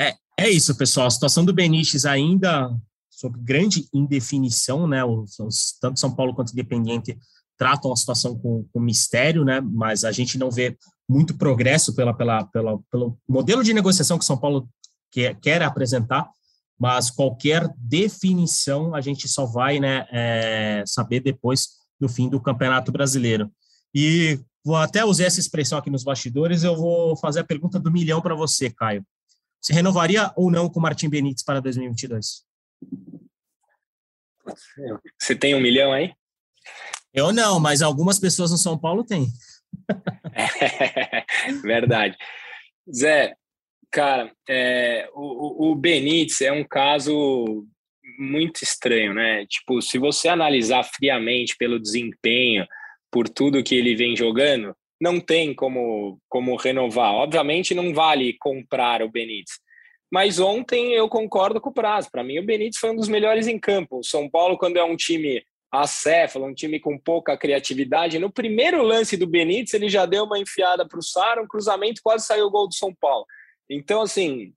É, 0.00 0.14
é 0.38 0.50
isso, 0.50 0.76
pessoal. 0.76 1.06
A 1.06 1.10
situação 1.10 1.44
do 1.44 1.52
Benítez 1.52 2.04
ainda 2.04 2.70
sob 3.10 3.38
grande 3.40 3.88
indefinição, 3.92 4.86
né? 4.86 5.04
Os, 5.04 5.38
os, 5.38 5.78
tanto 5.80 6.00
São 6.00 6.14
Paulo 6.14 6.34
quanto 6.34 6.50
o 6.50 6.52
Independiente 6.52 7.16
tratam 7.56 7.92
a 7.92 7.96
situação 7.96 8.36
com, 8.36 8.66
com 8.72 8.80
mistério, 8.80 9.44
né? 9.44 9.60
Mas 9.60 10.04
a 10.04 10.12
gente 10.12 10.36
não 10.36 10.50
vê 10.50 10.76
muito 11.08 11.36
progresso 11.36 11.94
pela, 11.94 12.14
pela, 12.14 12.44
pela, 12.46 12.78
pelo 12.90 13.18
modelo 13.28 13.62
de 13.62 13.74
negociação 13.74 14.18
que 14.18 14.24
São 14.24 14.38
Paulo 14.38 14.68
quer, 15.10 15.38
quer 15.40 15.62
apresentar, 15.62 16.28
mas 16.78 17.10
qualquer 17.10 17.68
definição 17.76 18.94
a 18.94 19.00
gente 19.00 19.28
só 19.28 19.46
vai 19.46 19.78
né, 19.78 20.06
é, 20.10 20.84
saber 20.86 21.20
depois 21.20 21.68
do 22.00 22.08
fim 22.08 22.28
do 22.28 22.40
Campeonato 22.40 22.90
Brasileiro. 22.90 23.50
E 23.94 24.40
vou 24.64 24.76
até 24.76 25.04
usar 25.04 25.24
essa 25.24 25.40
expressão 25.40 25.78
aqui 25.78 25.90
nos 25.90 26.02
bastidores, 26.02 26.64
eu 26.64 26.76
vou 26.76 27.16
fazer 27.16 27.40
a 27.40 27.44
pergunta 27.44 27.78
do 27.78 27.92
milhão 27.92 28.20
para 28.20 28.34
você, 28.34 28.70
Caio. 28.70 29.06
Você 29.60 29.72
renovaria 29.72 30.32
ou 30.36 30.50
não 30.50 30.68
com 30.68 30.78
o 30.78 30.82
Martim 30.82 31.08
Benítez 31.08 31.42
para 31.42 31.60
2022? 31.60 32.44
Você 35.18 35.34
tem 35.34 35.54
um 35.54 35.60
milhão 35.60 35.92
aí? 35.92 36.12
Eu 37.14 37.32
não, 37.32 37.60
mas 37.60 37.80
algumas 37.80 38.18
pessoas 38.18 38.50
no 38.50 38.58
São 38.58 38.76
Paulo 38.76 39.04
têm. 39.04 39.32
É, 40.34 41.24
verdade. 41.62 42.16
Zé, 42.92 43.34
cara, 43.90 44.32
é, 44.48 45.08
o, 45.14 45.70
o 45.70 45.74
Benítez 45.74 46.40
é 46.40 46.52
um 46.52 46.64
caso 46.64 47.66
muito 48.18 48.62
estranho, 48.62 49.14
né? 49.14 49.46
Tipo, 49.46 49.80
se 49.80 49.98
você 49.98 50.28
analisar 50.28 50.82
friamente 50.84 51.56
pelo 51.56 51.80
desempenho, 51.80 52.66
por 53.10 53.28
tudo 53.28 53.62
que 53.62 53.74
ele 53.74 53.94
vem 53.94 54.16
jogando, 54.16 54.74
não 55.00 55.20
tem 55.20 55.54
como, 55.54 56.18
como 56.28 56.56
renovar. 56.56 57.12
Obviamente 57.14 57.74
não 57.74 57.92
vale 57.92 58.36
comprar 58.38 59.02
o 59.02 59.10
Benítez. 59.10 59.58
Mas 60.12 60.38
ontem 60.38 60.92
eu 60.92 61.08
concordo 61.08 61.60
com 61.60 61.70
o 61.70 61.74
prazo. 61.74 62.08
Para 62.10 62.24
mim, 62.24 62.38
o 62.38 62.44
Benítez 62.44 62.78
foi 62.78 62.90
um 62.90 62.96
dos 62.96 63.08
melhores 63.08 63.46
em 63.46 63.58
campo. 63.58 63.98
O 63.98 64.04
São 64.04 64.28
Paulo, 64.28 64.56
quando 64.56 64.76
é 64.76 64.84
um 64.84 64.96
time 64.96 65.44
acéfalo, 65.82 66.46
um 66.46 66.54
time 66.54 66.78
com 66.80 66.98
pouca 66.98 67.36
criatividade. 67.36 68.18
No 68.18 68.32
primeiro 68.32 68.82
lance 68.82 69.16
do 69.16 69.26
Benítez, 69.26 69.74
ele 69.74 69.88
já 69.88 70.06
deu 70.06 70.24
uma 70.24 70.38
enfiada 70.38 70.86
para 70.86 70.98
o 70.98 71.02
Sara, 71.02 71.42
um 71.42 71.46
cruzamento, 71.46 72.00
quase 72.02 72.26
saiu 72.26 72.46
o 72.46 72.50
gol 72.50 72.68
do 72.68 72.74
São 72.74 72.94
Paulo. 72.94 73.26
Então, 73.68 74.02
assim, 74.02 74.52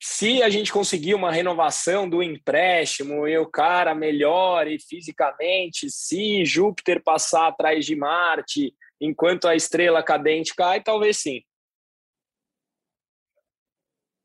se 0.00 0.42
a 0.42 0.50
gente 0.50 0.72
conseguir 0.72 1.14
uma 1.14 1.32
renovação 1.32 2.08
do 2.08 2.22
empréstimo 2.22 3.26
e 3.26 3.36
o 3.38 3.46
cara 3.46 3.94
melhore 3.94 4.78
fisicamente, 4.78 5.90
se 5.90 6.44
Júpiter 6.44 7.02
passar 7.02 7.48
atrás 7.48 7.84
de 7.84 7.96
Marte 7.96 8.74
enquanto 9.00 9.46
a 9.46 9.54
estrela 9.54 10.02
cadente 10.02 10.54
cai, 10.54 10.82
talvez 10.82 11.18
sim. 11.18 11.42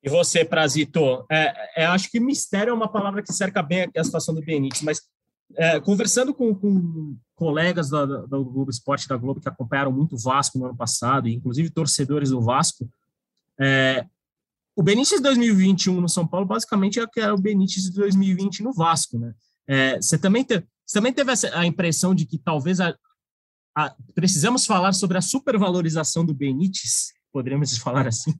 E 0.03 0.09
você, 0.09 0.43
Prazito, 0.43 1.25
é, 1.31 1.83
é, 1.83 1.85
acho 1.85 2.09
que 2.09 2.19
mistério 2.19 2.71
é 2.71 2.73
uma 2.73 2.91
palavra 2.91 3.21
que 3.21 3.31
cerca 3.31 3.61
bem 3.61 3.87
a 3.95 4.03
situação 4.03 4.33
do 4.33 4.41
Benítez, 4.41 4.81
mas 4.81 5.10
é, 5.55 5.79
conversando 5.79 6.33
com, 6.33 6.53
com 6.53 7.17
colegas 7.35 7.89
da, 7.89 8.05
da, 8.05 8.17
do 8.21 8.45
Globo 8.45 8.69
Esporte 8.69 9.07
da 9.07 9.17
Globo 9.17 9.41
que 9.41 9.49
acompanharam 9.49 9.91
muito 9.91 10.15
o 10.15 10.19
Vasco 10.19 10.57
no 10.57 10.65
ano 10.65 10.75
passado, 10.75 11.27
inclusive 11.27 11.69
torcedores 11.69 12.29
do 12.29 12.41
Vasco, 12.41 12.89
é, 13.59 14.05
o 14.75 14.81
Benítez 14.81 15.19
de 15.19 15.23
2021 15.23 15.99
no 15.99 16.09
São 16.09 16.25
Paulo 16.25 16.45
basicamente 16.45 16.99
é 16.99 17.07
que 17.07 17.19
era 17.19 17.33
o 17.33 17.41
Benítez 17.41 17.83
de 17.83 17.91
2020 17.91 18.63
no 18.63 18.73
Vasco, 18.73 19.19
né? 19.19 19.33
É, 19.67 19.95
você 19.97 20.17
também, 20.17 20.43
te, 20.43 20.59
você 20.85 20.99
também 20.99 21.13
teve 21.13 21.31
a 21.53 21.65
impressão 21.65 22.15
de 22.15 22.25
que 22.25 22.37
talvez 22.37 22.79
a, 22.79 22.95
a, 23.77 23.95
precisamos 24.15 24.65
falar 24.65 24.93
sobre 24.93 25.17
a 25.17 25.21
supervalorização 25.21 26.25
do 26.25 26.33
Benítez, 26.33 27.11
poderíamos 27.31 27.77
falar 27.77 28.07
assim? 28.07 28.33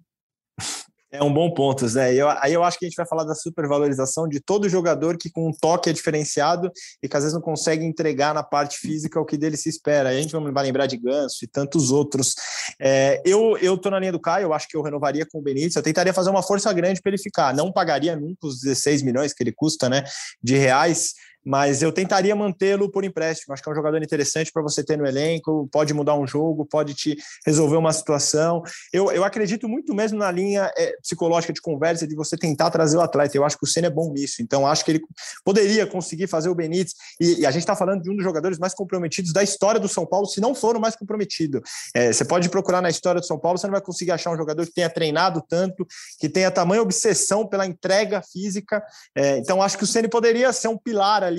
É 1.14 1.22
um 1.22 1.34
bom 1.34 1.54
ponto, 1.54 1.86
Zé. 1.90 2.14
Eu, 2.14 2.30
aí 2.30 2.54
eu 2.54 2.64
acho 2.64 2.80
que 2.80 2.86
a 2.86 2.88
gente 2.88 2.96
vai 2.96 3.06
falar 3.06 3.26
da 3.26 3.36
supervalorização 3.36 4.30
de 4.30 4.40
todo 4.40 4.70
jogador 4.70 5.18
que 5.18 5.30
com 5.30 5.50
um 5.50 5.52
toque 5.52 5.90
é 5.90 5.94
diferenciado 5.94 6.72
e 7.04 7.10
que 7.10 7.18
às 7.18 7.24
vezes 7.24 7.34
não 7.34 7.42
consegue 7.42 7.84
entregar 7.84 8.34
na 8.34 8.42
parte 8.42 8.78
física 8.78 9.20
o 9.20 9.26
que 9.26 9.38
dele 9.38 9.58
se 9.58 9.68
espera. 9.68 10.10
Aí 10.10 10.18
a 10.18 10.22
gente 10.22 10.32
vai 10.32 10.64
lembrar 10.64 10.88
de 10.88 10.96
Ganso 10.96 11.44
e 11.44 11.48
tantos 11.48 11.92
outros. 11.92 12.34
É, 12.80 13.22
eu 13.26 13.58
eu 13.58 13.78
na 13.92 14.00
linha 14.00 14.14
do 14.14 14.22
Caio, 14.22 14.46
eu 14.46 14.54
acho 14.54 14.70
que 14.70 14.78
eu 14.78 14.82
renovaria 14.82 15.26
com 15.30 15.40
o 15.40 15.42
Benítez. 15.42 15.76
Eu 15.76 15.84
tentaria 15.84 16.14
fazer 16.14 16.30
uma 16.30 16.42
força 16.42 16.72
grande 16.72 17.02
para 17.02 17.10
ele 17.10 17.22
ficar. 17.22 17.54
Não 17.54 17.74
pagaria 17.74 18.16
nunca 18.16 18.48
os 18.48 18.62
16 18.62 19.02
milhões 19.02 19.34
que 19.34 19.44
ele 19.44 19.52
custa, 19.52 19.90
né, 19.90 20.06
de 20.42 20.56
reais 20.56 21.14
mas 21.44 21.82
eu 21.82 21.92
tentaria 21.92 22.36
mantê-lo 22.36 22.90
por 22.90 23.04
empréstimo. 23.04 23.54
Acho 23.54 23.64
que 23.64 23.70
é 23.70 23.72
um 23.72 23.76
jogador 23.76 24.02
interessante 24.02 24.52
para 24.52 24.62
você 24.62 24.84
ter 24.84 24.98
no 24.98 25.06
elenco, 25.06 25.68
pode 25.72 25.94
mudar 25.94 26.16
um 26.16 26.28
jogo, 26.28 26.66
pode 26.66 26.94
te 26.94 27.18
resolver 27.46 27.78
uma 27.78 27.92
situação. 27.92 28.62
Eu, 28.94 29.12
eu 29.12 29.24
acredito 29.24 29.68
muito 29.68 29.94
mesmo 29.94 30.18
na 30.18 30.32
linha 30.32 30.72
é, 30.78 30.96
psicológica 31.02 31.54
de 31.54 31.62
conversa 31.62 32.08
de 32.08 32.16
você 32.16 32.38
tentar 32.38 32.70
trazer 32.70 32.98
o 32.98 33.02
atleta. 33.02 33.36
Eu 33.38 33.44
acho 33.44 33.58
que 33.58 33.64
o 33.64 33.68
Senna 33.68 33.88
é 33.88 33.90
bom 33.90 34.12
nisso, 34.12 34.42
então 34.42 34.68
acho 34.68 34.86
que 34.86 34.92
ele 34.92 35.02
poderia 35.44 35.88
conseguir 35.88 36.28
fazer 36.28 36.50
o 36.50 36.56
Benítez. 36.56 36.94
E, 37.20 37.42
e 37.42 37.46
a 37.46 37.52
gente 37.52 37.62
está 37.62 37.76
falando 37.76 38.02
de 38.02 38.10
um 38.10 38.16
dos 38.16 38.24
jogadores 38.24 38.60
mais 38.60 38.74
comprometidos 38.74 39.34
da 39.34 39.42
história 39.42 39.80
do 39.80 39.88
São 39.88 40.06
Paulo, 40.06 40.28
se 40.28 40.40
não 40.40 40.54
for 40.54 40.76
o 40.76 40.80
mais 40.80 40.96
comprometido. 40.96 41.62
É, 41.96 42.12
você 42.12 42.24
pode 42.24 42.50
procurar 42.50 42.82
na 42.82 42.90
história 42.90 43.20
do 43.20 43.26
São 43.26 43.40
Paulo, 43.40 43.58
você 43.58 43.68
não 43.68 43.72
vai 43.72 43.82
conseguir 43.82 44.12
achar 44.12 44.32
um 44.32 44.38
jogador 44.38 44.66
que 44.66 44.74
tenha 44.74 44.90
treinado 44.90 45.44
tanto, 45.48 45.88
que 46.20 46.30
tenha 46.30 46.52
tamanha 46.52 46.82
obsessão 46.82 47.48
pela 47.48 47.66
entrega 47.66 48.22
física. 48.22 48.84
É, 49.16 49.38
então 49.38 49.62
acho 49.62 49.78
que 49.78 49.84
o 49.84 49.88
Senna 49.88 50.10
poderia 50.10 50.52
ser 50.54 50.68
um 50.68 50.78
pilar 50.78 51.24
ali, 51.24 51.31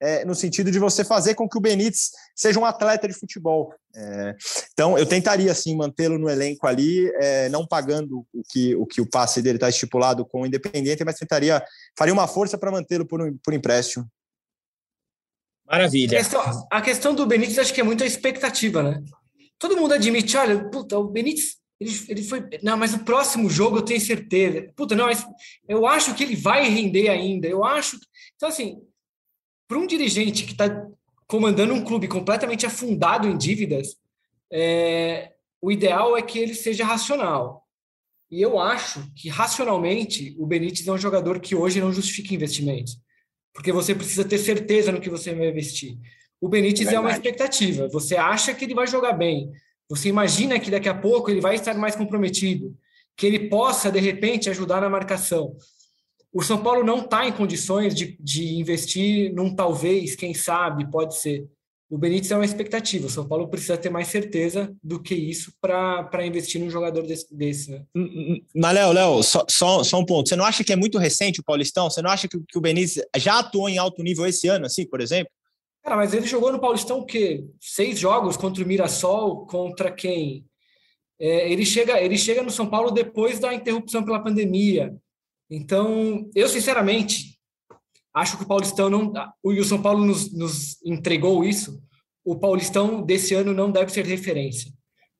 é, 0.00 0.24
no 0.24 0.34
sentido 0.34 0.70
de 0.70 0.78
você 0.78 1.04
fazer 1.04 1.34
com 1.34 1.48
que 1.48 1.58
o 1.58 1.60
Benítez 1.60 2.10
seja 2.34 2.58
um 2.58 2.64
atleta 2.64 3.06
de 3.08 3.14
futebol. 3.14 3.74
É, 3.94 4.36
então, 4.72 4.96
eu 4.96 5.06
tentaria, 5.06 5.52
sim, 5.54 5.76
mantê-lo 5.76 6.18
no 6.18 6.28
elenco 6.28 6.66
ali, 6.66 7.10
é, 7.16 7.48
não 7.48 7.66
pagando 7.66 8.26
o 8.32 8.42
que, 8.50 8.74
o 8.76 8.86
que 8.86 9.00
o 9.00 9.08
passe 9.08 9.42
dele 9.42 9.56
está 9.56 9.68
estipulado 9.68 10.24
com 10.24 10.42
o 10.42 10.46
Independente, 10.46 11.04
mas 11.04 11.16
tentaria, 11.16 11.62
faria 11.98 12.14
uma 12.14 12.28
força 12.28 12.56
para 12.56 12.70
mantê-lo 12.70 13.06
por, 13.06 13.20
por 13.42 13.54
empréstimo. 13.54 14.06
Maravilha. 15.70 16.18
A 16.18 16.20
questão, 16.20 16.68
a 16.70 16.82
questão, 16.82 17.14
do 17.14 17.26
Benítez 17.26 17.58
acho 17.58 17.72
que 17.72 17.80
é 17.80 17.84
muito 17.84 18.02
a 18.02 18.06
expectativa, 18.06 18.82
né? 18.82 19.02
Todo 19.56 19.76
mundo 19.76 19.94
admite, 19.94 20.36
olha, 20.36 20.68
puta, 20.68 20.98
o 20.98 21.08
Benítez, 21.08 21.58
ele, 21.78 21.92
ele 22.08 22.22
foi. 22.24 22.42
Não, 22.60 22.76
mas 22.76 22.92
no 22.92 23.04
próximo 23.04 23.48
jogo 23.48 23.78
eu 23.78 23.82
tenho 23.82 24.00
certeza. 24.00 24.68
Puta, 24.74 24.96
não, 24.96 25.08
eu 25.68 25.86
acho 25.86 26.14
que 26.14 26.24
ele 26.24 26.34
vai 26.34 26.68
render 26.68 27.08
ainda. 27.08 27.46
Eu 27.46 27.64
acho. 27.64 27.96
Então, 28.34 28.48
assim, 28.48 28.80
para 29.70 29.78
um 29.78 29.86
dirigente 29.86 30.42
que 30.42 30.50
está 30.50 30.84
comandando 31.28 31.72
um 31.72 31.84
clube 31.84 32.08
completamente 32.08 32.66
afundado 32.66 33.28
em 33.28 33.38
dívidas, 33.38 33.96
é, 34.52 35.30
o 35.62 35.70
ideal 35.70 36.16
é 36.16 36.22
que 36.22 36.40
ele 36.40 36.54
seja 36.54 36.84
racional. 36.84 37.64
E 38.28 38.42
eu 38.42 38.58
acho 38.58 39.08
que, 39.14 39.28
racionalmente, 39.28 40.34
o 40.40 40.44
Benítez 40.44 40.88
é 40.88 40.90
um 40.90 40.98
jogador 40.98 41.38
que 41.38 41.54
hoje 41.54 41.80
não 41.80 41.92
justifica 41.92 42.34
investimentos. 42.34 42.98
Porque 43.54 43.70
você 43.70 43.94
precisa 43.94 44.24
ter 44.24 44.38
certeza 44.38 44.90
no 44.90 45.00
que 45.00 45.08
você 45.08 45.32
vai 45.32 45.48
investir. 45.48 45.96
O 46.40 46.48
Benítez 46.48 46.88
é, 46.88 46.96
é 46.96 46.98
uma 46.98 47.12
expectativa. 47.12 47.86
Você 47.92 48.16
acha 48.16 48.52
que 48.52 48.64
ele 48.64 48.74
vai 48.74 48.88
jogar 48.88 49.12
bem. 49.12 49.52
Você 49.88 50.08
imagina 50.08 50.58
que 50.58 50.68
daqui 50.68 50.88
a 50.88 50.94
pouco 50.94 51.30
ele 51.30 51.40
vai 51.40 51.54
estar 51.54 51.74
mais 51.74 51.94
comprometido. 51.94 52.76
Que 53.16 53.24
ele 53.24 53.48
possa, 53.48 53.88
de 53.88 54.00
repente, 54.00 54.50
ajudar 54.50 54.80
na 54.80 54.90
marcação. 54.90 55.56
O 56.32 56.42
São 56.42 56.62
Paulo 56.62 56.84
não 56.84 57.00
está 57.00 57.26
em 57.26 57.32
condições 57.32 57.94
de, 57.94 58.16
de 58.20 58.54
investir 58.54 59.32
num 59.34 59.54
talvez, 59.54 60.14
quem 60.14 60.32
sabe, 60.32 60.90
pode 60.90 61.16
ser. 61.16 61.48
O 61.90 61.98
Benítez 61.98 62.30
é 62.30 62.36
uma 62.36 62.44
expectativa. 62.44 63.08
O 63.08 63.10
São 63.10 63.26
Paulo 63.26 63.48
precisa 63.48 63.76
ter 63.76 63.90
mais 63.90 64.06
certeza 64.06 64.72
do 64.80 65.02
que 65.02 65.12
isso 65.12 65.52
para 65.60 66.24
investir 66.24 66.60
num 66.60 66.70
jogador 66.70 67.04
desse. 67.04 67.34
desse 67.34 67.72
né? 67.72 67.82
Hum, 67.96 68.02
hum, 68.02 68.32
hum. 68.32 68.40
Mas, 68.54 68.74
Léo, 68.74 68.92
Léo, 68.92 69.22
só, 69.24 69.44
só, 69.48 69.82
só, 69.82 69.98
um 69.98 70.06
ponto. 70.06 70.28
Você 70.28 70.36
não 70.36 70.44
acha 70.44 70.62
que 70.62 70.72
é 70.72 70.76
muito 70.76 70.98
recente 70.98 71.40
o 71.40 71.44
Paulistão? 71.44 71.90
Você 71.90 72.00
não 72.00 72.10
acha 72.10 72.28
que, 72.28 72.38
que 72.48 72.56
o 72.56 72.60
Benítez 72.60 73.04
já 73.16 73.40
atuou 73.40 73.68
em 73.68 73.76
alto 73.76 74.04
nível 74.04 74.24
esse 74.24 74.46
ano, 74.46 74.66
assim, 74.66 74.86
por 74.86 75.00
exemplo? 75.00 75.32
Cara, 75.82 75.96
mas 75.96 76.14
ele 76.14 76.28
jogou 76.28 76.52
no 76.52 76.60
Paulistão 76.60 77.00
o 77.00 77.06
quê? 77.06 77.44
Seis 77.60 77.98
jogos 77.98 78.36
contra 78.36 78.62
o 78.62 78.66
Mirassol, 78.66 79.46
contra 79.46 79.90
quem? 79.90 80.44
É, 81.18 81.50
ele, 81.50 81.66
chega, 81.66 82.00
ele 82.00 82.16
chega 82.16 82.42
no 82.42 82.50
São 82.50 82.68
Paulo 82.68 82.92
depois 82.92 83.40
da 83.40 83.52
interrupção 83.52 84.04
pela 84.04 84.22
pandemia. 84.22 84.94
Então, 85.50 86.30
eu 86.34 86.48
sinceramente 86.48 87.38
acho 88.14 88.36
que 88.36 88.44
o 88.44 88.46
Paulistão 88.46 88.88
não. 88.88 89.12
O 89.42 89.64
São 89.64 89.82
Paulo 89.82 90.04
nos, 90.04 90.32
nos 90.32 90.76
entregou 90.84 91.44
isso. 91.44 91.82
O 92.24 92.36
Paulistão 92.36 93.02
desse 93.02 93.34
ano 93.34 93.52
não 93.52 93.70
deve 93.70 93.90
ser 93.90 94.04
referência. 94.04 94.72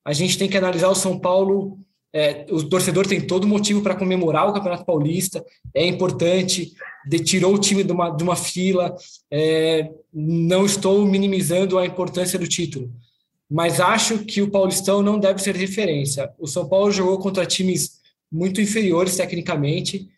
A 0.05 0.13
gente 0.13 0.37
tem 0.37 0.49
que 0.49 0.57
analisar 0.57 0.89
o 0.89 0.95
São 0.95 1.19
Paulo. 1.19 1.79
É, 2.13 2.45
o 2.49 2.63
torcedor 2.63 3.07
tem 3.07 3.25
todo 3.25 3.47
motivo 3.47 3.81
para 3.81 3.95
comemorar 3.95 4.47
o 4.47 4.53
Campeonato 4.53 4.83
Paulista, 4.83 5.41
é 5.73 5.85
importante, 5.85 6.73
de, 7.07 7.19
tirou 7.19 7.55
o 7.55 7.57
time 7.57 7.85
de 7.85 7.91
uma, 7.93 8.09
de 8.09 8.21
uma 8.21 8.35
fila. 8.35 8.93
É, 9.31 9.89
não 10.13 10.65
estou 10.65 11.05
minimizando 11.05 11.79
a 11.79 11.85
importância 11.85 12.37
do 12.37 12.49
título, 12.49 12.91
mas 13.49 13.79
acho 13.79 14.25
que 14.25 14.41
o 14.41 14.51
Paulistão 14.51 15.01
não 15.01 15.17
deve 15.17 15.41
ser 15.41 15.55
referência. 15.55 16.29
O 16.37 16.47
São 16.47 16.67
Paulo 16.67 16.91
jogou 16.91 17.17
contra 17.17 17.45
times 17.45 18.01
muito 18.29 18.59
inferiores 18.59 19.15
tecnicamente 19.15 20.09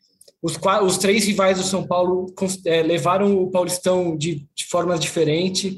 os, 0.43 0.59
os 0.85 0.97
três 0.97 1.23
rivais 1.23 1.57
do 1.57 1.63
São 1.63 1.87
Paulo 1.87 2.25
é, 2.65 2.83
levaram 2.83 3.41
o 3.41 3.49
Paulistão 3.49 4.17
de, 4.17 4.45
de 4.53 4.65
formas 4.65 4.99
diferentes. 4.99 5.77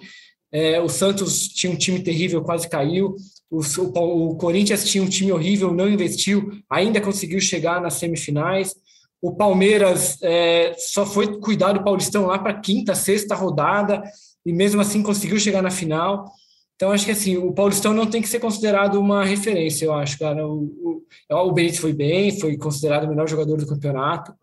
É, 0.52 0.82
o 0.82 0.90
Santos 0.90 1.48
tinha 1.50 1.72
um 1.72 1.78
time 1.78 2.02
terrível, 2.02 2.42
quase 2.42 2.68
caiu. 2.68 3.16
O, 3.48 3.60
o, 3.60 4.32
o, 4.32 4.36
Corinthians 4.38 4.84
tinha 4.90 5.04
um 5.04 5.08
time 5.08 5.32
horrível, 5.32 5.72
não 5.72 5.88
investiu, 5.88 6.50
ainda 6.68 7.00
conseguiu 7.00 7.40
chegar 7.40 7.80
nas 7.80 7.94
semifinais. 7.94 8.74
O 9.22 9.36
Palmeiras 9.36 10.18
é, 10.24 10.74
só 10.80 11.06
foi 11.06 11.40
cuidar 11.40 11.74
do 11.74 11.84
Paulistão 11.84 12.26
lá 12.26 12.40
para 12.40 12.60
quinta, 12.60 12.96
sexta 12.96 13.36
rodada 13.36 14.02
e 14.44 14.52
mesmo 14.52 14.82
assim 14.82 15.04
conseguiu 15.04 15.40
chegar 15.40 15.62
na 15.62 15.70
final. 15.70 16.26
Então, 16.76 16.92
acho 16.92 17.06
que 17.06 17.12
assim, 17.12 17.38
o 17.38 17.54
Paulistão 17.54 17.94
não 17.94 18.08
tem 18.08 18.22
que 18.22 18.28
ser 18.28 18.40
considerado 18.40 19.00
uma 19.00 19.24
referência, 19.24 19.86
eu 19.86 19.94
acho, 19.94 20.18
cara. 20.18 20.46
O, 20.46 21.04
o, 21.30 21.36
o 21.36 21.52
Benítez 21.54 21.80
foi 21.80 21.94
bem, 21.94 22.40
foi 22.40 22.58
considerado 22.58 23.06
o 23.06 23.10
melhor 23.10 23.30
jogador 23.30 23.58
do 23.58 23.68
campeonato. 23.68 24.34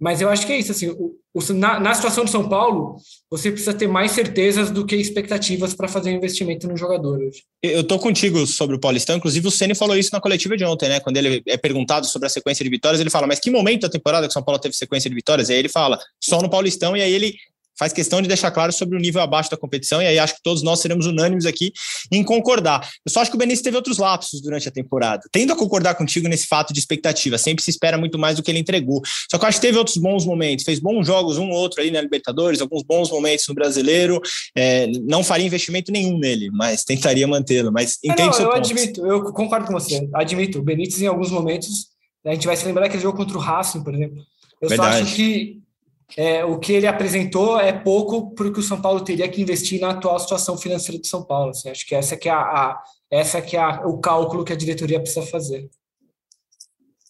Mas 0.00 0.20
eu 0.20 0.28
acho 0.28 0.46
que 0.46 0.52
é 0.52 0.58
isso, 0.58 0.72
assim, 0.72 0.88
o, 0.88 1.14
o, 1.32 1.52
na, 1.52 1.78
na, 1.78 1.94
situação 1.94 2.24
de 2.24 2.30
São 2.30 2.48
Paulo, 2.48 2.96
você 3.30 3.50
precisa 3.50 3.72
ter 3.72 3.86
mais 3.86 4.10
certezas 4.12 4.70
do 4.70 4.84
que 4.84 4.96
expectativas 4.96 5.72
para 5.72 5.88
fazer 5.88 6.10
investimento 6.10 6.66
no 6.66 6.76
jogador 6.76 7.18
hoje. 7.18 7.42
Eu 7.62 7.84
tô 7.84 7.98
contigo 7.98 8.46
sobre 8.46 8.74
o 8.76 8.80
Paulistão, 8.80 9.16
inclusive 9.16 9.46
o 9.46 9.50
Ceni 9.50 9.74
falou 9.74 9.96
isso 9.96 10.10
na 10.12 10.20
coletiva 10.20 10.56
de 10.56 10.64
ontem, 10.64 10.88
né? 10.88 11.00
Quando 11.00 11.16
ele 11.16 11.42
é 11.46 11.56
perguntado 11.56 12.06
sobre 12.06 12.26
a 12.26 12.30
sequência 12.30 12.64
de 12.64 12.70
vitórias, 12.70 13.00
ele 13.00 13.10
fala, 13.10 13.26
mas 13.26 13.38
que 13.38 13.50
momento 13.50 13.82
da 13.82 13.88
temporada 13.88 14.26
que 14.26 14.30
o 14.30 14.34
São 14.34 14.42
Paulo 14.42 14.60
teve 14.60 14.74
sequência 14.74 15.08
de 15.08 15.14
vitórias? 15.14 15.48
E 15.48 15.52
aí 15.52 15.58
ele 15.58 15.68
fala, 15.68 15.98
só 16.20 16.40
no 16.42 16.50
Paulistão, 16.50 16.96
e 16.96 17.02
aí 17.02 17.12
ele 17.12 17.34
faz 17.78 17.92
questão 17.92 18.22
de 18.22 18.28
deixar 18.28 18.50
claro 18.50 18.72
sobre 18.72 18.96
o 18.96 19.00
nível 19.00 19.22
abaixo 19.22 19.50
da 19.50 19.56
competição, 19.56 20.00
e 20.00 20.06
aí 20.06 20.18
acho 20.18 20.36
que 20.36 20.42
todos 20.42 20.62
nós 20.62 20.80
seremos 20.80 21.06
unânimes 21.06 21.46
aqui 21.46 21.72
em 22.12 22.22
concordar. 22.22 22.88
Eu 23.04 23.12
só 23.12 23.20
acho 23.20 23.30
que 23.30 23.36
o 23.36 23.38
Benício 23.38 23.64
teve 23.64 23.76
outros 23.76 23.98
lapsos 23.98 24.40
durante 24.40 24.68
a 24.68 24.70
temporada. 24.70 25.22
Tendo 25.32 25.52
a 25.52 25.56
concordar 25.56 25.94
contigo 25.94 26.28
nesse 26.28 26.46
fato 26.46 26.72
de 26.72 26.78
expectativa, 26.78 27.38
sempre 27.38 27.62
se 27.62 27.70
espera 27.70 27.98
muito 27.98 28.18
mais 28.18 28.36
do 28.36 28.42
que 28.42 28.50
ele 28.50 28.58
entregou. 28.58 29.02
Só 29.30 29.38
que 29.38 29.44
eu 29.44 29.48
acho 29.48 29.58
que 29.58 29.66
teve 29.66 29.78
outros 29.78 29.96
bons 29.96 30.24
momentos, 30.24 30.64
fez 30.64 30.78
bons 30.78 31.06
jogos, 31.06 31.38
um 31.38 31.50
ou 31.50 31.56
outro 31.56 31.80
aí 31.80 31.90
na 31.90 32.00
Libertadores, 32.00 32.60
alguns 32.60 32.82
bons 32.82 33.10
momentos 33.10 33.46
no 33.48 33.54
Brasileiro. 33.54 34.20
É, 34.56 34.86
não 35.02 35.24
faria 35.24 35.46
investimento 35.46 35.90
nenhum 35.90 36.18
nele, 36.18 36.50
mas 36.50 36.84
tentaria 36.84 37.26
mantê-lo. 37.26 37.72
Mas 37.72 37.98
é, 38.04 38.08
não, 38.08 38.26
Eu 38.26 38.32
ponto. 38.32 38.56
admito, 38.56 39.06
eu 39.06 39.32
concordo 39.32 39.66
com 39.66 39.72
você. 39.72 40.08
Admito, 40.14 40.58
o 40.58 40.62
Benítez 40.62 41.00
em 41.02 41.06
alguns 41.06 41.30
momentos, 41.30 41.88
a 42.24 42.32
gente 42.32 42.46
vai 42.46 42.56
se 42.56 42.64
lembrar 42.64 42.82
daquele 42.84 43.02
jogo 43.02 43.16
contra 43.16 43.36
o 43.36 43.40
Racing, 43.40 43.82
por 43.82 43.94
exemplo. 43.94 44.18
Eu 44.60 44.68
Verdade. 44.68 44.96
só 44.96 45.02
acho 45.02 45.16
que 45.16 45.63
é, 46.16 46.44
o 46.44 46.58
que 46.58 46.72
ele 46.72 46.86
apresentou 46.86 47.58
é 47.58 47.72
pouco 47.72 48.34
para 48.34 48.46
o 48.46 48.52
que 48.52 48.60
o 48.60 48.62
São 48.62 48.80
Paulo 48.80 49.00
teria 49.02 49.28
que 49.28 49.42
investir 49.42 49.80
na 49.80 49.90
atual 49.90 50.18
situação 50.18 50.56
financeira 50.56 51.00
de 51.00 51.08
São 51.08 51.24
Paulo. 51.24 51.50
Assim, 51.50 51.70
acho 51.70 51.86
que 51.86 51.94
essa 51.94 52.16
que 52.16 52.28
é, 52.28 52.32
a, 52.32 52.38
a 52.40 52.82
essa 53.10 53.42
que 53.42 53.56
é 53.56 53.66
o 53.84 53.98
cálculo 53.98 54.44
que 54.44 54.52
a 54.52 54.56
diretoria 54.56 55.00
precisa 55.00 55.26
fazer. 55.26 55.68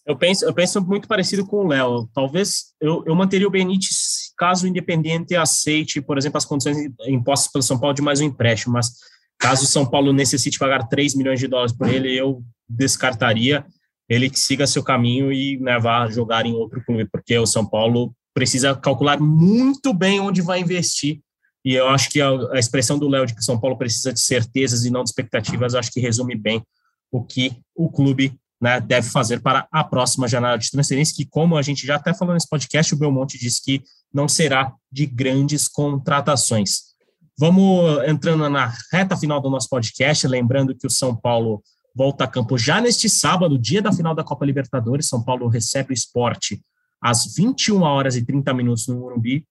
Eu 0.05 0.15
penso, 0.15 0.45
eu 0.45 0.53
penso 0.53 0.79
muito 0.81 1.07
parecido 1.07 1.45
com 1.45 1.57
o 1.57 1.67
Léo. 1.67 2.07
Talvez 2.13 2.73
eu, 2.79 3.03
eu 3.07 3.15
manteria 3.15 3.47
o 3.47 3.51
Benítez 3.51 4.25
caso 4.37 4.65
o 4.65 4.67
Independente 4.67 5.35
aceite, 5.35 6.01
por 6.01 6.17
exemplo, 6.17 6.37
as 6.37 6.45
condições 6.45 6.77
impostas 7.07 7.51
pelo 7.51 7.63
São 7.63 7.79
Paulo 7.79 7.95
de 7.95 8.01
mais 8.01 8.21
um 8.21 8.25
empréstimo, 8.25 8.73
mas 8.73 8.91
caso 9.39 9.63
o 9.63 9.67
São 9.67 9.85
Paulo 9.85 10.13
necessite 10.13 10.59
pagar 10.59 10.87
3 10.87 11.15
milhões 11.15 11.39
de 11.39 11.47
dólares 11.47 11.73
por 11.75 11.87
ele, 11.87 12.15
eu 12.15 12.43
descartaria. 12.67 13.65
ele 14.07 14.29
siga 14.35 14.67
seu 14.67 14.83
caminho 14.83 15.31
e 15.31 15.57
né, 15.57 15.79
vá 15.79 16.07
jogar 16.07 16.45
em 16.45 16.53
outro 16.53 16.83
clube, 16.85 17.05
porque 17.05 17.37
o 17.37 17.47
São 17.47 17.65
Paulo 17.67 18.13
precisa 18.35 18.75
calcular 18.75 19.17
muito 19.19 19.93
bem 19.93 20.19
onde 20.19 20.41
vai 20.41 20.59
investir. 20.59 21.21
E 21.63 21.73
eu 21.73 21.87
acho 21.87 22.09
que 22.09 22.21
a, 22.21 22.29
a 22.51 22.59
expressão 22.59 22.99
do 22.99 23.07
Léo 23.07 23.25
de 23.25 23.33
que 23.33 23.43
São 23.43 23.59
Paulo 23.59 23.77
precisa 23.77 24.13
de 24.13 24.19
certezas 24.19 24.85
e 24.85 24.91
não 24.91 25.03
de 25.03 25.09
expectativas, 25.09 25.73
acho 25.73 25.89
que 25.91 26.01
resume 26.01 26.35
bem 26.35 26.61
o 27.09 27.23
que 27.23 27.57
o 27.73 27.89
clube 27.89 28.37
né, 28.61 28.79
deve 28.79 29.09
fazer 29.09 29.39
para 29.39 29.67
a 29.71 29.83
próxima 29.83 30.27
janela 30.27 30.57
de 30.57 30.69
transferência, 30.69 31.15
que, 31.15 31.25
como 31.25 31.57
a 31.57 31.61
gente 31.61 31.87
já 31.87 31.95
até 31.95 32.13
falou 32.13 32.33
nesse 32.33 32.49
podcast, 32.49 32.93
o 32.93 32.97
Belmonte 32.97 33.39
disse 33.39 33.63
que 33.63 33.81
não 34.13 34.27
será 34.27 34.73
de 34.91 35.05
grandes 35.05 35.67
contratações. 35.67 36.95
Vamos 37.37 38.03
entrando 38.07 38.49
na 38.49 38.73
reta 38.91 39.17
final 39.17 39.41
do 39.41 39.49
nosso 39.49 39.69
podcast, 39.69 40.27
lembrando 40.27 40.75
que 40.75 40.87
o 40.87 40.89
São 40.89 41.15
Paulo 41.15 41.63
volta 41.95 42.25
a 42.25 42.27
campo 42.27 42.57
já 42.57 42.81
neste 42.81 43.09
sábado, 43.09 43.57
dia 43.57 43.81
da 43.81 43.91
final 43.91 44.13
da 44.13 44.23
Copa 44.23 44.45
Libertadores. 44.45 45.07
São 45.07 45.23
Paulo 45.23 45.47
recebe 45.47 45.91
o 45.91 45.93
esporte 45.93 46.61
às 47.05 47.35
21 47.35 47.83
horas 47.83 48.15
e 48.15 48.25
30 48.25 48.51
minutos 48.51 48.87
no 48.87 48.99
Morumbi 48.99 49.45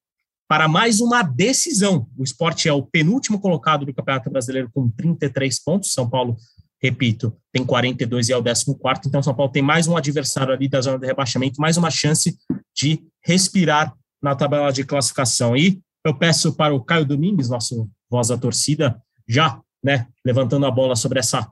para 0.49 0.67
mais 0.67 1.01
uma 1.01 1.23
decisão. 1.23 2.09
O 2.19 2.25
esporte 2.25 2.69
é 2.69 2.73
o 2.73 2.83
penúltimo 2.83 3.41
colocado 3.41 3.87
do 3.87 3.95
Campeonato 3.95 4.29
Brasileiro 4.29 4.69
com 4.75 4.91
33 4.91 5.63
pontos. 5.63 5.93
São 5.93 6.11
Paulo, 6.11 6.37
repito, 6.83 7.33
tem 7.53 7.65
42 7.65 8.29
e 8.29 8.33
é 8.33 8.37
o 8.37 8.43
14. 8.43 9.03
Então, 9.07 9.23
São 9.23 9.33
Paulo 9.33 9.53
tem 9.53 9.63
mais 9.63 9.87
um 9.87 9.97
adversário 9.97 10.53
ali 10.53 10.69
da 10.69 10.81
zona 10.81 10.99
de 10.99 11.07
rebaixamento, 11.07 11.61
mais 11.61 11.77
uma 11.77 11.93
chance 11.93 12.37
de 12.77 13.01
respirar 13.25 13.95
na 14.21 14.35
tabela 14.35 14.73
de 14.73 14.83
classificação. 14.83 15.57
E 15.57 15.81
eu 16.05 16.13
peço 16.13 16.55
para 16.55 16.75
o 16.75 16.85
Caio 16.85 17.07
Domingues, 17.07 17.49
nosso 17.49 17.89
voz 18.11 18.29
da 18.29 18.37
torcida, 18.37 19.01
já 19.29 19.61
né, 19.81 20.09
levantando 20.27 20.67
a 20.67 20.73
bola 20.73 20.97
sobre 20.97 21.21
essa 21.21 21.49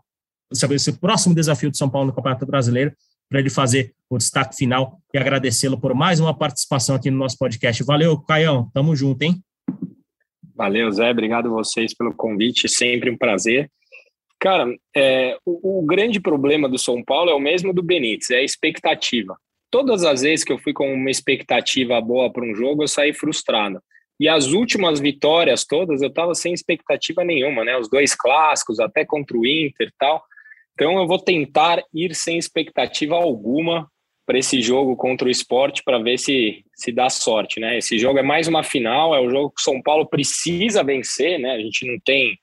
sobre 0.52 0.76
esse 0.76 0.92
próximo 0.92 1.34
desafio 1.34 1.70
de 1.70 1.78
São 1.78 1.88
Paulo 1.88 2.08
no 2.08 2.12
Campeonato 2.12 2.44
Brasileiro, 2.44 2.92
para 3.32 3.40
ele 3.40 3.50
fazer 3.50 3.94
o 4.10 4.18
destaque 4.18 4.54
final 4.54 5.00
e 5.12 5.18
agradecê-lo 5.18 5.80
por 5.80 5.94
mais 5.94 6.20
uma 6.20 6.36
participação 6.36 6.94
aqui 6.94 7.10
no 7.10 7.16
nosso 7.16 7.38
podcast. 7.38 7.82
Valeu, 7.82 8.18
Caião, 8.18 8.70
tamo 8.74 8.94
junto, 8.94 9.22
hein? 9.22 9.42
Valeu, 10.54 10.92
Zé, 10.92 11.10
obrigado 11.10 11.48
vocês 11.48 11.94
pelo 11.94 12.14
convite, 12.14 12.68
sempre 12.68 13.10
um 13.10 13.16
prazer. 13.16 13.70
Cara, 14.38 14.66
é, 14.94 15.38
o, 15.46 15.80
o, 15.80 15.86
grande 15.86 16.20
problema 16.20 16.68
do 16.68 16.78
São 16.78 17.02
Paulo 17.02 17.30
é 17.30 17.34
o 17.34 17.40
mesmo 17.40 17.72
do 17.72 17.82
Benítez, 17.82 18.30
é 18.30 18.36
a 18.36 18.42
expectativa. 18.42 19.34
Todas 19.70 20.04
as 20.04 20.20
vezes 20.20 20.44
que 20.44 20.52
eu 20.52 20.58
fui 20.58 20.74
com 20.74 20.92
uma 20.92 21.10
expectativa 21.10 21.98
boa 22.02 22.30
para 22.30 22.44
um 22.44 22.54
jogo, 22.54 22.82
eu 22.82 22.88
saí 22.88 23.14
frustrado. 23.14 23.80
E 24.20 24.28
as 24.28 24.48
últimas 24.48 25.00
vitórias 25.00 25.64
todas, 25.64 26.02
eu 26.02 26.08
estava 26.08 26.34
sem 26.34 26.52
expectativa 26.52 27.24
nenhuma, 27.24 27.64
né? 27.64 27.78
Os 27.78 27.88
dois 27.88 28.14
clássicos, 28.14 28.78
até 28.78 29.06
contra 29.06 29.38
o 29.38 29.46
Inter 29.46 29.88
e 29.88 29.94
tal. 29.98 30.22
Então 30.82 30.98
eu 30.98 31.06
vou 31.06 31.18
tentar 31.20 31.80
ir 31.94 32.12
sem 32.12 32.36
expectativa 32.36 33.14
alguma 33.14 33.88
para 34.26 34.36
esse 34.36 34.60
jogo 34.60 34.96
contra 34.96 35.28
o 35.28 35.30
esporte 35.30 35.80
para 35.84 36.02
ver 36.02 36.18
se 36.18 36.64
se 36.74 36.90
dá 36.90 37.08
sorte, 37.08 37.60
né? 37.60 37.78
Esse 37.78 37.96
jogo 38.00 38.18
é 38.18 38.22
mais 38.22 38.48
uma 38.48 38.64
final, 38.64 39.14
é 39.14 39.20
o 39.20 39.30
jogo 39.30 39.50
que 39.50 39.60
o 39.60 39.64
São 39.64 39.80
Paulo 39.80 40.08
precisa 40.08 40.82
vencer, 40.82 41.38
né? 41.38 41.52
A 41.52 41.60
gente 41.60 41.86
não 41.86 42.00
tem 42.04 42.36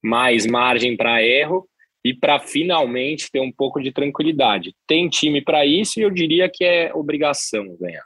mais 0.00 0.46
margem 0.46 0.96
para 0.96 1.20
erro 1.20 1.68
e 2.04 2.14
para 2.14 2.38
finalmente 2.38 3.28
ter 3.28 3.40
um 3.40 3.50
pouco 3.50 3.82
de 3.82 3.90
tranquilidade. 3.90 4.72
Tem 4.86 5.08
time 5.08 5.42
para 5.42 5.66
isso 5.66 5.98
e 5.98 6.04
eu 6.04 6.10
diria 6.10 6.48
que 6.48 6.64
é 6.64 6.94
obrigação 6.94 7.76
ganhar. 7.80 8.04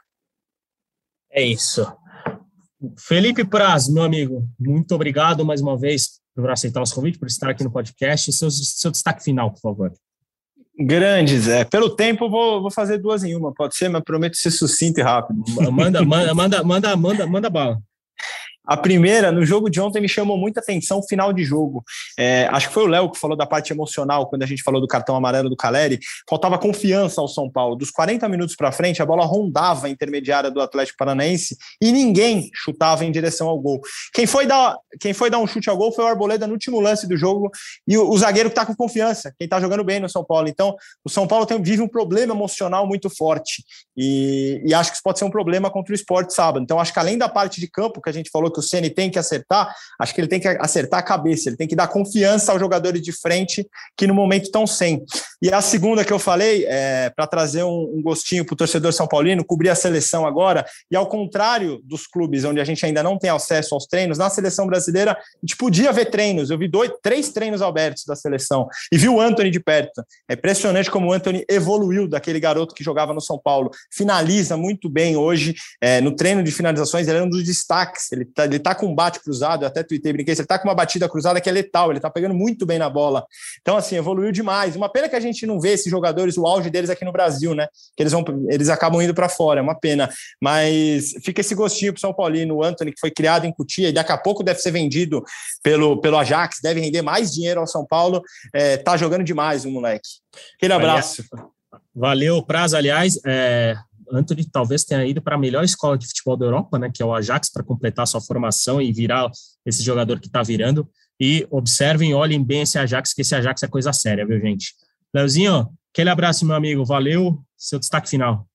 É 1.31 1.43
isso. 1.43 1.85
Felipe 3.07 3.47
Praz, 3.47 3.87
meu 3.87 4.01
amigo, 4.01 4.47
muito 4.59 4.95
obrigado 4.95 5.45
mais 5.45 5.61
uma 5.61 5.77
vez 5.77 6.24
por 6.35 6.51
aceitar 6.51 6.79
nosso 6.79 6.93
convite, 6.93 7.17
por 7.17 7.27
estar 7.27 7.49
aqui 7.49 7.63
no 7.63 7.71
podcast. 7.71 8.31
Seu, 8.33 8.51
seu 8.51 8.91
destaque 8.91 9.23
final, 9.23 9.51
por 9.51 9.61
favor. 9.61 9.93
Grandes, 10.77 11.47
é. 11.47 11.63
Pelo 11.63 11.95
tempo, 11.95 12.29
vou, 12.29 12.61
vou 12.61 12.69
fazer 12.69 12.97
duas 12.97 13.23
em 13.23 13.33
uma, 13.35 13.53
pode 13.53 13.75
ser, 13.75 13.87
mas 13.89 14.03
prometo 14.03 14.35
ser 14.35 14.51
sucinto 14.51 14.99
e 14.99 15.03
rápido. 15.03 15.41
Manda, 15.71 16.03
manda, 16.03 16.33
manda, 16.33 16.63
manda, 16.63 16.95
manda, 16.95 17.27
manda 17.27 17.49
bala. 17.49 17.81
A 18.65 18.77
primeira, 18.77 19.31
no 19.31 19.45
jogo 19.45 19.69
de 19.69 19.79
ontem, 19.79 20.01
me 20.01 20.09
chamou 20.09 20.37
muita 20.37 20.59
atenção 20.59 20.99
o 20.99 21.07
final 21.07 21.31
de 21.31 21.43
jogo. 21.43 21.83
É, 22.17 22.47
acho 22.51 22.67
que 22.67 22.73
foi 22.73 22.83
o 22.83 22.87
Léo 22.87 23.11
que 23.11 23.19
falou 23.19 23.37
da 23.37 23.45
parte 23.45 23.71
emocional, 23.71 24.27
quando 24.27 24.43
a 24.43 24.45
gente 24.45 24.63
falou 24.63 24.81
do 24.81 24.87
cartão 24.87 25.15
amarelo 25.15 25.49
do 25.49 25.55
Caleri. 25.55 25.99
Faltava 26.29 26.57
confiança 26.57 27.21
ao 27.21 27.27
São 27.27 27.49
Paulo. 27.49 27.75
Dos 27.75 27.91
40 27.91 28.27
minutos 28.29 28.55
para 28.55 28.71
frente, 28.71 29.01
a 29.01 29.05
bola 29.05 29.25
rondava 29.25 29.87
a 29.87 29.89
intermediária 29.89 30.49
do 30.49 30.61
Atlético 30.61 30.97
Paranaense 30.97 31.55
e 31.81 31.91
ninguém 31.91 32.49
chutava 32.53 33.05
em 33.05 33.11
direção 33.11 33.47
ao 33.47 33.59
gol. 33.59 33.81
Quem 34.13 34.25
foi 34.25 34.45
dar, 34.45 34.77
quem 34.99 35.13
foi 35.13 35.29
dar 35.29 35.39
um 35.39 35.47
chute 35.47 35.69
ao 35.69 35.77
gol 35.77 35.91
foi 35.91 36.03
o 36.05 36.07
Arboleda 36.07 36.47
no 36.47 36.53
último 36.53 36.79
lance 36.79 37.07
do 37.07 37.15
jogo 37.15 37.51
e 37.87 37.97
o, 37.97 38.09
o 38.09 38.17
zagueiro 38.17 38.49
que 38.49 38.53
está 38.53 38.65
com 38.65 38.75
confiança, 38.75 39.33
quem 39.37 39.45
está 39.45 39.59
jogando 39.59 39.83
bem 39.83 39.99
no 39.99 40.09
São 40.09 40.23
Paulo. 40.23 40.47
Então, 40.47 40.75
o 41.03 41.09
São 41.09 41.27
Paulo 41.27 41.45
tem, 41.45 41.61
vive 41.61 41.81
um 41.81 41.87
problema 41.87 42.33
emocional 42.33 42.87
muito 42.87 43.09
forte 43.09 43.63
e, 43.95 44.61
e 44.65 44.73
acho 44.73 44.91
que 44.91 44.95
isso 44.95 45.03
pode 45.03 45.19
ser 45.19 45.25
um 45.25 45.31
problema 45.31 45.69
contra 45.69 45.91
o 45.91 45.95
esporte 45.95 46.33
sábado. 46.33 46.63
Então, 46.63 46.79
acho 46.79 46.93
que 46.93 46.99
além 46.99 47.17
da 47.17 47.29
parte 47.29 47.59
de 47.59 47.67
campo 47.67 48.01
que 48.01 48.09
a 48.09 48.13
gente 48.13 48.29
falou 48.29 48.51
que 48.55 48.59
o 48.59 48.63
Ceni 48.63 48.89
tem 48.89 49.11
que 49.11 49.19
acertar, 49.19 49.73
acho 49.99 50.13
que 50.13 50.21
ele 50.21 50.27
tem 50.27 50.39
que 50.39 50.47
acertar 50.47 50.99
a 50.99 51.03
cabeça, 51.03 51.49
ele 51.49 51.57
tem 51.57 51.67
que 51.67 51.75
dar 51.75 51.87
confiança 51.87 52.51
aos 52.51 52.59
jogadores 52.59 53.01
de 53.01 53.11
frente 53.11 53.67
que 53.97 54.07
no 54.07 54.13
momento 54.13 54.45
estão 54.45 54.65
sem. 54.65 55.03
E 55.41 55.51
a 55.51 55.61
segunda 55.61 56.03
que 56.03 56.13
eu 56.13 56.19
falei, 56.19 56.65
é, 56.67 57.09
para 57.09 57.27
trazer 57.27 57.63
um, 57.63 57.93
um 57.95 58.01
gostinho 58.01 58.45
para 58.45 58.53
o 58.53 58.57
torcedor 58.57 58.93
São 58.93 59.07
Paulino, 59.07 59.43
cobrir 59.43 59.69
a 59.69 59.75
seleção 59.75 60.25
agora, 60.25 60.65
e 60.89 60.95
ao 60.95 61.07
contrário 61.07 61.79
dos 61.83 62.07
clubes 62.07 62.43
onde 62.43 62.59
a 62.59 62.63
gente 62.63 62.85
ainda 62.85 63.03
não 63.03 63.17
tem 63.17 63.29
acesso 63.29 63.75
aos 63.75 63.85
treinos, 63.85 64.17
na 64.17 64.29
seleção 64.29 64.65
brasileira 64.65 65.11
a 65.11 65.45
gente 65.45 65.57
podia 65.57 65.91
ver 65.91 66.05
treinos. 66.05 66.49
Eu 66.49 66.57
vi 66.57 66.67
dois, 66.67 66.91
três 67.03 67.29
treinos 67.29 67.61
abertos 67.61 68.05
da 68.05 68.15
seleção 68.15 68.67
e 68.91 68.97
vi 68.97 69.09
o 69.09 69.19
Anthony 69.19 69.51
de 69.51 69.59
perto. 69.59 70.03
É 70.29 70.33
impressionante 70.33 70.89
como 70.89 71.09
o 71.09 71.13
Anthony 71.13 71.43
evoluiu 71.49 72.07
daquele 72.07 72.39
garoto 72.39 72.73
que 72.73 72.83
jogava 72.83 73.13
no 73.13 73.21
São 73.21 73.37
Paulo. 73.37 73.69
Finaliza 73.91 74.55
muito 74.55 74.89
bem 74.89 75.15
hoje. 75.15 75.55
É, 75.81 76.01
no 76.01 76.15
treino 76.15 76.43
de 76.43 76.51
finalizações, 76.51 77.07
ele 77.07 77.19
é 77.19 77.23
um 77.23 77.29
dos 77.29 77.43
destaques. 77.43 78.11
Ele 78.11 78.25
ele 78.45 78.59
tá 78.59 78.73
com 78.73 78.87
um 78.87 78.95
bate 78.95 79.19
cruzado, 79.19 79.63
eu 79.63 79.67
até 79.67 79.83
tuitei, 79.83 80.13
brinquei, 80.13 80.33
ele 80.33 80.45
tá 80.45 80.57
com 80.57 80.67
uma 80.67 80.75
batida 80.75 81.07
cruzada 81.09 81.41
que 81.41 81.49
é 81.49 81.51
letal, 81.51 81.91
ele 81.91 81.99
tá 81.99 82.09
pegando 82.09 82.33
muito 82.33 82.65
bem 82.65 82.79
na 82.79 82.89
bola. 82.89 83.25
Então, 83.61 83.77
assim, 83.77 83.95
evoluiu 83.95 84.31
demais. 84.31 84.75
Uma 84.75 84.89
pena 84.89 85.09
que 85.09 85.15
a 85.15 85.19
gente 85.19 85.45
não 85.45 85.59
vê 85.59 85.73
esses 85.73 85.89
jogadores, 85.89 86.37
o 86.37 86.45
auge 86.45 86.69
deles 86.69 86.89
aqui 86.89 87.03
no 87.03 87.11
Brasil, 87.11 87.53
né? 87.53 87.67
Que 87.95 88.03
eles, 88.03 88.13
vão, 88.13 88.23
eles 88.49 88.69
acabam 88.69 89.01
indo 89.01 89.13
para 89.13 89.27
fora, 89.27 89.59
é 89.59 89.63
uma 89.63 89.75
pena. 89.75 90.09
Mas 90.41 91.13
fica 91.23 91.41
esse 91.41 91.55
gostinho 91.55 91.91
pro 91.93 92.01
São 92.01 92.13
Paulino, 92.13 92.55
o 92.55 92.63
Anthony, 92.63 92.91
que 92.91 92.99
foi 92.99 93.11
criado 93.11 93.45
em 93.45 93.51
Cutia 93.51 93.89
e 93.89 93.93
daqui 93.93 94.11
a 94.11 94.17
pouco 94.17 94.43
deve 94.43 94.59
ser 94.59 94.71
vendido 94.71 95.23
pelo, 95.63 95.99
pelo 95.99 96.17
Ajax, 96.17 96.59
deve 96.61 96.79
render 96.79 97.01
mais 97.01 97.31
dinheiro 97.31 97.59
ao 97.59 97.67
São 97.67 97.85
Paulo. 97.85 98.21
É, 98.53 98.77
tá 98.77 98.95
jogando 98.97 99.23
demais 99.23 99.65
o 99.65 99.71
moleque. 99.71 100.09
Aquele 100.55 100.73
abraço. 100.73 101.23
Valeu, 101.95 102.43
prazo, 102.43 102.75
aliás. 102.75 103.19
É, 103.25 103.75
Anthony 104.11 104.45
talvez 104.49 104.83
tenha 104.83 105.05
ido 105.05 105.21
para 105.21 105.35
a 105.35 105.39
melhor 105.39 105.63
escola 105.63 105.97
de 105.97 106.07
futebol 106.07 106.37
da 106.37 106.45
Europa, 106.45 106.77
né, 106.79 106.91
que 106.93 107.01
é 107.01 107.05
o 107.05 107.13
Ajax, 107.13 107.51
para 107.51 107.63
completar 107.63 108.07
sua 108.07 108.21
formação 108.21 108.81
e 108.81 108.91
virar 108.91 109.29
esse 109.65 109.83
jogador 109.83 110.19
que 110.19 110.27
está 110.27 110.43
virando. 110.43 110.87
E 111.19 111.47
observem, 111.49 112.13
olhem 112.13 112.43
bem 112.43 112.61
esse 112.61 112.77
Ajax, 112.77 113.13
que 113.13 113.21
esse 113.21 113.35
Ajax 113.35 113.63
é 113.63 113.67
coisa 113.67 113.93
séria, 113.93 114.25
viu, 114.25 114.39
gente? 114.39 114.73
Leozinho, 115.13 115.69
aquele 115.93 116.09
abraço, 116.09 116.45
meu 116.45 116.55
amigo. 116.55 116.83
Valeu. 116.83 117.39
Seu 117.57 117.79
destaque 117.79 118.09
final. 118.09 118.45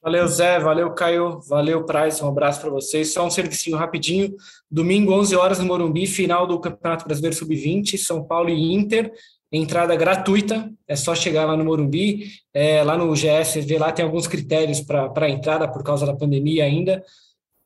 Valeu, 0.00 0.26
Zé. 0.28 0.60
Valeu, 0.60 0.92
Caio. 0.92 1.40
Valeu, 1.48 1.84
Price. 1.84 2.22
Um 2.22 2.28
abraço 2.28 2.60
para 2.60 2.70
vocês. 2.70 3.12
Só 3.12 3.26
um 3.26 3.30
servicinho 3.30 3.76
rapidinho. 3.76 4.32
Domingo, 4.70 5.12
11 5.12 5.34
horas 5.34 5.58
no 5.58 5.66
Morumbi, 5.66 6.06
final 6.06 6.46
do 6.46 6.60
Campeonato 6.60 7.04
Brasileiro 7.04 7.36
Sub-20, 7.36 7.98
São 7.98 8.24
Paulo 8.24 8.48
e 8.48 8.72
Inter 8.74 9.12
entrada 9.50 9.96
gratuita, 9.96 10.70
é 10.86 10.94
só 10.94 11.14
chegar 11.14 11.44
lá 11.46 11.56
no 11.56 11.64
Morumbi, 11.64 12.30
é, 12.52 12.82
lá 12.82 12.96
no 12.96 13.14
GSV, 13.14 13.78
lá 13.78 13.92
tem 13.92 14.04
alguns 14.04 14.26
critérios 14.26 14.80
para 14.80 15.30
entrada 15.30 15.66
por 15.66 15.82
causa 15.82 16.04
da 16.04 16.14
pandemia 16.14 16.64
ainda, 16.64 17.02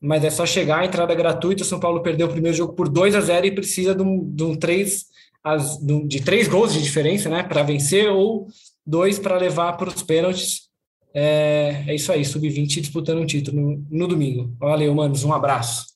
mas 0.01 0.25
é 0.25 0.31
só 0.31 0.45
chegar, 0.47 0.85
entrada 0.85 1.15
gratuita, 1.15 1.63
o 1.63 1.67
São 1.67 1.81
Paulo 1.81 2.03
perdeu 2.03 2.27
o 2.27 2.31
primeiro 2.31 2.57
jogo 2.57 2.73
por 2.75 2.89
2 2.89 3.15
a 3.15 3.21
0 3.21 3.47
e 3.47 3.55
precisa 3.55 3.95
de 3.95 4.03
um, 4.03 4.29
de 4.33 4.43
um 4.45 4.57
três, 4.57 5.07
as, 5.43 5.79
de 5.79 6.21
três 6.23 6.49
gols 6.49 6.73
de 6.73 6.83
diferença, 6.83 7.29
né, 7.29 7.43
para 7.43 7.63
vencer, 7.63 8.11
ou 8.11 8.47
dois 8.87 9.19
para 9.19 9.37
levar 9.37 9.73
para 9.75 9.89
os 9.89 10.03
pênaltis, 10.03 10.73
é, 11.15 11.85
é, 11.87 11.95
isso 11.95 12.11
aí, 12.11 12.25
sub-20 12.25 12.81
disputando 12.81 13.21
um 13.21 13.27
título 13.27 13.61
no, 13.61 13.87
no 13.91 14.09
domingo. 14.09 14.55
Valeu, 14.59 14.95
manos, 14.95 15.25
um 15.25 15.33
abraço. 15.33 15.92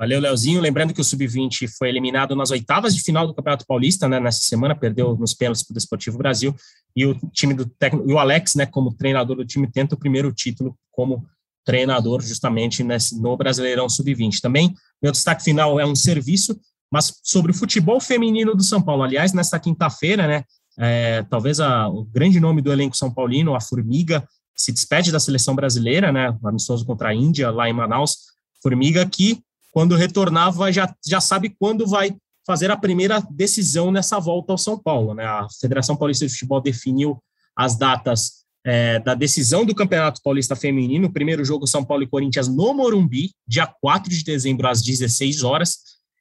Valeu, 0.00 0.18
Leozinho. 0.18 0.62
Lembrando 0.62 0.94
que 0.94 1.00
o 1.02 1.04
Sub-20 1.04 1.68
foi 1.76 1.90
eliminado 1.90 2.34
nas 2.34 2.50
oitavas 2.50 2.94
de 2.96 3.02
final 3.02 3.26
do 3.26 3.34
Campeonato 3.34 3.66
Paulista, 3.66 4.08
né, 4.08 4.18
nessa 4.18 4.40
semana, 4.40 4.74
perdeu 4.74 5.14
nos 5.14 5.34
pênaltis 5.34 5.62
para 5.62 5.72
o 5.72 5.74
Desportivo 5.74 6.16
Brasil, 6.16 6.56
e 6.96 7.04
o 7.04 7.14
time 7.34 7.52
do 7.52 7.66
técnico, 7.66 8.10
e 8.10 8.14
o 8.14 8.18
Alex, 8.18 8.54
né, 8.54 8.64
como 8.64 8.94
treinador 8.94 9.36
do 9.36 9.44
time, 9.44 9.70
tenta 9.70 9.94
o 9.94 9.98
primeiro 9.98 10.32
título 10.32 10.74
como 10.90 11.26
treinador 11.66 12.22
justamente 12.22 12.82
nesse, 12.82 13.20
no 13.20 13.36
Brasileirão 13.36 13.90
Sub-20. 13.90 14.40
Também, 14.40 14.74
meu 15.02 15.12
destaque 15.12 15.44
final 15.44 15.78
é 15.78 15.84
um 15.84 15.94
serviço, 15.94 16.58
mas 16.90 17.20
sobre 17.22 17.52
o 17.52 17.54
futebol 17.54 18.00
feminino 18.00 18.54
do 18.54 18.62
São 18.62 18.80
Paulo. 18.80 19.02
Aliás, 19.02 19.34
nesta 19.34 19.60
quinta-feira, 19.60 20.26
né, 20.26 20.44
é, 20.78 21.22
talvez 21.24 21.60
a, 21.60 21.86
o 21.88 22.04
grande 22.06 22.40
nome 22.40 22.62
do 22.62 22.72
elenco 22.72 22.96
São 22.96 23.12
Paulino, 23.12 23.54
a 23.54 23.60
Formiga, 23.60 24.26
se 24.56 24.72
despede 24.72 25.12
da 25.12 25.20
seleção 25.20 25.54
brasileira, 25.54 26.10
né, 26.10 26.34
amistoso 26.42 26.86
contra 26.86 27.10
a 27.10 27.14
Índia, 27.14 27.50
lá 27.50 27.68
em 27.68 27.74
Manaus. 27.74 28.16
Formiga 28.62 29.04
que 29.04 29.42
quando 29.72 29.96
retornava, 29.96 30.72
já, 30.72 30.94
já 31.06 31.20
sabe 31.20 31.54
quando 31.58 31.86
vai 31.86 32.14
fazer 32.46 32.70
a 32.70 32.76
primeira 32.76 33.20
decisão 33.30 33.90
nessa 33.90 34.18
volta 34.18 34.52
ao 34.52 34.58
São 34.58 34.78
Paulo. 34.78 35.14
Né? 35.14 35.24
A 35.24 35.46
Federação 35.60 35.96
Paulista 35.96 36.26
de 36.26 36.32
Futebol 36.32 36.60
definiu 36.60 37.22
as 37.54 37.76
datas 37.76 38.40
é, 38.64 38.98
da 38.98 39.14
decisão 39.14 39.64
do 39.64 39.74
Campeonato 39.74 40.20
Paulista 40.22 40.56
Feminino. 40.56 41.06
O 41.08 41.12
primeiro 41.12 41.44
jogo, 41.44 41.66
São 41.66 41.84
Paulo 41.84 42.02
e 42.02 42.08
Corinthians, 42.08 42.48
no 42.48 42.74
Morumbi, 42.74 43.30
dia 43.46 43.66
4 43.66 44.10
de 44.10 44.24
dezembro, 44.24 44.68
às 44.68 44.82
16 44.82 45.42
horas. 45.42 45.78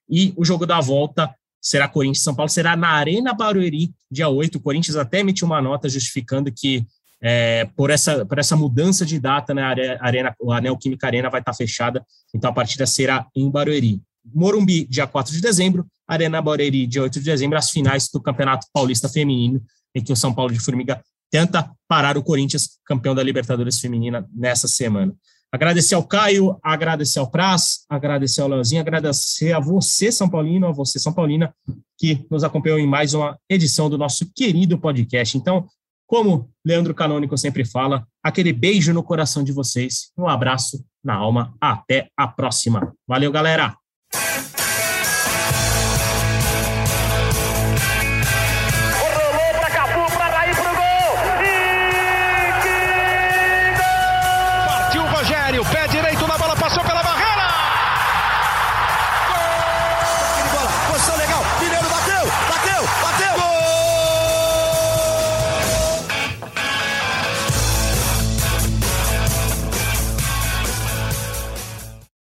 E 0.10 0.34
o 0.38 0.46
jogo 0.46 0.66
da 0.66 0.80
volta 0.80 1.34
será 1.62 1.88
Corinthians 1.88 2.24
São 2.24 2.36
Paulo, 2.36 2.50
será 2.50 2.76
na 2.76 2.90
Arena 2.90 3.34
Barueri, 3.34 3.94
dia 4.10 4.30
8. 4.30 4.58
O 4.58 4.62
Corinthians 4.62 4.96
até 4.96 5.20
emitiu 5.20 5.46
uma 5.46 5.62
nota 5.62 5.90
justificando 5.90 6.52
que 6.52 6.86
é, 7.22 7.66
por, 7.76 7.90
essa, 7.90 8.26
por 8.26 8.40
essa 8.40 8.56
mudança 8.56 9.06
de 9.06 9.20
data, 9.20 9.54
né, 9.54 9.64
a 9.64 10.06
Arena, 10.06 10.36
a 10.50 10.62
Neoquímica 10.62 11.08
Arena 11.08 11.30
vai 11.30 11.42
estar 11.42 11.54
fechada, 11.54 12.06
então 12.34 12.50
a 12.50 12.54
partida 12.54 12.86
será 12.86 13.28
em 13.36 13.50
Barueri. 13.50 14.02
Morumbi, 14.34 14.86
dia 14.86 15.08
4 15.08 15.34
de 15.34 15.42
dezembro, 15.42 15.88
Arena 16.08 16.42
Barueri, 16.42 16.86
dia 16.88 17.02
8 17.02 17.20
de 17.20 17.26
dezembro, 17.26 17.58
as 17.58 17.70
finais 17.70 18.10
do 18.12 18.22
Campeonato 18.22 18.68
Paulista 18.74 19.10
Feminino, 19.10 19.62
em 19.96 20.04
que 20.04 20.14
o 20.14 20.16
São 20.16 20.34
Paulo 20.34 20.54
de 20.54 20.60
Formiga 20.60 21.02
tenta 21.32 21.70
parar 21.88 22.18
o 22.18 22.24
Corinthians, 22.24 22.80
campeão 22.86 23.14
da 23.14 23.24
Libertadores 23.24 23.80
Feminina, 23.80 24.28
nessa 24.34 24.68
semana. 24.68 25.14
Agradecer 25.52 25.96
ao 25.96 26.04
Caio, 26.04 26.60
agradecer 26.62 27.18
ao 27.18 27.30
Praz, 27.30 27.80
agradecer 27.90 28.42
ao 28.42 28.48
Leozinho, 28.48 28.82
agradecer 28.82 29.52
a 29.52 29.60
você, 29.60 30.12
São 30.12 30.30
Paulino, 30.30 30.68
a 30.68 30.72
você, 30.72 31.00
São 31.00 31.12
Paulina, 31.12 31.54
que 31.98 32.24
nos 32.30 32.44
acompanhou 32.44 32.78
em 32.78 32.86
mais 32.86 33.16
uma 33.16 33.38
edição 33.50 33.90
do 33.90 33.98
nosso 33.98 34.32
querido 34.36 34.78
podcast. 34.78 35.36
Então, 35.36 35.68
como 36.10 36.50
Leandro 36.66 36.96
Canônico 36.96 37.38
sempre 37.38 37.64
fala, 37.64 38.04
aquele 38.24 38.52
beijo 38.52 38.92
no 38.92 39.04
coração 39.04 39.44
de 39.44 39.52
vocês, 39.52 40.12
um 40.18 40.28
abraço 40.28 40.84
na 41.04 41.14
alma, 41.14 41.54
até 41.62 42.10
a 42.18 42.28
próxima. 42.28 42.96
Valeu, 43.08 43.32
galera! 43.32 43.78